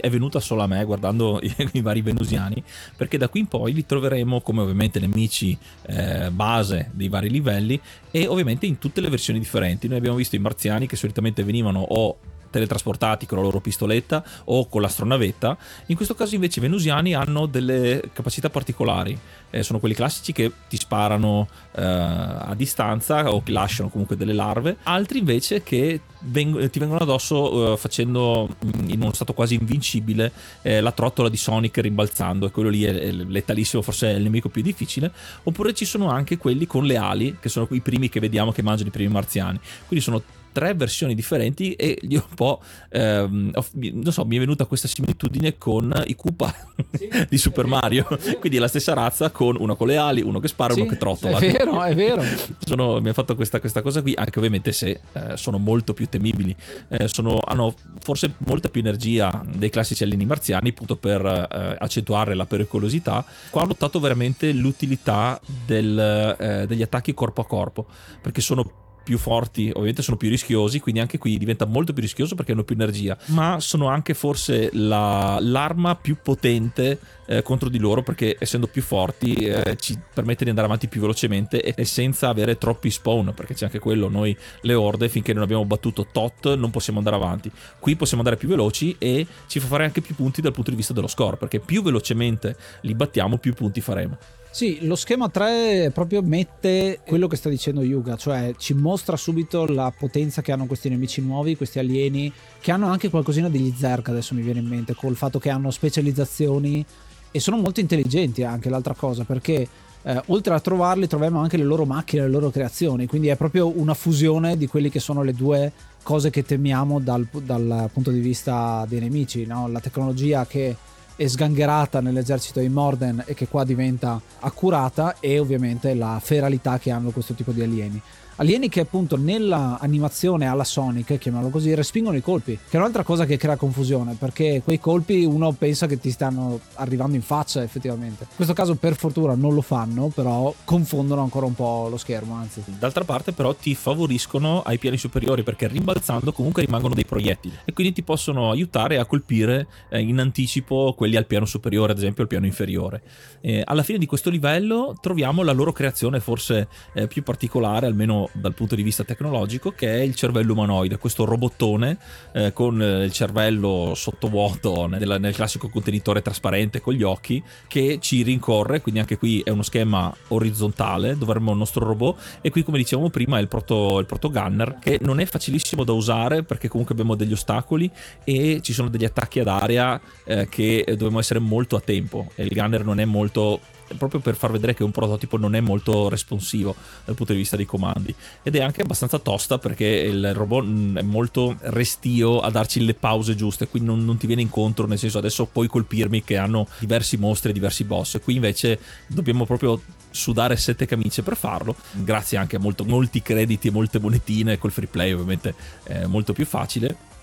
è 0.00 0.10
venuta 0.10 0.40
solo 0.40 0.62
a 0.62 0.66
me 0.66 0.84
guardando 0.84 1.38
i, 1.40 1.54
i 1.74 1.82
vari 1.82 2.02
venusiani, 2.02 2.60
perché 2.96 3.16
da 3.16 3.28
qui 3.28 3.40
in 3.40 3.46
poi 3.46 3.72
li 3.72 3.86
troveremo 3.86 4.40
come 4.40 4.62
ovviamente 4.62 4.98
nemici 4.98 5.56
eh, 5.82 6.32
base 6.32 6.90
dei 6.94 7.08
vari 7.08 7.30
livelli 7.30 7.80
e 8.10 8.26
ovviamente 8.26 8.66
in 8.66 8.78
tutte 8.78 9.00
le 9.00 9.08
versioni 9.08 9.38
differenti. 9.38 9.86
Noi 9.86 9.98
abbiamo 9.98 10.16
visto 10.16 10.34
i 10.34 10.40
marziani 10.40 10.88
che 10.88 10.96
solitamente 10.96 11.44
venivano 11.44 11.80
o 11.80 12.18
teletrasportati 12.54 13.26
con 13.26 13.38
la 13.38 13.44
loro 13.44 13.58
pistoletta 13.58 14.24
o 14.44 14.68
con 14.68 14.80
l'astronavetta. 14.80 15.56
In 15.86 15.96
questo 15.96 16.14
caso 16.14 16.36
invece 16.36 16.60
i 16.60 16.62
venusiani 16.62 17.14
hanno 17.14 17.46
delle 17.46 18.00
capacità 18.12 18.48
particolari. 18.48 19.18
Eh, 19.50 19.62
sono 19.62 19.80
quelli 19.80 19.94
classici 19.94 20.32
che 20.32 20.50
ti 20.68 20.76
sparano 20.76 21.48
eh, 21.76 21.82
a 21.82 22.54
distanza 22.56 23.32
o 23.32 23.42
che 23.42 23.52
lasciano 23.52 23.88
comunque 23.88 24.16
delle 24.16 24.32
larve, 24.32 24.76
altri 24.84 25.18
invece 25.18 25.62
che 25.62 26.00
veng- 26.20 26.70
ti 26.70 26.78
vengono 26.78 27.00
addosso 27.00 27.72
eh, 27.72 27.76
facendo 27.76 28.48
mm, 28.48 28.88
in 28.90 29.02
uno 29.02 29.12
stato 29.12 29.32
quasi 29.32 29.54
invincibile 29.54 30.32
eh, 30.62 30.80
la 30.80 30.92
trottola 30.92 31.28
di 31.28 31.36
Sonic 31.36 31.78
rimbalzando 31.78 32.46
e 32.46 32.50
quello 32.50 32.68
lì 32.68 32.84
è, 32.84 32.94
è 32.94 33.12
letalissimo, 33.12 33.82
forse 33.82 34.10
è 34.10 34.14
il 34.14 34.22
nemico 34.22 34.48
più 34.48 34.62
difficile. 34.62 35.12
Oppure 35.44 35.72
ci 35.72 35.84
sono 35.84 36.08
anche 36.08 36.36
quelli 36.36 36.66
con 36.66 36.84
le 36.84 36.96
ali, 36.96 37.36
che 37.40 37.48
sono 37.48 37.66
i 37.70 37.80
primi 37.80 38.08
che 38.08 38.20
vediamo 38.20 38.52
che 38.52 38.62
mangiano 38.62 38.88
i 38.88 38.92
primi 38.92 39.12
marziani. 39.12 39.58
Quindi 39.86 40.04
sono 40.04 40.22
tre 40.54 40.72
versioni 40.74 41.16
differenti 41.16 41.72
e 41.72 41.98
gli 42.00 42.14
ho 42.14 42.24
un 42.28 42.34
po' 42.36 42.62
ehm, 42.90 43.50
non 43.72 44.12
so 44.12 44.24
mi 44.24 44.36
è 44.36 44.38
venuta 44.38 44.66
questa 44.66 44.86
similitudine 44.86 45.58
con 45.58 45.92
i 46.06 46.14
Koopa 46.14 46.54
sì, 46.92 47.10
di 47.28 47.36
Super 47.36 47.66
Mario. 47.66 48.06
Quindi 48.38 48.58
è 48.58 48.60
la 48.60 48.68
stessa 48.68 48.94
razza 48.94 49.30
con 49.30 49.56
uno 49.58 49.74
con 49.74 49.88
le 49.88 49.96
ali 49.96 50.22
uno 50.22 50.38
che 50.38 50.46
spara 50.46 50.72
sì, 50.72 50.80
uno 50.80 50.88
che 50.88 50.96
trottola. 50.96 51.38
è 51.38 51.50
vero 51.50 51.82
è 51.82 51.94
vero. 51.94 52.22
Sono, 52.64 53.00
mi 53.00 53.08
ha 53.08 53.12
fatto 53.12 53.34
questa, 53.34 53.58
questa, 53.58 53.82
cosa 53.82 54.00
qui 54.00 54.14
anche 54.16 54.38
ovviamente 54.38 54.70
se 54.70 55.00
eh, 55.12 55.36
sono 55.36 55.58
molto 55.58 55.92
più 55.92 56.08
temibili. 56.08 56.54
Eh, 56.88 57.08
sono, 57.08 57.40
hanno 57.44 57.74
forse 57.98 58.34
molta 58.46 58.68
più 58.68 58.80
energia 58.80 59.44
dei 59.44 59.70
classici 59.70 60.04
alieni 60.04 60.24
marziani 60.24 60.68
appunto 60.68 60.94
per 60.96 61.26
eh, 61.26 61.76
accentuare 61.80 62.34
la 62.34 62.46
pericolosità. 62.46 63.24
Qua 63.50 63.62
ho 63.62 63.66
notato 63.66 63.98
veramente 63.98 64.52
l'utilità 64.52 65.40
del, 65.66 66.36
eh, 66.38 66.66
degli 66.68 66.82
attacchi 66.82 67.12
corpo 67.12 67.40
a 67.40 67.46
corpo 67.46 67.86
perché 68.20 68.40
sono 68.40 68.83
più 69.04 69.18
forti, 69.18 69.68
ovviamente 69.68 70.02
sono 70.02 70.16
più 70.16 70.28
rischiosi, 70.28 70.80
quindi 70.80 71.00
anche 71.00 71.18
qui 71.18 71.38
diventa 71.38 71.66
molto 71.66 71.92
più 71.92 72.02
rischioso 72.02 72.34
perché 72.34 72.52
hanno 72.52 72.64
più 72.64 72.74
energia, 72.74 73.16
ma 73.26 73.60
sono 73.60 73.86
anche 73.86 74.14
forse 74.14 74.70
la, 74.72 75.38
l'arma 75.40 75.94
più 75.94 76.16
potente 76.20 76.98
eh, 77.26 77.42
contro 77.42 77.68
di 77.68 77.78
loro 77.78 78.02
perché 78.02 78.36
essendo 78.38 78.66
più 78.66 78.82
forti 78.82 79.34
eh, 79.34 79.76
ci 79.78 79.98
permette 80.12 80.44
di 80.44 80.50
andare 80.50 80.66
avanti 80.66 80.88
più 80.88 81.00
velocemente 81.00 81.62
e, 81.62 81.84
senza 81.84 82.28
avere 82.28 82.58
troppi 82.58 82.90
spawn, 82.90 83.32
perché 83.34 83.54
c'è 83.54 83.66
anche 83.66 83.78
quello, 83.78 84.08
noi 84.08 84.36
le 84.62 84.74
orde 84.74 85.08
finché 85.08 85.32
non 85.32 85.42
abbiamo 85.42 85.64
battuto 85.64 86.06
tot 86.10 86.54
non 86.54 86.70
possiamo 86.70 86.98
andare 86.98 87.16
avanti. 87.16 87.50
Qui 87.78 87.96
possiamo 87.96 88.22
andare 88.22 88.40
più 88.40 88.48
veloci 88.48 88.96
e 88.98 89.26
ci 89.46 89.60
fa 89.60 89.66
fare 89.66 89.84
anche 89.84 90.00
più 90.00 90.14
punti 90.14 90.40
dal 90.40 90.52
punto 90.52 90.70
di 90.70 90.76
vista 90.76 90.92
dello 90.92 91.06
score, 91.06 91.36
perché 91.36 91.60
più 91.60 91.82
velocemente 91.82 92.56
li 92.80 92.94
battiamo 92.94 93.38
più 93.38 93.52
punti 93.52 93.80
faremo. 93.80 94.18
Sì, 94.54 94.78
lo 94.82 94.94
schema 94.94 95.28
3 95.28 95.90
proprio 95.92 96.22
mette 96.22 97.00
quello 97.04 97.26
che 97.26 97.34
sta 97.34 97.48
dicendo 97.48 97.82
Yuga, 97.82 98.14
cioè 98.14 98.54
ci 98.56 98.72
mostra 98.72 99.16
subito 99.16 99.66
la 99.66 99.92
potenza 99.98 100.42
che 100.42 100.52
hanno 100.52 100.66
questi 100.66 100.88
nemici 100.88 101.20
nuovi, 101.20 101.56
questi 101.56 101.80
alieni, 101.80 102.32
che 102.60 102.70
hanno 102.70 102.86
anche 102.86 103.10
qualcosina 103.10 103.48
degli 103.48 103.74
Zerg, 103.76 104.06
adesso 104.10 104.32
mi 104.32 104.42
viene 104.42 104.60
in 104.60 104.66
mente, 104.66 104.94
col 104.94 105.16
fatto 105.16 105.40
che 105.40 105.50
hanno 105.50 105.72
specializzazioni 105.72 106.86
e 107.32 107.40
sono 107.40 107.56
molto 107.56 107.80
intelligenti 107.80 108.44
anche 108.44 108.68
l'altra 108.68 108.94
cosa, 108.94 109.24
perché 109.24 109.66
eh, 110.02 110.22
oltre 110.26 110.54
a 110.54 110.60
trovarli 110.60 111.08
troviamo 111.08 111.40
anche 111.40 111.56
le 111.56 111.64
loro 111.64 111.84
macchine, 111.84 112.22
le 112.22 112.28
loro 112.28 112.50
creazioni, 112.50 113.06
quindi 113.06 113.26
è 113.26 113.36
proprio 113.36 113.76
una 113.76 113.94
fusione 113.94 114.56
di 114.56 114.68
quelli 114.68 114.88
che 114.88 115.00
sono 115.00 115.24
le 115.24 115.32
due 115.32 115.72
cose 116.04 116.30
che 116.30 116.44
temiamo 116.44 117.00
dal, 117.00 117.26
dal 117.42 117.90
punto 117.92 118.12
di 118.12 118.20
vista 118.20 118.86
dei 118.88 119.00
nemici, 119.00 119.46
no? 119.46 119.66
la 119.66 119.80
tecnologia 119.80 120.46
che 120.46 120.76
è 121.16 121.26
sgangherata 121.26 122.00
nell'esercito 122.00 122.60
di 122.60 122.68
Morden 122.68 123.22
e 123.26 123.34
che 123.34 123.48
qua 123.48 123.64
diventa 123.64 124.20
accurata 124.40 125.16
e 125.20 125.38
ovviamente 125.38 125.94
la 125.94 126.20
feralità 126.22 126.78
che 126.78 126.90
hanno 126.90 127.10
questo 127.10 127.34
tipo 127.34 127.52
di 127.52 127.62
alieni 127.62 128.00
alieni 128.36 128.68
che 128.68 128.80
appunto 128.80 129.16
nella 129.16 129.78
animazione 129.80 130.46
alla 130.46 130.64
Sonic, 130.64 131.18
chiamiamolo 131.18 131.50
così, 131.50 131.74
respingono 131.74 132.16
i 132.16 132.22
colpi, 132.22 132.58
che 132.68 132.76
è 132.76 132.80
un'altra 132.80 133.02
cosa 133.02 133.24
che 133.26 133.36
crea 133.36 133.56
confusione, 133.56 134.16
perché 134.18 134.62
quei 134.64 134.78
colpi 134.78 135.24
uno 135.24 135.52
pensa 135.52 135.86
che 135.86 135.98
ti 135.98 136.10
stanno 136.10 136.60
arrivando 136.74 137.16
in 137.16 137.22
faccia 137.22 137.62
effettivamente. 137.62 138.24
In 138.28 138.36
questo 138.36 138.54
caso 138.54 138.74
per 138.74 138.96
fortuna 138.96 139.34
non 139.34 139.54
lo 139.54 139.60
fanno, 139.60 140.08
però 140.08 140.52
confondono 140.64 141.22
ancora 141.22 141.46
un 141.46 141.54
po' 141.54 141.88
lo 141.88 141.96
schermo, 141.96 142.34
anzi. 142.34 142.62
D'altra 142.78 143.04
parte 143.04 143.32
però 143.32 143.54
ti 143.54 143.74
favoriscono 143.74 144.62
ai 144.62 144.78
piani 144.78 144.96
superiori 144.96 145.42
perché 145.42 145.68
rimbalzando 145.68 146.32
comunque 146.32 146.64
rimangono 146.64 146.94
dei 146.94 147.04
proiettili 147.04 147.54
e 147.64 147.72
quindi 147.72 147.92
ti 147.92 148.02
possono 148.02 148.50
aiutare 148.50 148.98
a 148.98 149.06
colpire 149.06 149.66
eh, 149.90 150.00
in 150.00 150.18
anticipo 150.18 150.94
quelli 150.96 151.16
al 151.16 151.26
piano 151.26 151.44
superiore, 151.44 151.92
ad 151.92 151.98
esempio 151.98 152.22
al 152.22 152.28
piano 152.28 152.46
inferiore. 152.46 153.02
Eh, 153.40 153.62
alla 153.64 153.82
fine 153.82 153.98
di 153.98 154.06
questo 154.06 154.30
livello 154.30 154.96
troviamo 155.00 155.42
la 155.42 155.52
loro 155.52 155.72
creazione 155.72 156.20
forse 156.20 156.68
eh, 156.94 157.06
più 157.06 157.22
particolare, 157.22 157.86
almeno 157.86 158.23
dal 158.32 158.54
punto 158.54 158.74
di 158.74 158.82
vista 158.82 159.04
tecnologico, 159.04 159.72
che 159.72 159.88
è 159.88 160.00
il 160.00 160.14
cervello 160.14 160.52
umanoide, 160.52 160.98
questo 160.98 161.24
robottone 161.24 161.98
eh, 162.32 162.52
con 162.52 162.80
il 162.80 163.12
cervello 163.12 163.92
sottovuoto 163.94 164.86
nel, 164.86 165.16
nel, 165.20 165.34
classico 165.34 165.68
contenitore 165.68 166.22
trasparente 166.22 166.80
con 166.80 166.94
gli 166.94 167.02
occhi 167.02 167.42
che 167.66 167.98
ci 168.00 168.22
rincorre, 168.22 168.80
quindi 168.80 169.00
anche 169.00 169.18
qui 169.18 169.40
è 169.40 169.50
uno 169.50 169.62
schema 169.62 170.14
orizzontale 170.28 171.16
dove 171.16 171.32
avremo 171.32 171.52
il 171.52 171.58
nostro 171.58 171.84
robot 171.84 172.40
e 172.40 172.50
qui 172.50 172.62
come 172.62 172.78
dicevamo 172.78 173.10
prima 173.10 173.38
è 173.38 173.40
il 173.40 173.48
proto, 173.48 173.98
il 173.98 174.06
proto 174.06 174.30
gunner 174.30 174.78
che 174.80 174.98
non 175.02 175.20
è 175.20 175.24
facilissimo 175.24 175.84
da 175.84 175.92
usare 175.92 176.42
perché 176.42 176.68
comunque 176.68 176.94
abbiamo 176.94 177.14
degli 177.14 177.32
ostacoli 177.32 177.90
e 178.24 178.60
ci 178.62 178.72
sono 178.72 178.88
degli 178.88 179.04
attacchi 179.04 179.40
ad 179.40 179.48
area 179.48 180.00
eh, 180.24 180.48
che 180.48 180.84
dobbiamo 180.88 181.18
essere 181.18 181.38
molto 181.40 181.76
a 181.76 181.80
tempo 181.80 182.30
e 182.34 182.44
il 182.44 182.52
gunner 182.54 182.84
non 182.84 183.00
è 183.00 183.04
molto 183.04 183.60
proprio 183.96 184.20
per 184.20 184.34
far 184.36 184.50
vedere 184.50 184.74
che 184.74 184.82
un 184.82 184.90
prototipo 184.90 185.36
non 185.36 185.54
è 185.54 185.60
molto 185.60 186.08
responsivo 186.08 186.74
dal 187.04 187.14
punto 187.14 187.32
di 187.32 187.38
vista 187.38 187.56
dei 187.56 187.66
comandi. 187.66 188.14
Ed 188.42 188.56
è 188.56 188.62
anche 188.62 188.82
abbastanza 188.82 189.18
tosta 189.18 189.58
perché 189.58 189.86
il 189.86 190.34
robot 190.34 190.64
mm, 190.64 190.98
è 190.98 191.02
molto 191.02 191.56
restio 191.60 192.40
a 192.40 192.50
darci 192.50 192.84
le 192.84 192.94
pause 192.94 193.34
giuste 193.34 193.68
quindi 193.68 193.88
non, 193.88 194.04
non 194.04 194.16
ti 194.16 194.26
viene 194.26 194.42
incontro 194.42 194.86
nel 194.86 194.98
senso 194.98 195.18
adesso 195.18 195.46
puoi 195.46 195.68
colpirmi 195.68 196.24
che 196.24 196.36
hanno 196.36 196.66
diversi 196.78 197.16
mostri 197.16 197.52
diversi 197.52 197.84
boss. 197.84 198.20
Qui 198.22 198.34
invece 198.34 198.78
dobbiamo 199.06 199.44
proprio 199.44 199.80
sudare 200.10 200.56
sette 200.56 200.86
camicie 200.86 201.22
per 201.22 201.36
farlo 201.36 201.74
grazie 201.90 202.38
anche 202.38 202.56
a 202.56 202.58
molto, 202.60 202.84
molti 202.84 203.20
crediti 203.20 203.66
e 203.66 203.70
molte 203.72 203.98
monetine 203.98 204.58
col 204.58 204.70
free 204.70 204.86
play 204.86 205.10
ovviamente 205.10 205.54
è 205.82 206.06
molto 206.06 206.32
più 206.32 206.46
facile 206.46 207.13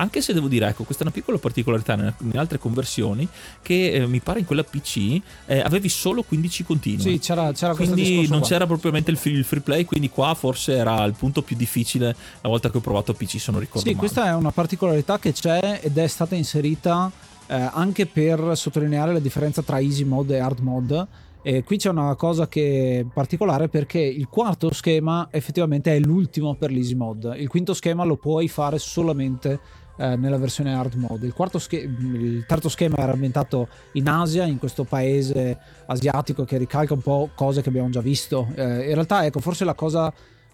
anche 0.00 0.22
se 0.22 0.32
devo 0.32 0.48
dire, 0.48 0.66
ecco, 0.66 0.84
questa 0.84 1.04
è 1.04 1.06
una 1.06 1.14
piccola 1.14 1.36
particolarità 1.36 2.14
in 2.22 2.38
altre 2.38 2.58
conversioni, 2.58 3.28
che 3.62 3.92
eh, 3.92 4.06
mi 4.06 4.20
pare 4.20 4.40
in 4.40 4.46
quella 4.46 4.64
PC 4.64 5.20
eh, 5.46 5.60
avevi 5.60 5.88
solo 5.90 6.22
15 6.22 6.64
continui. 6.64 7.00
Sì, 7.00 7.18
c'era, 7.18 7.52
c'era 7.52 7.74
Quindi 7.74 8.26
non 8.28 8.38
qua. 8.38 8.48
c'era 8.48 8.66
propriamente 8.66 9.10
il 9.10 9.18
free, 9.18 9.36
il 9.36 9.44
free, 9.44 9.60
play, 9.60 9.84
quindi 9.84 10.08
qua 10.08 10.34
forse 10.34 10.74
era 10.74 11.04
il 11.04 11.12
punto 11.12 11.42
più 11.42 11.54
difficile 11.54 12.16
la 12.40 12.48
volta 12.48 12.70
che 12.70 12.78
ho 12.78 12.80
provato 12.80 13.12
PC, 13.12 13.38
se 13.38 13.50
non 13.50 13.60
ricordo 13.60 13.80
Sì, 13.80 13.94
male. 13.94 13.98
questa 13.98 14.26
è 14.26 14.34
una 14.34 14.50
particolarità 14.50 15.18
che 15.18 15.32
c'è 15.32 15.80
ed 15.82 15.96
è 15.98 16.06
stata 16.06 16.34
inserita 16.34 17.10
eh, 17.46 17.68
anche 17.72 18.06
per 18.06 18.52
sottolineare 18.56 19.12
la 19.12 19.18
differenza 19.18 19.60
tra 19.60 19.80
easy 19.80 20.04
mode 20.04 20.36
e 20.36 20.38
hard 20.40 20.60
mode. 20.60 21.06
E 21.42 21.62
qui 21.64 21.78
c'è 21.78 21.88
una 21.88 22.14
cosa 22.16 22.48
che 22.48 22.98
è 23.00 23.04
particolare 23.12 23.68
perché 23.68 23.98
il 23.98 24.28
quarto 24.28 24.70
schema 24.74 25.28
effettivamente 25.30 25.94
è 25.94 25.98
l'ultimo 25.98 26.54
per 26.54 26.70
l'easy 26.70 26.94
mode. 26.94 27.34
Il 27.38 27.48
quinto 27.48 27.72
schema 27.72 28.04
lo 28.04 28.16
puoi 28.16 28.46
fare 28.46 28.78
solamente 28.78 29.58
eh, 30.00 30.16
nella 30.16 30.38
versione 30.38 30.72
hard 30.72 30.94
mode. 30.94 31.26
Il, 31.26 31.34
sch- 31.58 31.72
il, 31.72 32.44
terzo 32.46 32.70
schema 32.70 32.96
era 32.96 33.12
ambientato 33.12 33.68
in 33.92 34.08
Asia, 34.08 34.46
in 34.46 34.58
questo 34.58 34.84
paese 34.84 35.58
asiatico 35.86 36.44
che 36.44 36.56
ricalca 36.56 36.94
un 36.94 37.02
po' 37.02 37.28
cose 37.34 37.60
che 37.60 37.68
abbiamo 37.68 37.90
già 37.90 38.00
visto. 38.00 38.48
Eh, 38.54 38.88
in 38.88 38.94
realtà, 38.94 39.26
ecco, 39.26 39.40
forse 39.40 39.64
la 39.64 39.74
cosa 39.74 40.10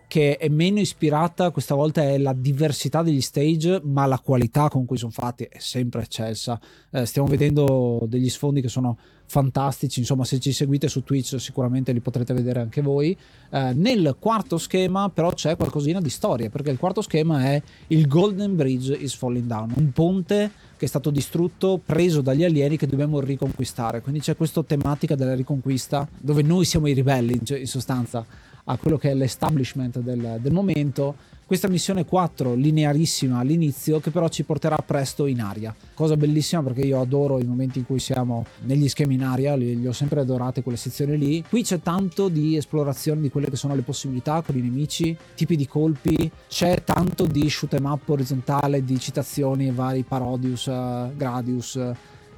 che 0.09 0.37
è 0.37 0.49
meno 0.49 0.81
ispirata 0.81 1.51
questa 1.51 1.75
volta 1.75 2.03
è 2.03 2.19
la 2.19 2.33
diversità 2.33 3.03
degli 3.03 3.21
stage, 3.21 3.81
ma 3.85 4.07
la 4.07 4.19
qualità 4.19 4.69
con 4.69 4.85
cui 4.85 4.97
sono 4.97 5.13
fatti 5.13 5.45
è 5.45 5.59
sempre 5.59 6.03
eccelsa. 6.03 6.61
Eh, 6.91 7.07
stiamo 7.07 7.29
vedendo 7.29 8.05
degli 8.09 8.29
sfondi 8.29 8.61
che 8.61 8.69
sono 8.69 8.99
fantastici, 9.27 10.01
insomma 10.01 10.25
se 10.25 10.39
ci 10.39 10.53
seguite 10.53 10.89
su 10.89 11.03
Twitch 11.03 11.39
sicuramente 11.41 11.93
li 11.93 12.01
potrete 12.01 12.33
vedere 12.33 12.61
anche 12.61 12.81
voi. 12.81 13.17
Eh, 13.51 13.73
nel 13.75 14.17
quarto 14.19 14.59
schema 14.59 15.09
però 15.09 15.33
c'è 15.33 15.57
qualcosina 15.57 16.01
di 16.01 16.11
storia, 16.11 16.49
perché 16.49 16.71
il 16.71 16.79
quarto 16.79 17.03
schema 17.03 17.45
è 17.45 17.63
il 17.89 18.07
Golden 18.07 18.57
Bridge 18.57 18.95
is 18.95 19.15
Falling 19.15 19.47
Down, 19.47 19.73
un 19.77 19.93
ponte 19.93 20.51
che 20.77 20.85
è 20.85 20.89
stato 20.89 21.11
distrutto, 21.11 21.81
preso 21.85 22.21
dagli 22.21 22.45
alieni 22.45 22.77
che 22.77 22.87
dobbiamo 22.87 23.21
riconquistare. 23.21 24.01
Quindi 24.03 24.21
c'è 24.21 24.37
questa 24.37 24.63
tematica 24.63 25.15
della 25.15 25.35
riconquista, 25.35 26.07
dove 26.19 26.43
noi 26.43 26.65
siamo 26.65 26.87
i 26.87 26.93
ribelli 26.93 27.41
in 27.43 27.67
sostanza 27.67 28.25
a 28.69 28.77
quello 28.77 28.99
che 28.99 29.11
è 29.11 29.15
l'establishment 29.15 30.01
del, 30.01 30.39
del 30.41 30.53
momento. 30.53 31.35
Questa 31.47 31.69
missione 31.69 32.05
4 32.05 32.55
linearissima 32.55 33.39
all'inizio 33.39 34.01
che 34.01 34.11
però 34.11 34.29
ci 34.29 34.43
porterà 34.43 34.75
presto 34.79 35.27
in 35.27 35.41
aria. 35.41 35.73
Cosa 35.95 36.17
bellissima 36.17 36.61
perché 36.61 36.81
io 36.81 37.01
adoro 37.01 37.39
i 37.39 37.45
momenti 37.45 37.79
in 37.79 37.87
cui 37.87 38.01
siamo 38.01 38.45
negli 38.63 38.89
schemi 38.89 39.15
in 39.15 39.23
aria, 39.23 39.55
li, 39.55 39.79
li 39.79 39.87
ho 39.87 39.93
sempre 39.93 40.19
adorati 40.19 40.61
quelle 40.61 40.77
sezioni 40.77 41.17
lì. 41.17 41.45
Qui 41.49 41.63
c'è 41.63 41.81
tanto 41.81 42.27
di 42.29 42.57
esplorazione 42.57 43.21
di 43.21 43.31
quelle 43.31 43.49
che 43.49 43.55
sono 43.55 43.77
le 43.77 43.83
possibilità 43.83 44.43
con 44.43 44.57
i 44.57 44.61
nemici, 44.61 45.17
tipi 45.37 45.55
di 45.55 45.69
colpi, 45.69 46.29
c'è 46.49 46.83
tanto 46.83 47.27
di 47.27 47.49
shoot 47.49 47.75
em 47.75 47.85
up 47.85 48.09
orizzontale, 48.09 48.83
di 48.83 48.99
citazioni 48.99 49.71
vari 49.71 50.03
Parodius, 50.03 50.67
uh, 50.67 51.15
Gradius, 51.15 51.77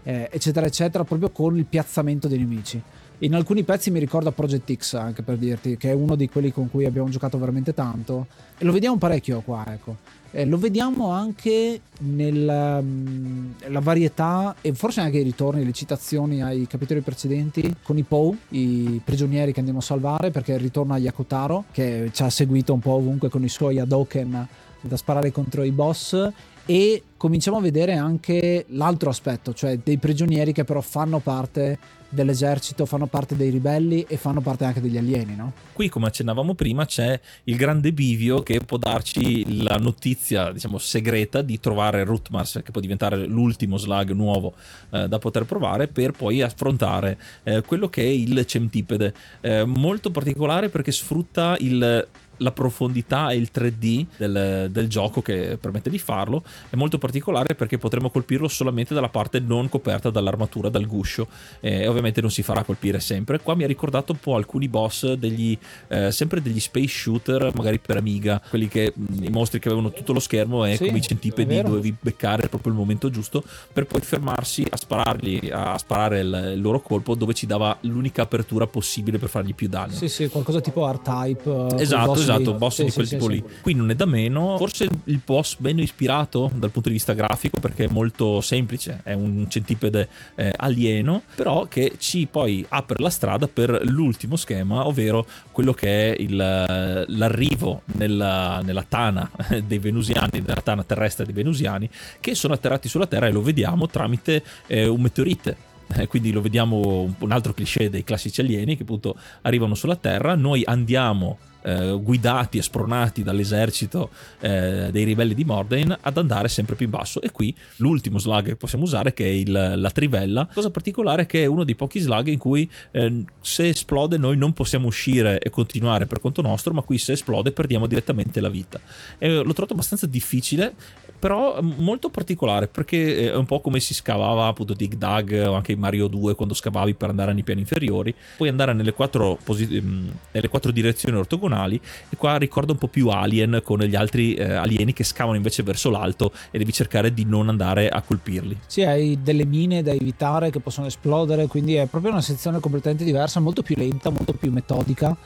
eh, 0.02 0.28
eccetera 0.30 0.66
eccetera, 0.66 1.04
proprio 1.04 1.30
con 1.30 1.56
il 1.56 1.64
piazzamento 1.64 2.28
dei 2.28 2.40
nemici 2.40 2.82
In 3.22 3.34
alcuni 3.34 3.64
pezzi 3.64 3.90
mi 3.90 3.98
ricorda 3.98 4.30
Project 4.30 4.72
X, 4.76 4.94
anche 4.94 5.22
per 5.22 5.38
dirti, 5.38 5.76
che 5.76 5.90
è 5.90 5.92
uno 5.92 6.14
di 6.14 6.28
quelli 6.28 6.52
con 6.52 6.70
cui 6.70 6.84
abbiamo 6.84 7.08
giocato 7.08 7.36
veramente 7.36 7.74
tanto. 7.74 8.28
E 8.56 8.64
lo 8.64 8.70
vediamo 8.70 8.96
parecchio 8.96 9.40
qua, 9.40 9.64
ecco. 9.66 9.96
Eh, 10.30 10.44
lo 10.44 10.56
vediamo 10.56 11.10
anche 11.10 11.80
nella 12.00 12.78
um, 12.78 13.54
varietà 13.80 14.54
e 14.60 14.72
forse 14.72 15.00
anche 15.00 15.18
i 15.18 15.24
ritorni, 15.24 15.64
le 15.64 15.72
citazioni 15.72 16.42
ai 16.44 16.68
capitoli 16.68 17.00
precedenti 17.00 17.74
con 17.82 17.98
i 17.98 18.04
Poe, 18.04 18.36
i 18.50 19.00
prigionieri 19.02 19.52
che 19.52 19.58
andiamo 19.58 19.80
a 19.80 19.82
salvare, 19.82 20.30
perché 20.30 20.56
ritorna 20.56 20.96
Yakutaro, 20.96 21.64
che 21.72 22.10
ci 22.12 22.22
ha 22.22 22.30
seguito 22.30 22.72
un 22.72 22.80
po' 22.80 22.92
ovunque 22.92 23.28
con 23.30 23.42
i 23.42 23.48
suoi 23.48 23.80
Hadoken 23.80 24.46
da 24.80 24.96
sparare 24.96 25.32
contro 25.32 25.64
i 25.64 25.72
boss 25.72 26.30
e 26.70 27.02
cominciamo 27.16 27.56
a 27.56 27.60
vedere 27.62 27.94
anche 27.94 28.66
l'altro 28.68 29.08
aspetto, 29.08 29.54
cioè 29.54 29.78
dei 29.82 29.96
prigionieri 29.96 30.52
che 30.52 30.64
però 30.64 30.82
fanno 30.82 31.18
parte 31.18 31.78
dell'esercito, 32.10 32.84
fanno 32.84 33.06
parte 33.06 33.36
dei 33.36 33.48
ribelli 33.48 34.04
e 34.06 34.18
fanno 34.18 34.42
parte 34.42 34.66
anche 34.66 34.82
degli 34.82 34.98
alieni, 34.98 35.34
no? 35.34 35.52
Qui, 35.72 35.88
come 35.88 36.08
accennavamo 36.08 36.52
prima, 36.54 36.84
c'è 36.84 37.18
il 37.44 37.56
grande 37.56 37.92
bivio 37.92 38.42
che 38.42 38.60
può 38.60 38.76
darci 38.76 39.62
la 39.62 39.76
notizia, 39.76 40.52
diciamo, 40.52 40.76
segreta 40.76 41.40
di 41.40 41.58
trovare 41.58 42.04
Rutmars, 42.04 42.60
che 42.62 42.70
può 42.70 42.82
diventare 42.82 43.24
l'ultimo 43.24 43.78
slug 43.78 44.10
nuovo 44.10 44.52
eh, 44.90 45.08
da 45.08 45.18
poter 45.18 45.46
provare, 45.46 45.88
per 45.88 46.10
poi 46.10 46.42
affrontare 46.42 47.18
eh, 47.44 47.62
quello 47.62 47.88
che 47.88 48.02
è 48.02 48.08
il 48.08 48.44
centipede. 48.44 49.14
Eh, 49.40 49.64
molto 49.64 50.10
particolare 50.10 50.68
perché 50.68 50.92
sfrutta 50.92 51.56
il 51.60 52.06
la 52.38 52.52
profondità 52.52 53.30
e 53.30 53.36
il 53.36 53.50
3D 53.52 54.06
del, 54.16 54.68
del, 54.70 54.88
gioco 54.88 55.22
che 55.22 55.58
permette 55.60 55.90
di 55.90 55.98
farlo 55.98 56.42
è 56.70 56.76
molto 56.76 56.98
particolare 56.98 57.54
perché 57.54 57.78
potremo 57.78 58.10
colpirlo 58.10 58.48
solamente 58.48 58.94
dalla 58.94 59.08
parte 59.08 59.40
non 59.40 59.68
coperta 59.68 60.10
dall'armatura, 60.10 60.68
dal 60.68 60.86
guscio 60.86 61.28
e 61.60 61.86
ovviamente 61.86 62.20
non 62.20 62.30
si 62.30 62.42
farà 62.42 62.62
colpire 62.62 63.00
sempre. 63.00 63.40
Qua 63.40 63.54
mi 63.54 63.64
ha 63.64 63.66
ricordato 63.66 64.12
un 64.12 64.18
po' 64.18 64.34
alcuni 64.34 64.68
boss 64.68 65.12
degli 65.12 65.56
eh, 65.88 66.10
sempre 66.10 66.40
degli 66.42 66.60
space 66.60 66.88
shooter, 66.88 67.52
magari 67.54 67.78
per 67.78 67.96
Amiga, 67.96 68.40
quelli 68.48 68.68
che 68.68 68.92
i 69.22 69.30
mostri 69.30 69.58
che 69.58 69.68
avevano 69.68 69.92
tutto 69.92 70.12
lo 70.12 70.20
schermo 70.20 70.64
e 70.64 70.76
sì, 70.76 70.86
come 70.86 70.98
i 70.98 71.02
centipedi 71.02 71.60
dovevi 71.62 71.94
beccare 71.98 72.48
proprio 72.48 72.72
il 72.72 72.78
momento 72.78 73.10
giusto 73.10 73.42
per 73.72 73.86
poi 73.86 74.00
fermarsi 74.00 74.66
a 74.68 74.76
sparargli 74.76 75.50
a 75.50 75.76
sparare 75.78 76.20
il, 76.20 76.52
il 76.54 76.60
loro 76.60 76.80
colpo 76.80 77.14
dove 77.14 77.34
ci 77.34 77.46
dava 77.46 77.76
l'unica 77.82 78.22
apertura 78.22 78.66
possibile 78.66 79.18
per 79.18 79.28
fargli 79.28 79.54
più 79.54 79.68
danno. 79.68 79.92
Sì, 79.92 80.08
sì, 80.08 80.28
qualcosa 80.28 80.60
tipo 80.60 80.90
R-Type. 80.90 81.76
Eh, 81.76 81.82
esatto, 81.82 82.14
esatto, 82.32 82.54
boss 82.54 82.76
sì, 82.76 82.84
di 82.84 82.90
quel 82.90 83.06
sì, 83.06 83.14
tipo 83.14 83.28
lì. 83.28 83.44
Qui 83.60 83.74
non 83.74 83.90
è 83.90 83.94
da 83.94 84.06
meno, 84.06 84.56
forse 84.56 84.88
il 85.04 85.20
boss 85.24 85.56
meno 85.58 85.80
ispirato 85.80 86.50
dal 86.54 86.70
punto 86.70 86.88
di 86.88 86.94
vista 86.94 87.12
grafico 87.12 87.60
perché 87.60 87.84
è 87.84 87.88
molto 87.88 88.40
semplice, 88.40 89.00
è 89.02 89.12
un 89.12 89.46
centipede 89.48 90.08
eh, 90.34 90.52
alieno, 90.56 91.22
però 91.34 91.66
che 91.66 91.94
ci 91.98 92.26
poi 92.30 92.64
apre 92.68 93.02
la 93.02 93.10
strada 93.10 93.48
per 93.48 93.80
l'ultimo 93.84 94.36
schema, 94.36 94.86
ovvero 94.86 95.26
quello 95.52 95.72
che 95.72 96.12
è 96.12 96.20
il, 96.20 96.36
l'arrivo 96.36 97.82
nella, 97.94 98.60
nella 98.62 98.84
tana 98.88 99.30
dei 99.64 99.78
venusiani, 99.78 100.40
nella 100.40 100.62
tana 100.62 100.84
terrestre 100.84 101.24
dei 101.24 101.34
venusiani, 101.34 101.88
che 102.20 102.34
sono 102.34 102.54
atterrati 102.54 102.88
sulla 102.88 103.06
Terra 103.06 103.26
e 103.26 103.32
lo 103.32 103.42
vediamo 103.42 103.88
tramite 103.88 104.42
eh, 104.66 104.86
un 104.86 105.00
meteorite. 105.00 105.66
Eh, 105.94 106.06
quindi 106.06 106.32
lo 106.32 106.42
vediamo 106.42 107.14
un 107.18 107.32
altro 107.32 107.54
cliché 107.54 107.88
dei 107.88 108.04
classici 108.04 108.42
alieni 108.42 108.76
che 108.76 108.82
appunto 108.82 109.16
arrivano 109.42 109.74
sulla 109.74 109.96
Terra, 109.96 110.34
noi 110.34 110.62
andiamo 110.66 111.38
eh, 111.62 111.98
guidati 112.00 112.58
e 112.58 112.62
spronati 112.62 113.22
dall'esercito 113.22 114.10
eh, 114.40 114.88
dei 114.90 115.04
ribelli 115.04 115.34
di 115.34 115.44
Mordheim 115.44 115.96
ad 116.00 116.16
andare 116.16 116.48
sempre 116.48 116.76
più 116.76 116.86
in 116.86 116.92
basso. 116.92 117.20
E 117.20 117.30
qui 117.30 117.54
l'ultimo 117.76 118.18
slug 118.18 118.46
che 118.46 118.56
possiamo 118.56 118.84
usare 118.84 119.12
che 119.12 119.24
è 119.24 119.28
il, 119.28 119.74
la 119.76 119.90
trivella. 119.90 120.48
Cosa 120.52 120.70
particolare 120.70 121.22
è 121.22 121.26
che 121.26 121.42
è 121.42 121.46
uno 121.46 121.64
dei 121.64 121.74
pochi 121.74 122.00
slug 122.00 122.28
in 122.28 122.38
cui 122.38 122.70
eh, 122.90 123.24
se 123.40 123.68
esplode 123.68 124.18
noi 124.18 124.36
non 124.36 124.52
possiamo 124.52 124.86
uscire 124.86 125.38
e 125.38 125.50
continuare 125.50 126.06
per 126.06 126.20
conto 126.20 126.42
nostro 126.42 126.72
ma 126.72 126.82
qui 126.82 126.98
se 126.98 127.12
esplode 127.12 127.52
perdiamo 127.52 127.86
direttamente 127.86 128.40
la 128.40 128.48
vita. 128.48 128.80
L'ho 129.18 129.52
trovato 129.52 129.72
abbastanza 129.72 130.06
difficile 130.06 130.74
però 131.18 131.60
molto 131.60 132.10
particolare 132.10 132.68
perché 132.68 133.30
è 133.30 133.36
un 133.36 133.46
po' 133.46 133.60
come 133.60 133.80
si 133.80 133.94
scavava 133.94 134.46
appunto 134.46 134.74
Dig 134.74 134.94
Dug 134.94 135.46
o 135.46 135.54
anche 135.54 135.72
in 135.72 135.78
Mario 135.78 136.06
2 136.06 136.34
quando 136.34 136.54
scavavi 136.54 136.94
per 136.94 137.08
andare 137.08 137.32
nei 137.32 137.42
piani 137.42 137.60
inferiori. 137.60 138.14
Puoi 138.36 138.48
andare 138.48 138.72
nelle 138.72 138.92
quattro, 138.92 139.38
posi- 139.42 139.82
nelle 140.30 140.48
quattro 140.48 140.70
direzioni 140.70 141.16
ortogonali 141.16 141.80
e 142.08 142.16
qua 142.16 142.36
ricorda 142.36 142.72
un 142.72 142.78
po' 142.78 142.88
più 142.88 143.08
Alien 143.08 143.60
con 143.64 143.80
gli 143.80 143.96
altri 143.96 144.34
eh, 144.34 144.52
alieni 144.52 144.92
che 144.92 145.04
scavano 145.04 145.36
invece 145.36 145.62
verso 145.62 145.90
l'alto 145.90 146.32
e 146.50 146.58
devi 146.58 146.72
cercare 146.72 147.12
di 147.12 147.24
non 147.24 147.48
andare 147.48 147.88
a 147.88 148.02
colpirli. 148.02 148.58
Sì 148.66 148.82
hai 148.82 149.18
delle 149.22 149.44
mine 149.44 149.82
da 149.82 149.92
evitare 149.92 150.50
che 150.50 150.60
possono 150.60 150.86
esplodere 150.86 151.46
quindi 151.46 151.74
è 151.74 151.86
proprio 151.86 152.12
una 152.12 152.20
sezione 152.20 152.60
completamente 152.60 153.04
diversa 153.04 153.40
molto 153.40 153.62
più 153.62 153.74
lenta 153.76 154.10
molto 154.10 154.32
più 154.32 154.50
metodica 154.52 155.16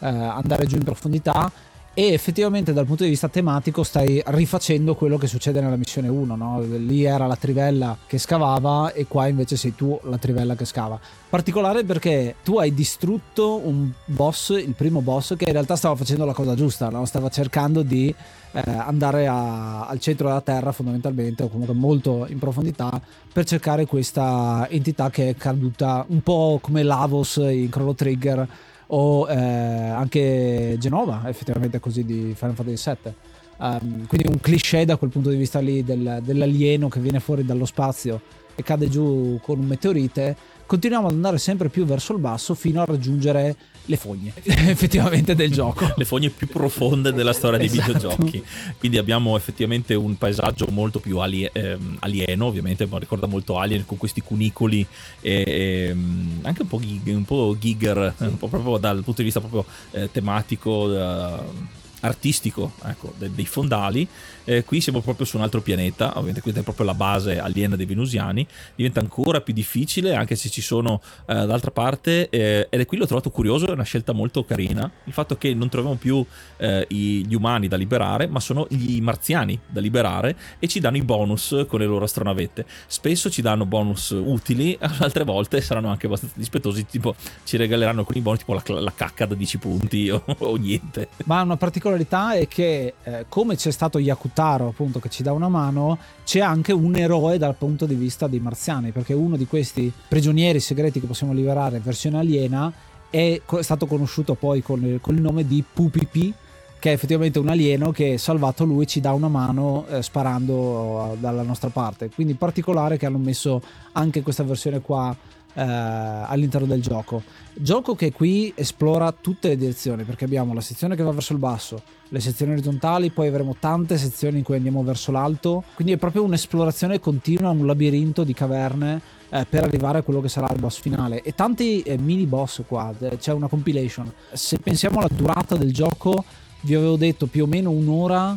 eh, 0.00 0.06
andare 0.06 0.66
giù 0.66 0.76
in 0.76 0.84
profondità 0.84 1.50
e 1.94 2.12
effettivamente 2.12 2.72
dal 2.72 2.86
punto 2.86 3.02
di 3.02 3.10
vista 3.10 3.28
tematico 3.28 3.82
stai 3.82 4.22
rifacendo 4.26 4.94
quello 4.94 5.18
che 5.18 5.26
succede 5.26 5.60
nella 5.60 5.76
missione 5.76 6.08
1 6.08 6.36
no? 6.36 6.60
lì 6.62 7.04
era 7.04 7.26
la 7.26 7.36
trivella 7.36 7.98
che 8.06 8.16
scavava 8.16 8.92
e 8.92 9.06
qua 9.06 9.26
invece 9.26 9.56
sei 9.56 9.74
tu 9.74 9.98
la 10.04 10.16
trivella 10.16 10.54
che 10.54 10.64
scava 10.64 10.98
particolare 11.28 11.84
perché 11.84 12.36
tu 12.42 12.56
hai 12.56 12.72
distrutto 12.72 13.60
un 13.62 13.90
boss 14.06 14.50
il 14.50 14.72
primo 14.74 15.02
boss 15.02 15.36
che 15.36 15.44
in 15.44 15.52
realtà 15.52 15.76
stava 15.76 15.94
facendo 15.94 16.24
la 16.24 16.32
cosa 16.32 16.54
giusta 16.54 16.88
no? 16.88 17.04
stava 17.04 17.28
cercando 17.28 17.82
di 17.82 18.14
eh, 18.52 18.62
andare 18.70 19.26
a, 19.26 19.86
al 19.86 19.98
centro 20.00 20.28
della 20.28 20.40
terra 20.40 20.72
fondamentalmente 20.72 21.42
o 21.42 21.48
comunque 21.48 21.74
molto 21.74 22.24
in 22.26 22.38
profondità 22.38 22.98
per 23.30 23.44
cercare 23.44 23.84
questa 23.84 24.66
entità 24.70 25.10
che 25.10 25.28
è 25.28 25.36
caduta 25.36 26.06
un 26.08 26.22
po' 26.22 26.58
come 26.62 26.82
Lavos 26.82 27.36
in 27.36 27.68
Chrono 27.68 27.94
Trigger 27.94 28.48
o 28.94 29.26
eh, 29.28 29.34
anche 29.36 30.76
Genova 30.78 31.22
effettivamente 31.26 31.80
così 31.80 32.04
di 32.04 32.34
Final 32.36 32.54
Fantasy 32.54 32.96
VII 33.02 33.12
um, 33.58 34.06
quindi 34.06 34.28
un 34.28 34.40
cliché 34.40 34.84
da 34.84 34.96
quel 34.96 35.10
punto 35.10 35.30
di 35.30 35.36
vista 35.36 35.60
lì 35.60 35.82
del, 35.82 36.20
dell'alieno 36.22 36.88
che 36.88 37.00
viene 37.00 37.20
fuori 37.20 37.44
dallo 37.44 37.64
spazio 37.64 38.20
e 38.54 38.62
cade 38.62 38.88
giù 38.88 39.38
con 39.42 39.58
un 39.58 39.66
meteorite 39.66 40.36
continuiamo 40.66 41.06
ad 41.08 41.14
andare 41.14 41.38
sempre 41.38 41.68
più 41.68 41.84
verso 41.84 42.12
il 42.12 42.18
basso 42.18 42.54
fino 42.54 42.80
a 42.80 42.84
raggiungere 42.84 43.56
le 43.86 43.96
fogne 43.96 44.32
effettivamente 44.44 45.34
del 45.34 45.50
gioco 45.50 45.92
le 45.96 46.04
fogne 46.04 46.30
più 46.30 46.46
profonde 46.46 47.12
della 47.12 47.32
storia 47.32 47.58
dei 47.58 47.66
esatto. 47.66 47.92
videogiochi 47.92 48.44
quindi 48.78 48.98
abbiamo 48.98 49.36
effettivamente 49.36 49.94
un 49.94 50.16
paesaggio 50.16 50.66
molto 50.70 51.00
più 51.00 51.18
alie- 51.18 51.50
ehm, 51.52 51.96
alieno 52.00 52.46
ovviamente 52.46 52.86
ma 52.86 52.98
ricorda 52.98 53.26
molto 53.26 53.58
Alien 53.58 53.84
con 53.84 53.96
questi 53.96 54.20
cunicoli 54.20 54.86
e, 55.20 55.44
e 55.46 55.86
ehm, 55.88 56.40
anche 56.42 56.62
un 56.62 56.68
po', 56.68 56.78
gig, 56.78 57.08
un 57.08 57.24
po 57.24 57.56
Giger 57.58 58.14
un 58.18 58.38
po' 58.38 58.48
proprio 58.48 58.78
dal 58.78 59.02
punto 59.02 59.20
di 59.20 59.24
vista 59.24 59.40
proprio 59.40 59.64
eh, 59.90 60.10
tematico 60.10 60.70
uh, 60.70 61.80
artistico 62.02 62.72
ecco, 62.84 63.14
dei 63.16 63.46
fondali. 63.46 64.06
Eh, 64.44 64.64
qui 64.64 64.80
siamo 64.80 65.00
proprio 65.00 65.26
su 65.26 65.36
un 65.36 65.42
altro 65.42 65.60
pianeta, 65.60 66.10
ovviamente 66.10 66.40
questa 66.40 66.60
è 66.60 66.62
proprio 66.62 66.86
la 66.86 66.94
base 66.94 67.38
aliena 67.38 67.76
dei 67.76 67.86
venusiani, 67.86 68.46
diventa 68.74 69.00
ancora 69.00 69.40
più 69.40 69.54
difficile 69.54 70.14
anche 70.14 70.34
se 70.34 70.48
ci 70.48 70.60
sono 70.60 71.00
eh, 71.26 71.34
d'altra 71.46 71.70
parte 71.70 72.28
eh, 72.28 72.66
ed 72.68 72.80
è 72.80 72.86
qui 72.86 72.96
l'ho 72.96 73.06
trovato 73.06 73.30
curioso, 73.30 73.68
è 73.68 73.70
una 73.70 73.84
scelta 73.84 74.12
molto 74.12 74.44
carina, 74.44 74.90
il 75.04 75.12
fatto 75.12 75.36
che 75.36 75.54
non 75.54 75.68
troviamo 75.68 75.96
più 75.96 76.24
eh, 76.56 76.86
gli 76.88 77.34
umani 77.34 77.68
da 77.68 77.76
liberare, 77.76 78.26
ma 78.26 78.40
sono 78.40 78.66
gli 78.68 79.00
marziani 79.00 79.58
da 79.66 79.80
liberare 79.80 80.36
e 80.58 80.68
ci 80.68 80.80
danno 80.80 80.96
i 80.96 81.02
bonus 81.02 81.64
con 81.68 81.80
le 81.80 81.86
loro 81.86 82.04
astronavette. 82.04 82.66
Spesso 82.86 83.30
ci 83.30 83.42
danno 83.42 83.64
bonus 83.64 84.10
utili, 84.10 84.76
altre 84.98 85.24
volte 85.24 85.60
saranno 85.60 85.88
anche 85.88 86.06
abbastanza 86.06 86.34
dispettosi, 86.36 86.86
tipo 86.86 87.14
ci 87.44 87.56
regaleranno 87.56 88.04
con 88.04 88.16
i 88.16 88.20
bonus 88.20 88.40
tipo 88.40 88.54
la, 88.54 88.80
la 88.80 88.92
cacca 88.94 89.26
da 89.26 89.34
10 89.34 89.58
punti 89.58 90.10
o, 90.10 90.22
o 90.38 90.56
niente. 90.56 91.08
Ma 91.24 91.42
una 91.42 91.56
particolare 91.56 91.91
particolarità 91.92 92.32
è 92.34 92.48
che 92.48 92.94
eh, 93.02 93.26
come 93.28 93.56
c'è 93.56 93.70
stato 93.70 93.98
Yakutaro 93.98 94.68
appunto 94.68 94.98
che 94.98 95.08
ci 95.08 95.22
dà 95.22 95.32
una 95.32 95.48
mano, 95.48 95.98
c'è 96.24 96.40
anche 96.40 96.72
un 96.72 96.96
eroe 96.96 97.38
dal 97.38 97.54
punto 97.54 97.86
di 97.86 97.94
vista 97.94 98.26
dei 98.26 98.40
marziani, 98.40 98.90
perché 98.90 99.12
uno 99.12 99.36
di 99.36 99.46
questi 99.46 99.92
prigionieri 100.08 100.60
segreti 100.60 101.00
che 101.00 101.06
possiamo 101.06 101.32
liberare 101.32 101.80
versione 101.80 102.18
aliena 102.18 102.72
è 103.10 103.40
stato 103.60 103.86
conosciuto 103.86 104.34
poi 104.34 104.62
con 104.62 104.84
il, 104.84 105.00
con 105.00 105.14
il 105.14 105.20
nome 105.20 105.46
di 105.46 105.62
Pupipi, 105.70 106.32
che 106.78 106.90
è 106.90 106.92
effettivamente 106.94 107.38
un 107.38 107.48
alieno 107.48 107.92
che 107.92 108.18
salvato 108.18 108.64
lui 108.64 108.86
ci 108.86 109.00
dà 109.00 109.12
una 109.12 109.28
mano 109.28 109.84
eh, 109.88 110.02
sparando 110.02 111.16
dalla 111.20 111.42
nostra 111.42 111.68
parte. 111.68 112.10
Quindi 112.10 112.34
particolare 112.34 112.96
che 112.96 113.06
hanno 113.06 113.18
messo 113.18 113.62
anche 113.92 114.22
questa 114.22 114.42
versione 114.42 114.80
qua 114.80 115.14
eh, 115.54 115.62
all'interno 115.62 116.66
del 116.66 116.82
gioco. 116.82 117.22
Gioco 117.54 117.94
che 117.94 118.12
qui 118.12 118.52
esplora 118.54 119.12
tutte 119.12 119.48
le 119.48 119.56
direzioni 119.56 120.04
perché 120.04 120.24
abbiamo 120.24 120.54
la 120.54 120.60
sezione 120.60 120.96
che 120.96 121.02
va 121.02 121.12
verso 121.12 121.32
il 121.32 121.38
basso, 121.38 121.82
le 122.08 122.20
sezioni 122.20 122.52
orizzontali, 122.52 123.10
poi 123.10 123.28
avremo 123.28 123.56
tante 123.58 123.98
sezioni 123.98 124.38
in 124.38 124.44
cui 124.44 124.56
andiamo 124.56 124.82
verso 124.82 125.12
l'alto, 125.12 125.64
quindi 125.74 125.92
è 125.92 125.96
proprio 125.96 126.22
un'esplorazione 126.24 127.00
continua, 127.00 127.50
un 127.50 127.66
labirinto 127.66 128.24
di 128.24 128.32
caverne 128.32 129.00
eh, 129.30 129.46
per 129.48 129.64
arrivare 129.64 129.98
a 129.98 130.02
quello 130.02 130.20
che 130.20 130.28
sarà 130.28 130.48
il 130.52 130.60
boss 130.60 130.80
finale 130.80 131.22
e 131.22 131.34
tanti 131.34 131.82
eh, 131.82 131.98
mini 131.98 132.26
boss 132.26 132.62
qua, 132.66 132.94
c'è 133.18 133.32
una 133.32 133.48
compilation. 133.48 134.12
Se 134.32 134.58
pensiamo 134.58 134.98
alla 134.98 135.08
durata 135.10 135.56
del 135.56 135.72
gioco, 135.72 136.24
vi 136.60 136.74
avevo 136.74 136.96
detto 136.96 137.26
più 137.26 137.44
o 137.44 137.46
meno 137.46 137.70
un'ora, 137.70 138.36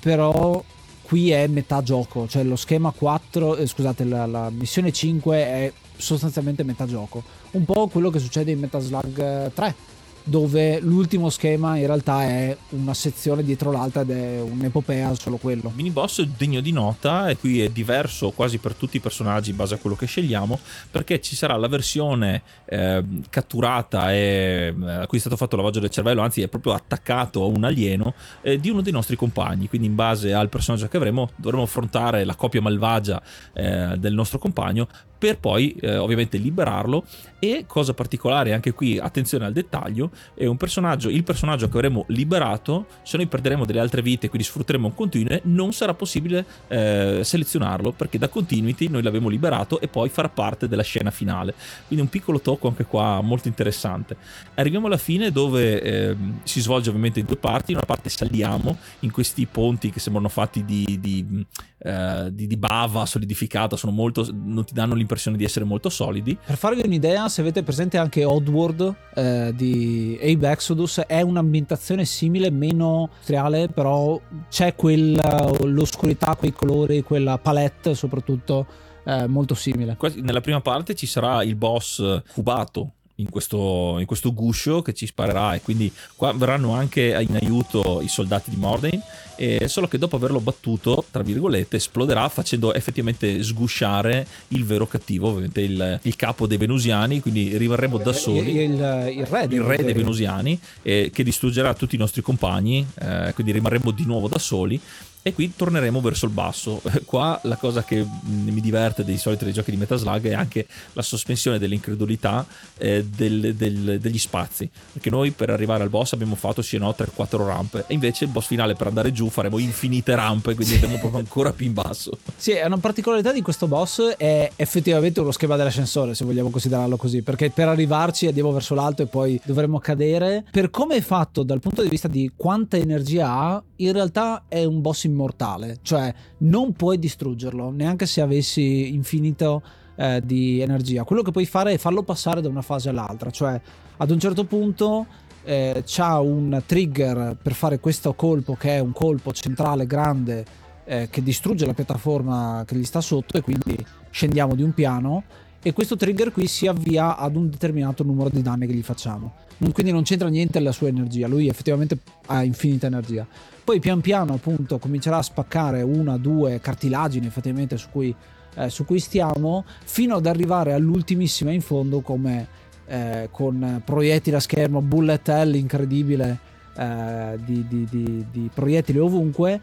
però 0.00 0.62
qui 1.02 1.30
è 1.30 1.46
metà 1.46 1.82
gioco, 1.82 2.26
cioè 2.26 2.42
lo 2.42 2.56
schema 2.56 2.90
4, 2.90 3.56
eh, 3.56 3.66
scusate, 3.66 4.04
la, 4.04 4.26
la, 4.26 4.50
missione 4.50 4.92
5 4.92 5.36
è 5.36 5.72
sostanzialmente 6.02 6.64
metà 6.64 6.86
gioco. 6.86 7.22
Un 7.52 7.64
po' 7.64 7.88
quello 7.88 8.10
che 8.10 8.18
succede 8.18 8.50
in 8.50 8.58
Metal 8.58 8.80
Slug 8.80 9.52
3 9.52 10.00
dove 10.24 10.78
l'ultimo 10.80 11.30
schema 11.30 11.76
in 11.76 11.86
realtà 11.86 12.22
è 12.22 12.56
una 12.70 12.94
sezione 12.94 13.42
dietro 13.42 13.72
l'altra 13.72 14.02
ed 14.02 14.10
è 14.10 14.40
un'epopea 14.40 15.14
solo 15.14 15.36
quello. 15.36 15.72
Mini 15.74 15.90
boss 15.90 16.22
degno 16.22 16.60
di 16.60 16.72
nota 16.72 17.28
e 17.28 17.36
qui 17.36 17.60
è 17.60 17.68
diverso 17.70 18.30
quasi 18.30 18.58
per 18.58 18.74
tutti 18.74 18.98
i 18.98 19.00
personaggi 19.00 19.50
in 19.50 19.56
base 19.56 19.74
a 19.74 19.78
quello 19.78 19.96
che 19.96 20.06
scegliamo 20.06 20.58
perché 20.90 21.20
ci 21.20 21.34
sarà 21.34 21.56
la 21.56 21.68
versione 21.68 22.42
eh, 22.66 23.02
catturata 23.28 24.12
e 24.12 24.74
eh, 24.80 24.90
a 24.90 25.06
cui 25.06 25.18
è 25.18 25.20
stato 25.20 25.36
fatto 25.36 25.56
lavaggio 25.56 25.80
del 25.80 25.90
cervello, 25.90 26.22
anzi 26.22 26.42
è 26.42 26.48
proprio 26.48 26.72
attaccato 26.72 27.42
a 27.42 27.46
un 27.46 27.64
alieno 27.64 28.14
eh, 28.42 28.58
di 28.58 28.70
uno 28.70 28.80
dei 28.80 28.92
nostri 28.92 29.16
compagni, 29.16 29.68
quindi 29.68 29.88
in 29.88 29.94
base 29.94 30.32
al 30.32 30.48
personaggio 30.48 30.88
che 30.88 30.96
avremo 30.96 31.30
dovremo 31.36 31.64
affrontare 31.64 32.24
la 32.24 32.34
coppia 32.34 32.60
malvagia 32.60 33.20
eh, 33.52 33.96
del 33.98 34.14
nostro 34.14 34.38
compagno 34.38 34.86
per 35.22 35.38
poi 35.38 35.72
eh, 35.80 35.98
ovviamente 35.98 36.36
liberarlo. 36.36 37.04
E 37.38 37.64
cosa 37.66 37.92
particolare 37.92 38.52
anche 38.52 38.72
qui 38.72 38.98
attenzione 38.98 39.44
al 39.44 39.52
dettaglio 39.52 40.10
è 40.34 40.46
un 40.46 40.56
personaggio 40.56 41.08
il 41.08 41.24
personaggio 41.24 41.68
che 41.68 41.76
avremo 41.76 42.04
liberato 42.08 42.86
se 43.02 43.16
noi 43.16 43.26
perderemo 43.26 43.64
delle 43.64 43.80
altre 43.80 44.00
vite 44.00 44.28
quindi 44.28 44.46
sfrutteremo 44.46 44.86
un 44.86 44.94
continue 44.94 45.40
non 45.46 45.72
sarà 45.72 45.92
possibile 45.92 46.46
eh, 46.68 47.20
selezionarlo 47.24 47.90
perché 47.90 48.16
da 48.16 48.28
continuity 48.28 48.86
noi 48.88 49.02
l'abbiamo 49.02 49.28
liberato 49.28 49.80
e 49.80 49.88
poi 49.88 50.08
farà 50.08 50.28
parte 50.28 50.68
della 50.68 50.84
scena 50.84 51.10
finale. 51.10 51.54
Quindi 51.86 52.04
un 52.04 52.10
piccolo 52.10 52.40
tocco 52.40 52.68
anche 52.68 52.84
qua 52.84 53.20
molto 53.20 53.48
interessante. 53.48 54.16
Arriviamo 54.54 54.86
alla 54.86 54.96
fine 54.96 55.32
dove 55.32 55.82
eh, 55.82 56.16
si 56.44 56.60
svolge 56.60 56.90
ovviamente 56.90 57.18
in 57.18 57.26
due 57.26 57.36
parti. 57.36 57.72
Una 57.72 57.82
parte 57.82 58.08
saliamo 58.08 58.76
in 59.00 59.10
questi 59.10 59.46
ponti 59.46 59.90
che 59.90 59.98
sembrano 59.98 60.28
fatti 60.28 60.64
di, 60.64 60.98
di, 61.00 61.44
eh, 61.78 62.28
di, 62.30 62.46
di 62.46 62.56
bava 62.56 63.04
solidificata 63.04 63.76
sono 63.76 63.90
molto 63.90 64.24
non 64.32 64.64
ti 64.64 64.72
danno 64.74 64.94
l'impressione 64.94 65.11
l'impressione 65.12 65.36
di 65.36 65.44
essere 65.44 65.64
molto 65.64 65.88
solidi. 65.88 66.36
Per 66.44 66.56
farvi 66.56 66.82
un'idea, 66.84 67.28
se 67.28 67.40
avete 67.40 67.62
presente 67.62 67.98
anche 67.98 68.24
Oddworld 68.24 68.94
eh, 69.14 69.52
di 69.54 70.18
Abe 70.20 70.50
Exodus, 70.50 71.00
è 71.06 71.20
un'ambientazione 71.20 72.04
simile, 72.04 72.50
meno 72.50 73.08
industriale, 73.10 73.68
però 73.68 74.20
c'è 74.48 74.74
quella, 74.74 75.50
l'oscurità, 75.64 76.34
quei 76.36 76.52
colori, 76.52 77.02
quella 77.02 77.38
palette 77.38 77.94
soprattutto 77.94 78.66
eh, 79.04 79.26
molto 79.26 79.54
simile. 79.54 79.96
Nella 80.16 80.40
prima 80.40 80.60
parte 80.60 80.94
ci 80.94 81.06
sarà 81.06 81.42
il 81.42 81.54
boss 81.56 82.22
cubato 82.32 82.92
in 83.22 83.30
questo, 83.30 83.96
in 83.98 84.06
questo 84.06 84.34
guscio 84.34 84.82
che 84.82 84.92
ci 84.92 85.06
sparerà 85.06 85.54
e 85.54 85.62
quindi 85.62 85.90
qua 86.16 86.32
verranno 86.32 86.74
anche 86.74 87.16
in 87.20 87.38
aiuto 87.40 88.00
i 88.02 88.08
soldati 88.08 88.50
di 88.50 88.56
Mordheim 88.56 89.00
e 89.36 89.66
solo 89.68 89.88
che 89.88 89.98
dopo 89.98 90.16
averlo 90.16 90.40
battuto 90.40 91.04
tra 91.10 91.22
virgolette 91.22 91.76
esploderà 91.76 92.28
facendo 92.28 92.74
effettivamente 92.74 93.42
sgusciare 93.42 94.26
il 94.48 94.64
vero 94.64 94.86
cattivo 94.86 95.28
ovviamente 95.28 95.60
il, 95.62 96.00
il 96.02 96.16
capo 96.16 96.46
dei 96.46 96.58
venusiani 96.58 97.20
quindi 97.20 97.56
rimarremo 97.56 97.98
da 97.98 98.12
soli. 98.12 98.56
il, 98.56 98.72
il, 98.72 99.14
il 99.18 99.26
re, 99.26 99.46
il 99.48 99.60
re 99.62 99.82
dei 99.82 99.94
venusiani 99.94 100.58
eh, 100.82 101.10
che 101.12 101.22
distruggerà 101.22 101.72
tutti 101.74 101.94
i 101.94 101.98
nostri 101.98 102.20
compagni 102.20 102.86
eh, 103.00 103.32
quindi 103.34 103.52
rimarremo 103.52 103.90
di 103.90 104.04
nuovo 104.04 104.28
da 104.28 104.38
soli 104.38 104.80
e 105.22 105.32
qui 105.32 105.54
torneremo 105.54 106.00
verso 106.00 106.26
il 106.26 106.32
basso. 106.32 106.82
Qua 107.04 107.38
la 107.44 107.56
cosa 107.56 107.84
che 107.84 108.04
mi 108.24 108.60
diverte 108.60 109.04
dei 109.04 109.18
soliti 109.18 109.44
dei 109.44 109.52
giochi 109.52 109.70
di 109.70 109.76
Metaslug 109.76 110.26
è 110.26 110.34
anche 110.34 110.66
la 110.92 111.02
sospensione 111.02 111.58
dell'incredulità 111.58 112.44
eh, 112.78 113.04
del, 113.04 113.54
del, 113.54 113.98
degli 114.00 114.18
spazi. 114.18 114.68
Perché 114.92 115.10
noi 115.10 115.30
per 115.30 115.50
arrivare 115.50 115.84
al 115.84 115.90
boss 115.90 116.12
abbiamo 116.12 116.34
fatto 116.34 116.60
sì 116.62 116.76
no 116.78 116.94
3-4 116.96 117.46
rampe 117.46 117.84
e 117.86 117.94
invece 117.94 118.24
il 118.24 118.30
boss 118.30 118.46
finale 118.46 118.74
per 118.74 118.88
andare 118.88 119.12
giù 119.12 119.28
faremo 119.28 119.58
infinite 119.58 120.14
rampe, 120.14 120.54
quindi 120.54 120.74
andremo 120.74 120.98
proprio 120.98 121.20
ancora 121.20 121.52
più 121.52 121.66
in 121.66 121.72
basso. 121.72 122.18
Sì, 122.36 122.52
una 122.64 122.78
particolarità 122.78 123.32
di 123.32 123.42
questo 123.42 123.68
boss 123.68 124.02
è 124.16 124.50
effettivamente 124.56 125.20
uno 125.20 125.30
schema 125.30 125.56
dell'ascensore, 125.56 126.14
se 126.14 126.24
vogliamo 126.24 126.50
considerarlo 126.50 126.96
così, 126.96 127.22
perché 127.22 127.50
per 127.50 127.68
arrivarci 127.68 128.26
andiamo 128.26 128.52
verso 128.52 128.74
l'alto 128.74 129.02
e 129.02 129.06
poi 129.06 129.40
dovremo 129.44 129.78
cadere. 129.78 130.44
Per 130.50 130.70
come 130.70 130.96
è 130.96 131.00
fatto 131.00 131.42
dal 131.42 131.60
punto 131.60 131.82
di 131.82 131.88
vista 131.88 132.08
di 132.08 132.32
quanta 132.34 132.76
energia 132.76 133.28
ha, 133.30 133.62
in 133.76 133.92
realtà 133.92 134.44
è 134.48 134.64
un 134.64 134.80
boss 134.80 135.04
immortale, 135.12 135.78
cioè 135.82 136.12
non 136.38 136.72
puoi 136.72 136.98
distruggerlo, 136.98 137.70
neanche 137.70 138.06
se 138.06 138.20
avessi 138.20 138.92
infinito 138.94 139.62
eh, 139.96 140.20
di 140.24 140.60
energia. 140.60 141.04
Quello 141.04 141.22
che 141.22 141.30
puoi 141.30 141.46
fare 141.46 141.72
è 141.72 141.78
farlo 141.78 142.02
passare 142.02 142.40
da 142.40 142.48
una 142.48 142.62
fase 142.62 142.88
all'altra, 142.88 143.30
cioè 143.30 143.60
ad 143.96 144.10
un 144.10 144.18
certo 144.18 144.44
punto 144.44 145.06
eh, 145.44 145.82
c'ha 145.86 146.20
un 146.20 146.62
trigger 146.66 147.36
per 147.40 147.52
fare 147.52 147.78
questo 147.78 148.14
colpo 148.14 148.54
che 148.54 148.76
è 148.76 148.78
un 148.78 148.92
colpo 148.92 149.32
centrale 149.32 149.86
grande 149.86 150.44
eh, 150.84 151.08
che 151.10 151.22
distrugge 151.22 151.66
la 151.66 151.74
piattaforma 151.74 152.64
che 152.66 152.76
gli 152.76 152.84
sta 152.84 153.00
sotto 153.00 153.36
e 153.36 153.42
quindi 153.42 153.76
scendiamo 154.10 154.54
di 154.54 154.62
un 154.62 154.72
piano 154.72 155.24
e 155.62 155.72
questo 155.72 155.96
trigger 155.96 156.32
qui 156.32 156.46
si 156.46 156.66
avvia 156.66 157.16
ad 157.16 157.36
un 157.36 157.48
determinato 157.48 158.02
numero 158.02 158.28
di 158.28 158.42
danni 158.42 158.66
che 158.66 158.72
gli 158.72 158.82
facciamo. 158.82 159.34
Quindi 159.70 159.92
non 159.92 160.02
c'entra 160.02 160.28
niente 160.28 160.58
la 160.58 160.72
sua 160.72 160.88
energia, 160.88 161.28
lui 161.28 161.48
effettivamente 161.48 161.98
ha 162.26 162.42
infinita 162.42 162.86
energia. 162.86 163.24
Poi 163.62 163.78
pian 163.78 164.00
piano 164.00 164.34
appunto 164.34 164.78
comincerà 164.78 165.18
a 165.18 165.22
spaccare 165.22 165.82
una, 165.82 166.18
due 166.18 166.58
cartilagini 166.60 167.26
effettivamente 167.26 167.76
su 167.76 167.88
cui, 167.90 168.14
eh, 168.56 168.68
su 168.68 168.84
cui 168.84 168.98
stiamo, 168.98 169.64
fino 169.84 170.16
ad 170.16 170.26
arrivare 170.26 170.72
all'ultimissima 170.72 171.52
in 171.52 171.60
fondo 171.60 172.00
come 172.00 172.48
eh, 172.86 173.28
con 173.30 173.80
proiettili 173.84 174.34
a 174.34 174.40
schermo, 174.40 174.82
bullet 174.82 175.28
hell 175.28 175.54
incredibile 175.54 176.38
eh, 176.76 177.38
di, 177.44 177.64
di, 177.68 177.86
di, 177.88 178.26
di 178.32 178.50
proiettili 178.52 178.98
ovunque. 178.98 179.60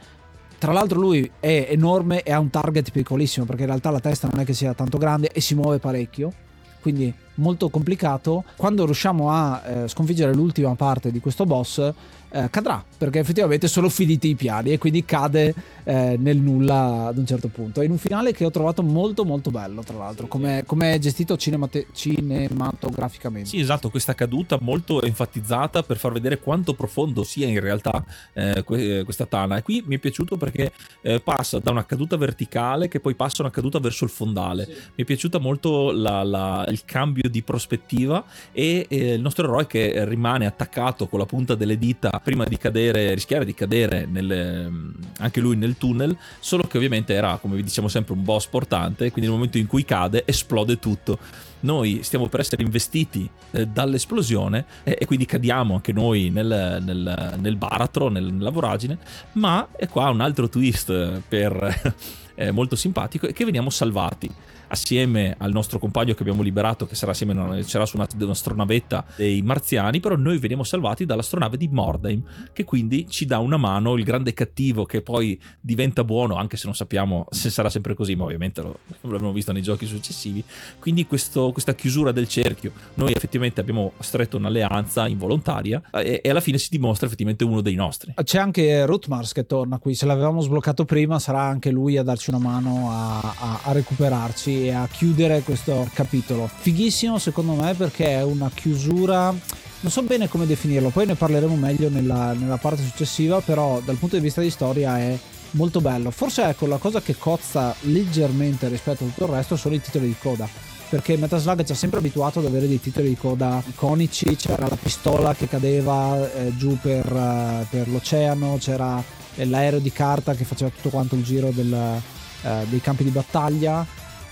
Tra 0.57 0.71
l'altro 0.71 0.99
lui 0.99 1.29
è 1.39 1.67
enorme 1.69 2.23
e 2.23 2.31
ha 2.31 2.39
un 2.39 2.49
target 2.49 2.91
piccolissimo 2.91 3.45
perché 3.45 3.63
in 3.63 3.67
realtà 3.67 3.89
la 3.89 3.99
testa 3.99 4.29
non 4.31 4.41
è 4.41 4.45
che 4.45 4.53
sia 4.53 4.73
tanto 4.73 4.97
grande 4.97 5.29
e 5.29 5.41
si 5.41 5.55
muove 5.55 5.79
parecchio 5.79 6.47
quindi 6.81 7.13
molto 7.35 7.69
complicato. 7.69 8.43
Quando 8.55 8.85
riusciamo 8.85 9.31
a 9.31 9.63
eh, 9.65 9.87
sconfiggere 9.87 10.33
l'ultima 10.33 10.75
parte 10.75 11.11
di 11.11 11.19
questo 11.19 11.45
boss, 11.45 11.93
eh, 12.31 12.49
cadrà 12.49 12.83
perché 12.97 13.19
effettivamente 13.19 13.67
sono 13.67 13.89
finiti 13.89 14.29
i 14.29 14.35
piani 14.35 14.71
e 14.71 14.77
quindi 14.77 15.03
cade 15.03 15.53
eh, 15.89 16.17
nel 16.19 16.37
nulla 16.37 17.07
ad 17.07 17.17
un 17.17 17.25
certo 17.25 17.47
punto. 17.47 17.81
È 17.81 17.85
in 17.85 17.89
un 17.89 17.97
finale 17.97 18.31
che 18.31 18.45
ho 18.45 18.51
trovato 18.51 18.83
molto 18.83 19.25
molto 19.25 19.49
bello, 19.49 19.81
tra 19.81 19.97
l'altro, 19.97 20.27
come 20.27 20.63
è 20.63 20.99
gestito 20.99 21.35
cinemate- 21.35 21.87
cinematograficamente. 21.93 23.49
Sì, 23.49 23.59
esatto, 23.59 23.89
questa 23.89 24.13
caduta 24.13 24.59
molto 24.61 25.01
enfatizzata 25.01 25.81
per 25.81 25.97
far 25.97 26.11
vedere 26.11 26.39
quanto 26.39 26.75
profondo 26.75 27.23
sia 27.23 27.47
in 27.47 27.59
realtà 27.59 28.05
eh, 28.33 28.61
que- 28.63 29.03
questa 29.03 29.25
tana. 29.25 29.57
E 29.57 29.63
qui 29.63 29.83
mi 29.87 29.95
è 29.95 29.97
piaciuto 29.97 30.37
perché 30.37 30.71
eh, 31.01 31.21
passa 31.21 31.57
da 31.57 31.71
una 31.71 31.85
caduta 31.85 32.17
verticale 32.17 32.87
che 32.87 32.99
poi 32.99 33.15
passa 33.15 33.37
a 33.39 33.45
una 33.45 33.51
caduta 33.51 33.79
verso 33.79 34.03
il 34.03 34.11
fondale. 34.11 34.65
Sì. 34.65 34.71
Mi 34.71 35.03
è 35.03 35.03
piaciuta 35.05 35.39
molto 35.39 35.89
la, 35.91 36.21
la, 36.21 36.65
il 36.69 36.85
cambio 36.85 37.27
di 37.29 37.41
prospettiva 37.41 38.23
e 38.51 38.85
eh, 38.87 39.13
il 39.13 39.21
nostro 39.21 39.45
eroe 39.45 39.65
che 39.65 40.05
rimane 40.05 40.45
attaccato 40.45 41.07
con 41.07 41.17
la 41.17 41.25
punta 41.25 41.55
delle 41.55 41.79
dita 41.79 42.21
prima 42.23 42.43
di 42.43 42.57
cadere, 42.57 43.15
rischiare 43.15 43.43
di 43.43 43.55
cadere 43.55 44.05
nel, 44.05 44.93
anche 45.17 45.39
lui 45.39 45.55
nel 45.55 45.77
tunnel, 45.79 46.15
solo 46.39 46.63
che 46.63 46.77
ovviamente 46.77 47.15
era, 47.15 47.37
come 47.37 47.55
vi 47.55 47.63
diciamo 47.63 47.87
sempre, 47.87 48.13
un 48.13 48.23
boss 48.23 48.45
portante, 48.45 49.09
quindi 49.09 49.21
nel 49.21 49.31
momento 49.31 49.57
in 49.57 49.65
cui 49.65 49.83
cade 49.83 50.21
esplode 50.25 50.77
tutto. 50.77 51.17
Noi 51.61 52.03
stiamo 52.03 52.27
per 52.27 52.41
essere 52.41 52.61
investiti 52.61 53.27
eh, 53.51 53.65
dall'esplosione 53.65 54.65
eh, 54.83 54.95
e 54.99 55.05
quindi 55.07 55.25
cadiamo 55.25 55.73
anche 55.73 55.91
noi 55.91 56.29
nel, 56.29 56.81
nel, 56.85 57.37
nel 57.39 57.55
baratro, 57.55 58.09
nel, 58.09 58.31
nella 58.31 58.51
voragine, 58.51 58.99
ma 59.33 59.67
è 59.75 59.87
qua 59.87 60.09
un 60.09 60.21
altro 60.21 60.47
twist 60.47 61.21
per, 61.27 61.95
eh, 62.35 62.51
molto 62.51 62.75
simpatico 62.75 63.27
è 63.27 63.33
che 63.33 63.43
veniamo 63.43 63.69
salvati 63.71 64.29
assieme 64.69 65.35
al 65.37 65.51
nostro 65.51 65.79
compagno 65.79 66.13
che 66.13 66.21
abbiamo 66.21 66.41
liberato, 66.41 66.85
che 66.85 66.95
sarà 66.95 67.11
assieme 67.11 67.33
una, 67.33 67.61
su 67.61 67.95
una, 67.95 68.07
un'astronavetta 68.19 69.05
dei 69.15 69.41
marziani, 69.41 69.99
però 69.99 70.15
noi 70.15 70.37
veniamo 70.37 70.63
salvati 70.63 71.05
dall'astronave 71.05 71.57
di 71.57 71.67
Mordheim, 71.67 72.23
che 72.53 72.63
quindi 72.63 73.07
ci 73.09 73.25
dà 73.25 73.39
una 73.39 73.57
mano, 73.57 73.97
il 73.97 74.03
grande 74.03 74.33
cattivo 74.33 74.85
che 74.85 75.01
poi 75.01 75.39
diventa 75.59 76.03
buono, 76.03 76.35
anche 76.35 76.57
se 76.57 76.65
non 76.65 76.75
sappiamo 76.75 77.25
se 77.29 77.49
sarà 77.49 77.69
sempre 77.69 77.93
così, 77.93 78.15
ma 78.15 78.23
ovviamente 78.25 78.61
lo, 78.61 78.79
l'abbiamo 79.01 79.33
visto 79.33 79.51
nei 79.51 79.61
giochi 79.61 79.85
successivi. 79.85 80.43
Quindi 80.79 81.05
questo, 81.05 81.51
questa 81.51 81.73
chiusura 81.73 82.11
del 82.11 82.27
cerchio, 82.27 82.71
noi 82.95 83.11
effettivamente 83.13 83.59
abbiamo 83.61 83.93
stretto 83.99 84.37
un'alleanza 84.37 85.07
involontaria 85.07 85.81
e, 85.93 86.21
e 86.23 86.29
alla 86.29 86.41
fine 86.41 86.57
si 86.57 86.69
dimostra 86.69 87.07
effettivamente 87.07 87.43
uno 87.43 87.61
dei 87.61 87.75
nostri. 87.75 88.13
C'è 88.23 88.37
anche 88.37 88.85
Rutmars 88.85 89.33
che 89.33 89.45
torna 89.45 89.79
qui, 89.79 89.95
se 89.95 90.05
l'avevamo 90.05 90.41
sbloccato 90.41 90.85
prima 90.85 91.19
sarà 91.19 91.41
anche 91.41 91.71
lui 91.71 91.97
a 91.97 92.03
darci 92.03 92.29
una 92.29 92.39
mano 92.39 92.89
a, 92.91 93.19
a, 93.19 93.59
a 93.63 93.71
recuperarci 93.71 94.58
e 94.67 94.73
a 94.73 94.87
chiudere 94.91 95.41
questo 95.41 95.89
capitolo. 95.93 96.49
Fighissimo 96.53 97.17
secondo 97.17 97.53
me 97.53 97.73
perché 97.73 98.17
è 98.17 98.23
una 98.23 98.49
chiusura 98.53 99.33
non 99.81 99.91
so 99.91 100.01
bene 100.01 100.27
come 100.27 100.45
definirlo, 100.45 100.89
poi 100.89 101.05
ne 101.05 101.15
parleremo 101.15 101.55
meglio 101.55 101.89
nella, 101.89 102.33
nella, 102.33 102.57
parte 102.57 102.83
successiva, 102.83 103.39
però 103.39 103.79
dal 103.79 103.95
punto 103.95 104.17
di 104.17 104.21
vista 104.21 104.41
di 104.41 104.49
storia 104.49 104.99
è 104.99 105.17
molto 105.51 105.79
bello. 105.79 106.11
Forse 106.11 106.43
ecco 106.43 106.65
la 106.65 106.77
cosa 106.77 107.01
che 107.01 107.17
cozza 107.17 107.73
leggermente 107.81 108.67
rispetto 108.67 109.05
a 109.05 109.07
tutto 109.07 109.25
il 109.25 109.31
resto 109.31 109.55
sono 109.55 109.75
i 109.75 109.81
titoli 109.81 110.07
di 110.07 110.15
coda. 110.19 110.47
Perché 110.89 111.15
Metaslug 111.17 111.63
ci 111.63 111.71
ha 111.71 111.75
sempre 111.75 111.99
abituato 111.99 112.39
ad 112.39 112.45
avere 112.45 112.67
dei 112.67 112.81
titoli 112.81 113.09
di 113.09 113.15
coda 113.15 113.61
iconici, 113.65 114.35
c'era 114.35 114.67
la 114.67 114.75
pistola 114.75 115.35
che 115.35 115.47
cadeva 115.47 116.29
eh, 116.33 116.51
giù 116.57 116.77
per, 116.81 117.05
uh, 117.11 117.65
per 117.69 117.87
l'oceano, 117.87 118.57
c'era 118.59 119.01
l'aereo 119.35 119.79
di 119.79 119.91
carta 119.91 120.33
che 120.33 120.43
faceva 120.43 120.71
tutto 120.71 120.89
quanto 120.89 121.15
il 121.15 121.23
giro 121.23 121.51
del, 121.51 121.71
eh, 121.71 122.65
dei 122.67 122.81
campi 122.81 123.03
di 123.03 123.11
battaglia. 123.11 123.85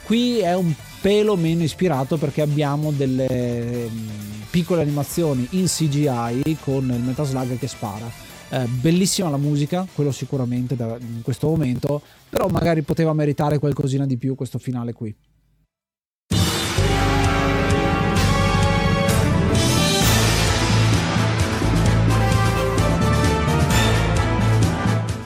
Qui 0.07 0.39
è 0.39 0.55
un 0.55 0.73
pelo 1.01 1.35
meno 1.35 1.63
ispirato 1.63 2.15
perché 2.15 2.41
abbiamo 2.41 2.93
delle 2.93 3.89
mh, 3.89 4.45
piccole 4.49 4.81
animazioni 4.81 5.45
in 5.51 5.65
CGI 5.65 6.59
con 6.61 6.89
il 6.89 7.01
Metaslug 7.01 7.57
che 7.59 7.67
spara. 7.67 8.09
Eh, 8.51 8.63
bellissima 8.67 9.29
la 9.29 9.35
musica, 9.35 9.85
quello 9.93 10.13
sicuramente 10.13 10.77
da, 10.77 10.95
in 10.97 11.21
questo 11.23 11.49
momento, 11.49 12.01
però 12.29 12.47
magari 12.47 12.83
poteva 12.83 13.11
meritare 13.11 13.59
qualcosina 13.59 14.05
di 14.05 14.15
più 14.15 14.35
questo 14.35 14.59
finale 14.59 14.93
qui. 14.93 15.13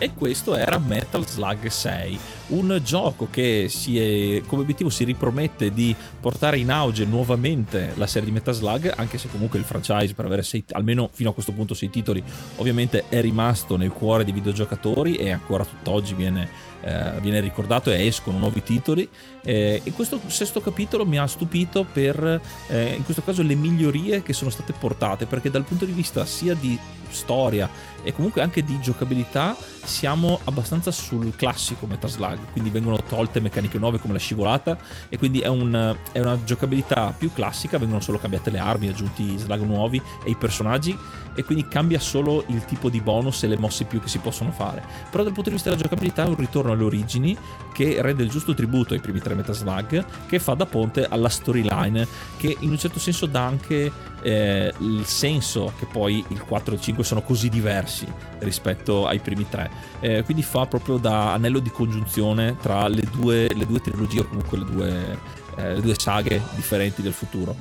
E 0.01 0.15
questo 0.15 0.55
era 0.55 0.79
Metal 0.79 1.27
Slug 1.27 1.67
6, 1.67 2.19
un 2.47 2.81
gioco 2.83 3.27
che 3.29 3.65
è, 3.65 4.41
come 4.47 4.63
obiettivo 4.63 4.89
si 4.89 5.03
ripromette 5.03 5.71
di 5.71 5.95
portare 6.19 6.57
in 6.57 6.71
auge 6.71 7.05
nuovamente 7.05 7.91
la 7.97 8.07
serie 8.07 8.27
di 8.27 8.33
Metal 8.33 8.55
Slug, 8.55 8.91
anche 8.95 9.19
se 9.19 9.29
comunque 9.29 9.59
il 9.59 9.65
franchise 9.65 10.15
per 10.15 10.25
avere 10.25 10.41
sei, 10.41 10.63
almeno 10.71 11.07
fino 11.13 11.29
a 11.29 11.33
questo 11.33 11.51
punto 11.51 11.75
sei 11.75 11.91
titoli 11.91 12.23
ovviamente 12.55 13.03
è 13.09 13.21
rimasto 13.21 13.77
nel 13.77 13.91
cuore 13.91 14.23
dei 14.23 14.33
videogiocatori 14.33 15.17
e 15.17 15.29
ancora 15.29 15.63
tutt'oggi 15.63 16.15
viene, 16.15 16.49
eh, 16.81 17.19
viene 17.21 17.39
ricordato 17.39 17.91
e 17.91 18.07
escono 18.07 18.39
nuovi 18.39 18.63
titoli. 18.63 19.07
Eh, 19.43 19.81
e 19.83 19.91
questo 19.91 20.19
sesto 20.25 20.61
capitolo 20.61 21.05
mi 21.05 21.19
ha 21.19 21.27
stupito 21.27 21.85
per 21.85 22.41
eh, 22.69 22.93
in 22.95 23.03
questo 23.03 23.21
caso 23.21 23.43
le 23.43 23.53
migliorie 23.53 24.23
che 24.23 24.33
sono 24.33 24.49
state 24.49 24.73
portate 24.73 25.27
perché 25.27 25.51
dal 25.51 25.63
punto 25.63 25.85
di 25.85 25.91
vista 25.91 26.25
sia 26.25 26.55
di 26.55 26.77
storia 27.14 27.70
e 28.03 28.14
comunque 28.14 28.41
anche 28.41 28.64
di 28.64 28.80
giocabilità 28.80 29.55
siamo 29.84 30.39
abbastanza 30.45 30.91
sul 30.91 31.36
classico 31.36 31.86
Metal 31.86 32.09
Slug, 32.09 32.39
quindi 32.51 32.70
vengono 32.70 32.97
tolte 32.97 33.39
meccaniche 33.39 33.78
nuove 33.78 33.99
come 33.99 34.14
la 34.14 34.20
scivolata 34.20 34.78
e 35.09 35.18
quindi 35.18 35.39
è, 35.39 35.47
un, 35.47 35.95
è 36.12 36.20
una 36.20 36.43
giocabilità 36.43 37.14
più 37.18 37.32
classica, 37.34 37.78
vengono 37.78 37.99
solo 37.99 38.18
cambiate 38.18 38.49
le 38.49 38.59
armi, 38.59 38.88
aggiunti 38.88 39.38
slug 39.38 39.62
nuovi 39.62 40.01
e 40.24 40.30
i 40.30 40.36
personaggi 40.36 40.97
e 41.34 41.43
quindi 41.43 41.68
cambia 41.68 41.99
solo 41.99 42.43
il 42.47 42.66
tipo 42.66 42.89
di 42.89 42.99
bonus 42.99 43.43
e 43.43 43.47
le 43.47 43.57
mosse 43.57 43.86
più 43.86 44.01
che 44.01 44.07
si 44.07 44.20
possono 44.20 44.51
fare. 44.51 44.84
Però 45.09 45.24
dal 45.24 45.34
punto 45.34 45.49
di 45.49 45.55
vista 45.55 45.70
della 45.70 45.82
giocabilità 45.82 46.24
è 46.24 46.28
un 46.28 46.36
ritorno 46.36 46.72
alle 46.72 46.84
origini 46.84 47.38
che 47.74 48.01
rende 48.01 48.24
il 48.24 48.30
giusto 48.30 48.53
tributo 48.53 48.93
ai 48.93 48.99
primi 48.99 49.20
tre 49.20 49.34
Metal 49.34 49.55
Slug, 49.55 50.05
che 50.28 50.39
fa 50.39 50.53
da 50.53 50.66
ponte 50.66 51.05
alla 51.07 51.30
storyline, 51.30 52.07
che 52.38 52.57
in 52.59 52.72
un 52.72 52.78
certo 52.78 52.99
senso 52.99 53.26
dà 53.26 53.45
anche 53.45 53.91
eh, 54.22 54.74
il 54.80 55.05
senso 55.05 55.74
che 55.78 55.86
poi 55.86 56.24
il 56.28 56.41
4 56.41 56.74
e 56.74 56.76
il 56.76 56.82
5 56.82 57.03
sono 57.03 57.22
così 57.22 57.49
diversi 57.49 58.07
rispetto 58.39 59.07
ai 59.07 59.19
primi 59.19 59.47
tre. 59.49 59.69
Eh, 59.99 60.24
quindi 60.24 60.43
fa 60.43 60.65
proprio 60.65 60.97
da 60.97 61.34
anello 61.34 61.59
di 61.59 61.69
congiunzione 61.69 62.57
tra 62.57 62.88
le 62.88 63.03
due, 63.11 63.47
le 63.53 63.65
due 63.65 63.80
trilogie 63.80 64.22
o 64.22 64.28
comunque 64.28 64.57
le 64.57 64.65
due, 64.65 65.19
eh, 65.57 65.74
le 65.76 65.82
due 65.82 65.95
saghe 65.97 66.41
differenti 66.55 67.01
del 67.01 67.13
futuro. 67.13 67.55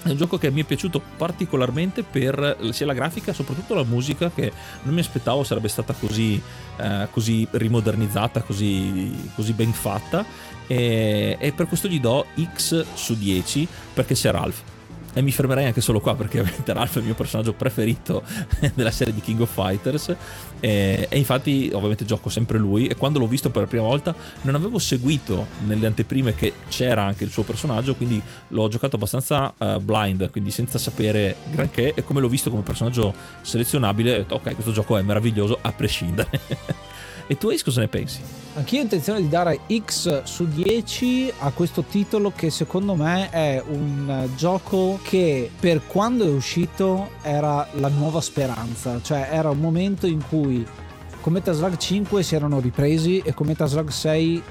È 0.00 0.10
un 0.10 0.16
gioco 0.16 0.38
che 0.38 0.50
mi 0.50 0.62
è 0.62 0.64
piaciuto 0.64 1.02
particolarmente 1.16 2.04
per 2.04 2.56
sia 2.70 2.86
la 2.86 2.94
grafica, 2.94 3.32
soprattutto 3.32 3.74
la 3.74 3.82
musica, 3.82 4.30
che 4.32 4.52
non 4.82 4.94
mi 4.94 5.00
aspettavo 5.00 5.42
sarebbe 5.42 5.68
stata 5.68 5.92
così, 5.92 6.40
eh, 6.76 7.08
così 7.10 7.46
rimodernizzata, 7.50 8.42
così, 8.42 9.30
così 9.34 9.52
ben 9.52 9.72
fatta. 9.72 10.24
E, 10.68 11.36
e 11.40 11.52
per 11.52 11.66
questo 11.66 11.88
gli 11.88 11.98
do 11.98 12.26
X 12.54 12.84
su 12.94 13.16
10 13.16 13.66
perché 13.94 14.14
c'è 14.14 14.30
Ralph 14.30 14.62
e 15.18 15.22
mi 15.22 15.32
fermerei 15.32 15.64
anche 15.64 15.80
solo 15.80 15.98
qua 15.98 16.14
perché 16.14 16.38
ovviamente 16.38 16.72
Ralph 16.72 16.94
è 16.94 16.98
il 16.98 17.06
mio 17.06 17.14
personaggio 17.14 17.52
preferito 17.52 18.22
della 18.74 18.92
serie 18.92 19.12
di 19.12 19.20
King 19.20 19.40
of 19.40 19.52
Fighters. 19.52 20.14
E, 20.60 21.08
e, 21.10 21.18
infatti 21.18 21.70
ovviamente 21.72 22.04
gioco 22.04 22.28
sempre 22.28 22.56
lui. 22.56 22.86
E 22.86 22.94
quando 22.94 23.18
l'ho 23.18 23.26
visto 23.26 23.50
per 23.50 23.62
la 23.62 23.66
prima 23.68 23.82
volta 23.82 24.14
non 24.42 24.54
avevo 24.54 24.78
seguito 24.78 25.48
nelle 25.66 25.88
anteprime 25.88 26.36
che 26.36 26.52
c'era 26.68 27.02
anche 27.02 27.24
il 27.24 27.30
suo 27.30 27.42
personaggio 27.42 27.96
quindi 27.96 28.22
l'ho 28.48 28.68
giocato 28.68 28.94
abbastanza 28.94 29.52
uh, 29.58 29.80
blind 29.80 30.30
quindi 30.30 30.52
senza 30.52 30.78
sapere 30.78 31.34
granché. 31.50 31.94
E 31.94 32.04
come 32.04 32.20
l'ho 32.20 32.28
visto 32.28 32.48
come 32.48 32.62
personaggio 32.62 33.12
selezionabile 33.40 34.14
ho 34.14 34.16
detto 34.18 34.34
ok 34.36 34.54
questo 34.54 34.70
gioco 34.70 34.96
è 34.96 35.02
meraviglioso 35.02 35.58
a 35.60 35.72
prescindere 35.72 36.30
e 37.28 37.36
tu 37.36 37.50
Ace 37.50 37.62
cosa 37.62 37.80
ne 37.80 37.88
pensi? 37.88 38.20
Anch'io 38.54 38.80
ho 38.80 38.82
intenzione 38.82 39.20
di 39.20 39.28
dare 39.28 39.60
X 39.84 40.22
su 40.24 40.48
10 40.48 41.34
a 41.40 41.50
questo 41.50 41.84
titolo 41.84 42.32
che 42.34 42.50
secondo 42.50 42.94
me 42.94 43.30
è 43.30 43.62
un 43.68 44.28
gioco 44.34 44.98
che 45.02 45.50
per 45.60 45.86
quando 45.86 46.24
è 46.24 46.28
uscito 46.28 47.10
era 47.22 47.68
la 47.74 47.88
nuova 47.88 48.20
speranza, 48.20 49.00
cioè 49.02 49.28
era 49.30 49.50
un 49.50 49.58
momento 49.58 50.06
in 50.06 50.26
cui 50.26 50.66
con 51.20 51.34
Metal 51.34 51.54
Slug 51.54 51.76
5 51.76 52.22
si 52.22 52.34
erano 52.34 52.58
ripresi 52.58 53.18
e 53.18 53.34
con 53.34 53.46
Metal 53.46 53.68
Slug 53.68 53.90
6 53.90 54.42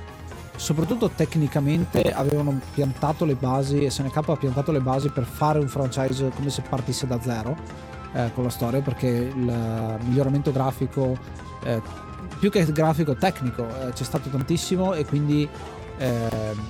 soprattutto 0.56 1.10
tecnicamente 1.10 2.02
avevano 2.14 2.60
piantato 2.74 3.26
le 3.26 3.36
basi 3.36 3.84
e 3.84 3.90
SNK 3.90 4.16
ha 4.16 4.36
piantato 4.36 4.72
le 4.72 4.82
basi 4.82 5.10
per 5.10 5.26
fare 5.26 5.60
un 5.60 5.68
franchise 5.68 6.32
come 6.36 6.50
se 6.50 6.62
partisse 6.62 7.08
da 7.08 7.20
zero 7.22 7.56
eh, 8.14 8.32
con 8.34 8.44
la 8.44 8.50
storia 8.50 8.82
perché 8.82 9.08
il 9.08 10.00
miglioramento 10.06 10.52
grafico 10.52 11.18
eh, 11.64 11.82
più 12.40 12.50
che 12.50 12.70
grafico 12.72 13.16
tecnico 13.16 13.68
eh, 13.68 13.92
c'è 13.94 14.04
stato 14.04 14.30
tantissimo 14.30 14.94
e 14.94 15.06
quindi 15.06 15.48
eh, 15.98 16.30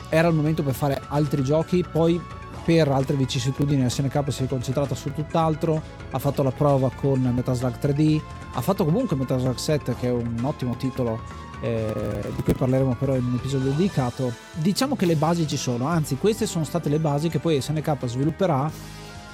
era 0.09 0.27
il 0.27 0.33
momento 0.33 0.63
per 0.63 0.73
fare 0.73 1.01
altri 1.07 1.43
giochi. 1.43 1.85
Poi 1.89 2.21
per 2.67 2.89
altre 2.89 3.15
vicissitudini 3.15 3.89
SNK 3.89 4.25
si 4.27 4.43
è 4.43 4.47
concentrata 4.47 4.93
su 4.93 5.13
tutt'altro 5.13 5.81
ha 6.11 6.19
fatto 6.19 6.43
la 6.43 6.51
prova 6.51 6.91
con 6.93 7.21
Metal 7.21 7.55
Slug 7.55 7.79
3D 7.79 8.19
ha 8.55 8.61
fatto 8.61 8.83
comunque 8.83 9.15
Metal 9.15 9.39
Slug 9.39 9.55
7 9.55 9.95
che 9.95 10.07
è 10.07 10.11
un 10.11 10.37
ottimo 10.41 10.75
titolo 10.75 11.21
eh, 11.61 12.31
di 12.35 12.43
cui 12.43 12.53
parleremo 12.53 12.95
però 12.95 13.15
in 13.15 13.23
un 13.23 13.35
episodio 13.35 13.71
dedicato. 13.71 14.33
Diciamo 14.51 14.97
che 14.97 15.05
le 15.05 15.15
basi 15.15 15.47
ci 15.47 15.55
sono 15.55 15.87
anzi 15.87 16.17
queste 16.17 16.45
sono 16.45 16.65
state 16.65 16.89
le 16.89 16.99
basi 16.99 17.29
che 17.29 17.39
poi 17.39 17.61
SNK 17.61 18.05
svilupperà 18.05 18.69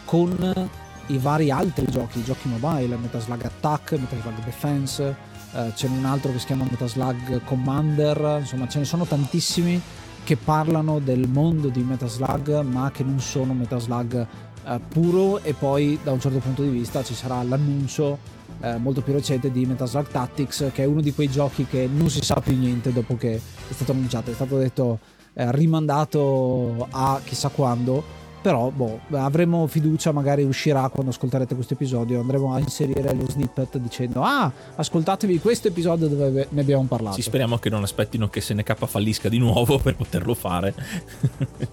con 0.06 0.70
i 1.08 1.18
vari 1.18 1.50
altri 1.50 1.88
giochi, 1.90 2.24
giochi 2.24 2.48
mobile, 2.48 2.96
Metal 2.98 3.20
Slug 3.20 3.44
Attack, 3.44 3.94
Metal 3.94 4.20
Slug 4.22 4.44
Defense, 4.44 5.16
eh, 5.56 5.72
c'è 5.76 5.88
un 5.88 6.06
altro 6.06 6.32
che 6.32 6.40
si 6.40 6.48
chiama 6.48 6.66
Metaslug 6.70 7.44
Commander, 7.44 8.38
insomma 8.40 8.68
ce 8.68 8.80
ne 8.80 8.86
sono 8.86 9.06
tantissimi 9.06 9.80
che 10.24 10.38
parlano 10.38 11.00
del 11.00 11.28
mondo 11.28 11.68
di 11.68 11.82
Metaslug 11.82 12.62
ma 12.62 12.90
che 12.92 13.04
non 13.04 13.20
sono 13.20 13.54
Metaslug 13.54 14.28
eh, 14.66 14.80
puro. 14.88 15.42
E 15.44 15.54
poi 15.54 16.00
da 16.04 16.12
un 16.12 16.20
certo 16.20 16.40
punto 16.40 16.64
di 16.64 16.70
vista 16.70 17.04
ci 17.04 17.14
sarà 17.14 17.44
l'annuncio 17.44 18.18
eh, 18.62 18.78
molto 18.78 19.02
più 19.02 19.14
recente 19.14 19.52
di 19.52 19.66
Metaslug 19.66 20.08
Tactics 20.08 20.72
che 20.74 20.84
è 20.84 20.86
uno 20.86 21.02
di 21.02 21.14
quei 21.14 21.30
giochi 21.30 21.66
che 21.66 21.88
non 21.92 22.10
si 22.10 22.22
sa 22.24 22.36
più 22.36 22.58
niente 22.58 22.92
dopo 22.92 23.16
che 23.16 23.36
è 23.36 23.74
stato 23.74 23.92
annunciato, 23.92 24.32
è 24.32 24.34
stato 24.34 24.58
detto 24.58 25.00
eh, 25.34 25.52
rimandato 25.52 26.88
a 26.92 27.20
chissà 27.24 27.50
quando 27.50 28.22
però 28.44 28.70
boh, 28.70 29.00
avremo 29.12 29.66
fiducia, 29.68 30.12
magari 30.12 30.44
uscirà 30.44 30.90
quando 30.90 31.12
ascolterete 31.12 31.56
questo 31.56 31.76
episodio, 31.76 32.20
andremo 32.20 32.54
a 32.54 32.60
inserire 32.60 33.14
lo 33.14 33.26
snippet 33.30 33.78
dicendo 33.78 34.22
ah, 34.22 34.52
ascoltatevi 34.76 35.40
questo 35.40 35.70
episodio 35.70 36.10
dove 36.10 36.48
ne 36.50 36.60
abbiamo 36.60 36.84
parlato. 36.84 37.16
Sì, 37.16 37.22
speriamo 37.22 37.58
che 37.58 37.70
non 37.70 37.84
aspettino 37.84 38.28
che 38.28 38.42
SNK 38.42 38.86
fallisca 38.86 39.30
di 39.30 39.38
nuovo 39.38 39.80
per 39.82 39.96
poterlo 39.96 40.34
fare. 40.34 40.74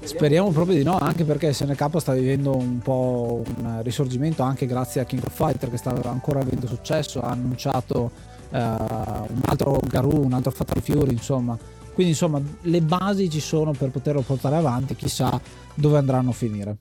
speriamo 0.04 0.52
proprio 0.52 0.76
di 0.76 0.84
no, 0.84 0.96
anche 0.96 1.24
perché 1.24 1.52
SNK 1.52 2.00
sta 2.00 2.12
vivendo 2.12 2.54
un 2.54 2.78
po' 2.78 3.42
un 3.58 3.80
risorgimento 3.82 4.44
anche 4.44 4.66
grazie 4.66 5.00
a 5.00 5.04
King 5.04 5.24
of 5.24 5.34
Fighter 5.34 5.70
che 5.70 5.76
sta 5.76 5.90
ancora 6.04 6.38
avendo 6.38 6.68
successo, 6.68 7.20
ha 7.20 7.30
annunciato 7.30 8.12
uh, 8.50 8.56
un 8.56 9.40
altro 9.46 9.80
Garou, 9.88 10.22
un 10.22 10.34
altro 10.34 10.52
Fatal 10.52 10.80
Fury, 10.80 11.10
insomma 11.10 11.58
quindi 12.00 12.12
insomma 12.12 12.40
le 12.62 12.80
basi 12.80 13.28
ci 13.28 13.40
sono 13.40 13.72
per 13.72 13.90
poterlo 13.90 14.22
portare 14.22 14.56
avanti, 14.56 14.94
chissà 14.94 15.38
dove 15.80 15.98
andranno 15.98 16.30
a 16.30 16.34
finire. 16.34 16.78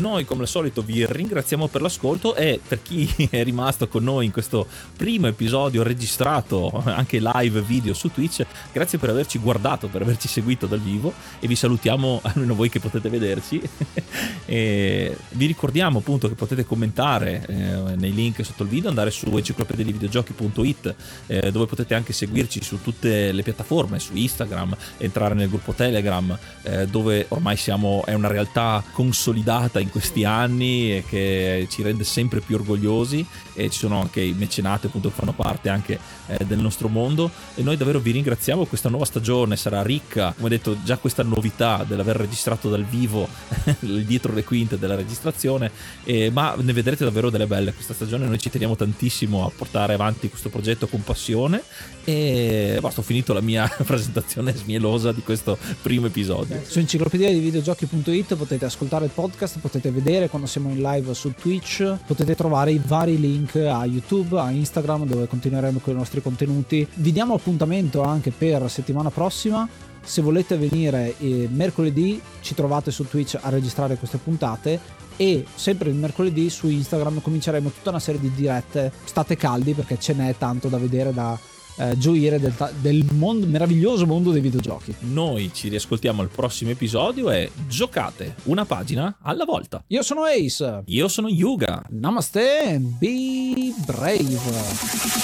Noi 0.00 0.24
come 0.24 0.42
al 0.42 0.48
solito 0.48 0.80
vi 0.80 1.04
ringraziamo 1.04 1.66
per 1.68 1.82
l'ascolto 1.82 2.34
e 2.34 2.58
per 2.66 2.80
chi 2.80 3.06
è 3.28 3.44
rimasto 3.44 3.86
con 3.86 4.02
noi 4.02 4.24
in 4.24 4.32
questo 4.32 4.66
primo 4.96 5.26
episodio 5.26 5.82
registrato 5.82 6.82
anche 6.86 7.20
live 7.20 7.60
video 7.60 7.92
su 7.92 8.10
Twitch, 8.10 8.46
grazie 8.72 8.96
per 8.96 9.10
averci 9.10 9.38
guardato, 9.38 9.88
per 9.88 10.00
averci 10.00 10.26
seguito 10.26 10.66
dal 10.66 10.80
vivo 10.80 11.12
e 11.38 11.46
vi 11.46 11.54
salutiamo 11.54 12.20
almeno 12.32 12.54
voi 12.54 12.70
che 12.70 12.80
potete 12.80 13.10
vederci. 13.10 13.60
e 14.46 15.16
vi 15.32 15.46
ricordiamo 15.46 15.98
appunto 15.98 16.28
che 16.28 16.34
potete 16.34 16.64
commentare 16.64 17.44
eh, 17.46 17.96
nei 17.96 18.14
link 18.14 18.42
sotto 18.42 18.62
il 18.62 18.70
video, 18.70 18.88
andare 18.88 19.10
su 19.10 19.26
enciclopediadivideogiochi.it 19.26 20.94
eh, 21.26 21.52
dove 21.52 21.66
potete 21.66 21.94
anche 21.94 22.14
seguirci 22.14 22.62
su 22.62 22.80
tutte 22.80 23.32
le 23.32 23.42
piattaforme, 23.42 23.98
su 23.98 24.16
Instagram, 24.16 24.74
entrare 24.96 25.34
nel 25.34 25.50
gruppo 25.50 25.74
Telegram 25.74 26.36
eh, 26.62 26.86
dove 26.86 27.26
ormai 27.28 27.58
siamo, 27.58 28.02
è 28.06 28.14
una 28.14 28.28
realtà 28.28 28.82
consolidata 28.92 29.78
in 29.78 29.88
in 29.90 30.00
questi 30.00 30.24
anni 30.24 30.96
e 30.96 31.04
che 31.06 31.66
ci 31.68 31.82
rende 31.82 32.04
sempre 32.04 32.40
più 32.40 32.54
orgogliosi 32.54 33.26
e 33.52 33.68
ci 33.68 33.78
sono 33.78 34.00
anche 34.00 34.20
i 34.20 34.32
mecenati 34.32 34.86
appunto 34.86 35.08
che 35.08 35.14
fanno 35.14 35.32
parte 35.32 35.68
anche 35.68 35.98
eh, 36.28 36.44
del 36.44 36.58
nostro 36.58 36.88
mondo. 36.88 37.30
E 37.56 37.62
noi 37.62 37.76
davvero 37.76 37.98
vi 37.98 38.12
ringraziamo 38.12 38.64
questa 38.64 38.88
nuova 38.88 39.04
stagione 39.04 39.56
sarà 39.56 39.82
ricca 39.82 40.32
come 40.36 40.48
detto 40.48 40.76
già 40.82 40.96
questa 40.96 41.22
novità 41.22 41.84
dell'aver 41.86 42.16
registrato 42.16 42.70
dal 42.70 42.84
vivo 42.84 43.28
dietro 43.80 44.32
le 44.32 44.44
quinte 44.44 44.78
della 44.78 44.94
registrazione. 44.94 45.70
Eh, 46.04 46.30
ma 46.30 46.54
ne 46.56 46.72
vedrete 46.72 47.04
davvero 47.04 47.28
delle 47.28 47.46
belle. 47.46 47.72
Questa 47.72 47.94
stagione 47.94 48.26
noi 48.26 48.38
ci 48.38 48.50
teniamo 48.50 48.76
tantissimo 48.76 49.44
a 49.44 49.50
portare 49.54 49.94
avanti 49.94 50.28
questo 50.28 50.48
progetto 50.48 50.86
con 50.86 51.02
passione. 51.02 51.62
E 52.04 52.78
basta 52.80 53.00
ho 53.00 53.04
finito 53.04 53.32
la 53.32 53.40
mia 53.40 53.68
presentazione 53.84 54.54
smielosa 54.54 55.12
di 55.12 55.22
questo 55.22 55.58
primo 55.82 56.06
episodio. 56.06 56.60
Su 56.66 56.78
enciclopedia 56.78 57.30
di 57.30 57.40
videogiochi.it 57.40 58.36
potete 58.36 58.64
ascoltare 58.64 59.04
il 59.04 59.10
podcast 59.12 59.58
potete 59.58 59.79
vedere 59.88 60.28
quando 60.28 60.46
siamo 60.46 60.68
in 60.68 60.82
live 60.82 61.14
su 61.14 61.32
Twitch 61.32 61.96
potete 62.04 62.34
trovare 62.34 62.72
i 62.72 62.80
vari 62.84 63.18
link 63.18 63.56
a 63.56 63.86
YouTube 63.86 64.38
a 64.38 64.50
Instagram 64.50 65.06
dove 65.06 65.26
continueremo 65.26 65.78
con 65.78 65.94
i 65.94 65.96
nostri 65.96 66.20
contenuti 66.20 66.86
vi 66.96 67.12
diamo 67.12 67.32
appuntamento 67.32 68.02
anche 68.02 68.30
per 68.30 68.68
settimana 68.68 69.08
prossima 69.08 69.66
se 70.02 70.20
volete 70.20 70.58
venire 70.58 71.14
eh, 71.18 71.48
mercoledì 71.50 72.20
ci 72.42 72.54
trovate 72.54 72.90
su 72.90 73.08
Twitch 73.08 73.38
a 73.40 73.48
registrare 73.48 73.96
queste 73.96 74.18
puntate 74.18 74.78
e 75.16 75.44
sempre 75.54 75.90
il 75.90 75.96
mercoledì 75.96 76.48
su 76.48 76.66
Instagram 76.66 77.20
cominceremo 77.20 77.68
tutta 77.68 77.90
una 77.90 77.98
serie 77.98 78.20
di 78.20 78.32
dirette. 78.32 78.90
State 79.04 79.36
caldi 79.36 79.74
perché 79.74 79.98
ce 79.98 80.14
n'è 80.14 80.34
tanto 80.38 80.68
da 80.68 80.78
vedere, 80.78 81.12
da 81.12 81.38
eh, 81.76 81.96
gioire 81.98 82.38
del, 82.40 82.56
ta- 82.56 82.70
del 82.78 83.04
mondo, 83.12 83.46
meraviglioso 83.46 84.06
mondo 84.06 84.30
dei 84.30 84.40
videogiochi. 84.40 84.94
Noi 85.00 85.50
ci 85.52 85.68
riascoltiamo 85.68 86.22
al 86.22 86.28
prossimo 86.28 86.70
episodio 86.70 87.30
e 87.30 87.50
giocate 87.68 88.36
una 88.44 88.64
pagina 88.64 89.16
alla 89.22 89.44
volta. 89.44 89.82
Io 89.88 90.02
sono 90.02 90.22
Ace. 90.24 90.82
Io 90.86 91.08
sono 91.08 91.28
Yuga. 91.28 91.82
Namaste, 91.90 92.78
be 92.98 93.72
brave. 93.86 94.38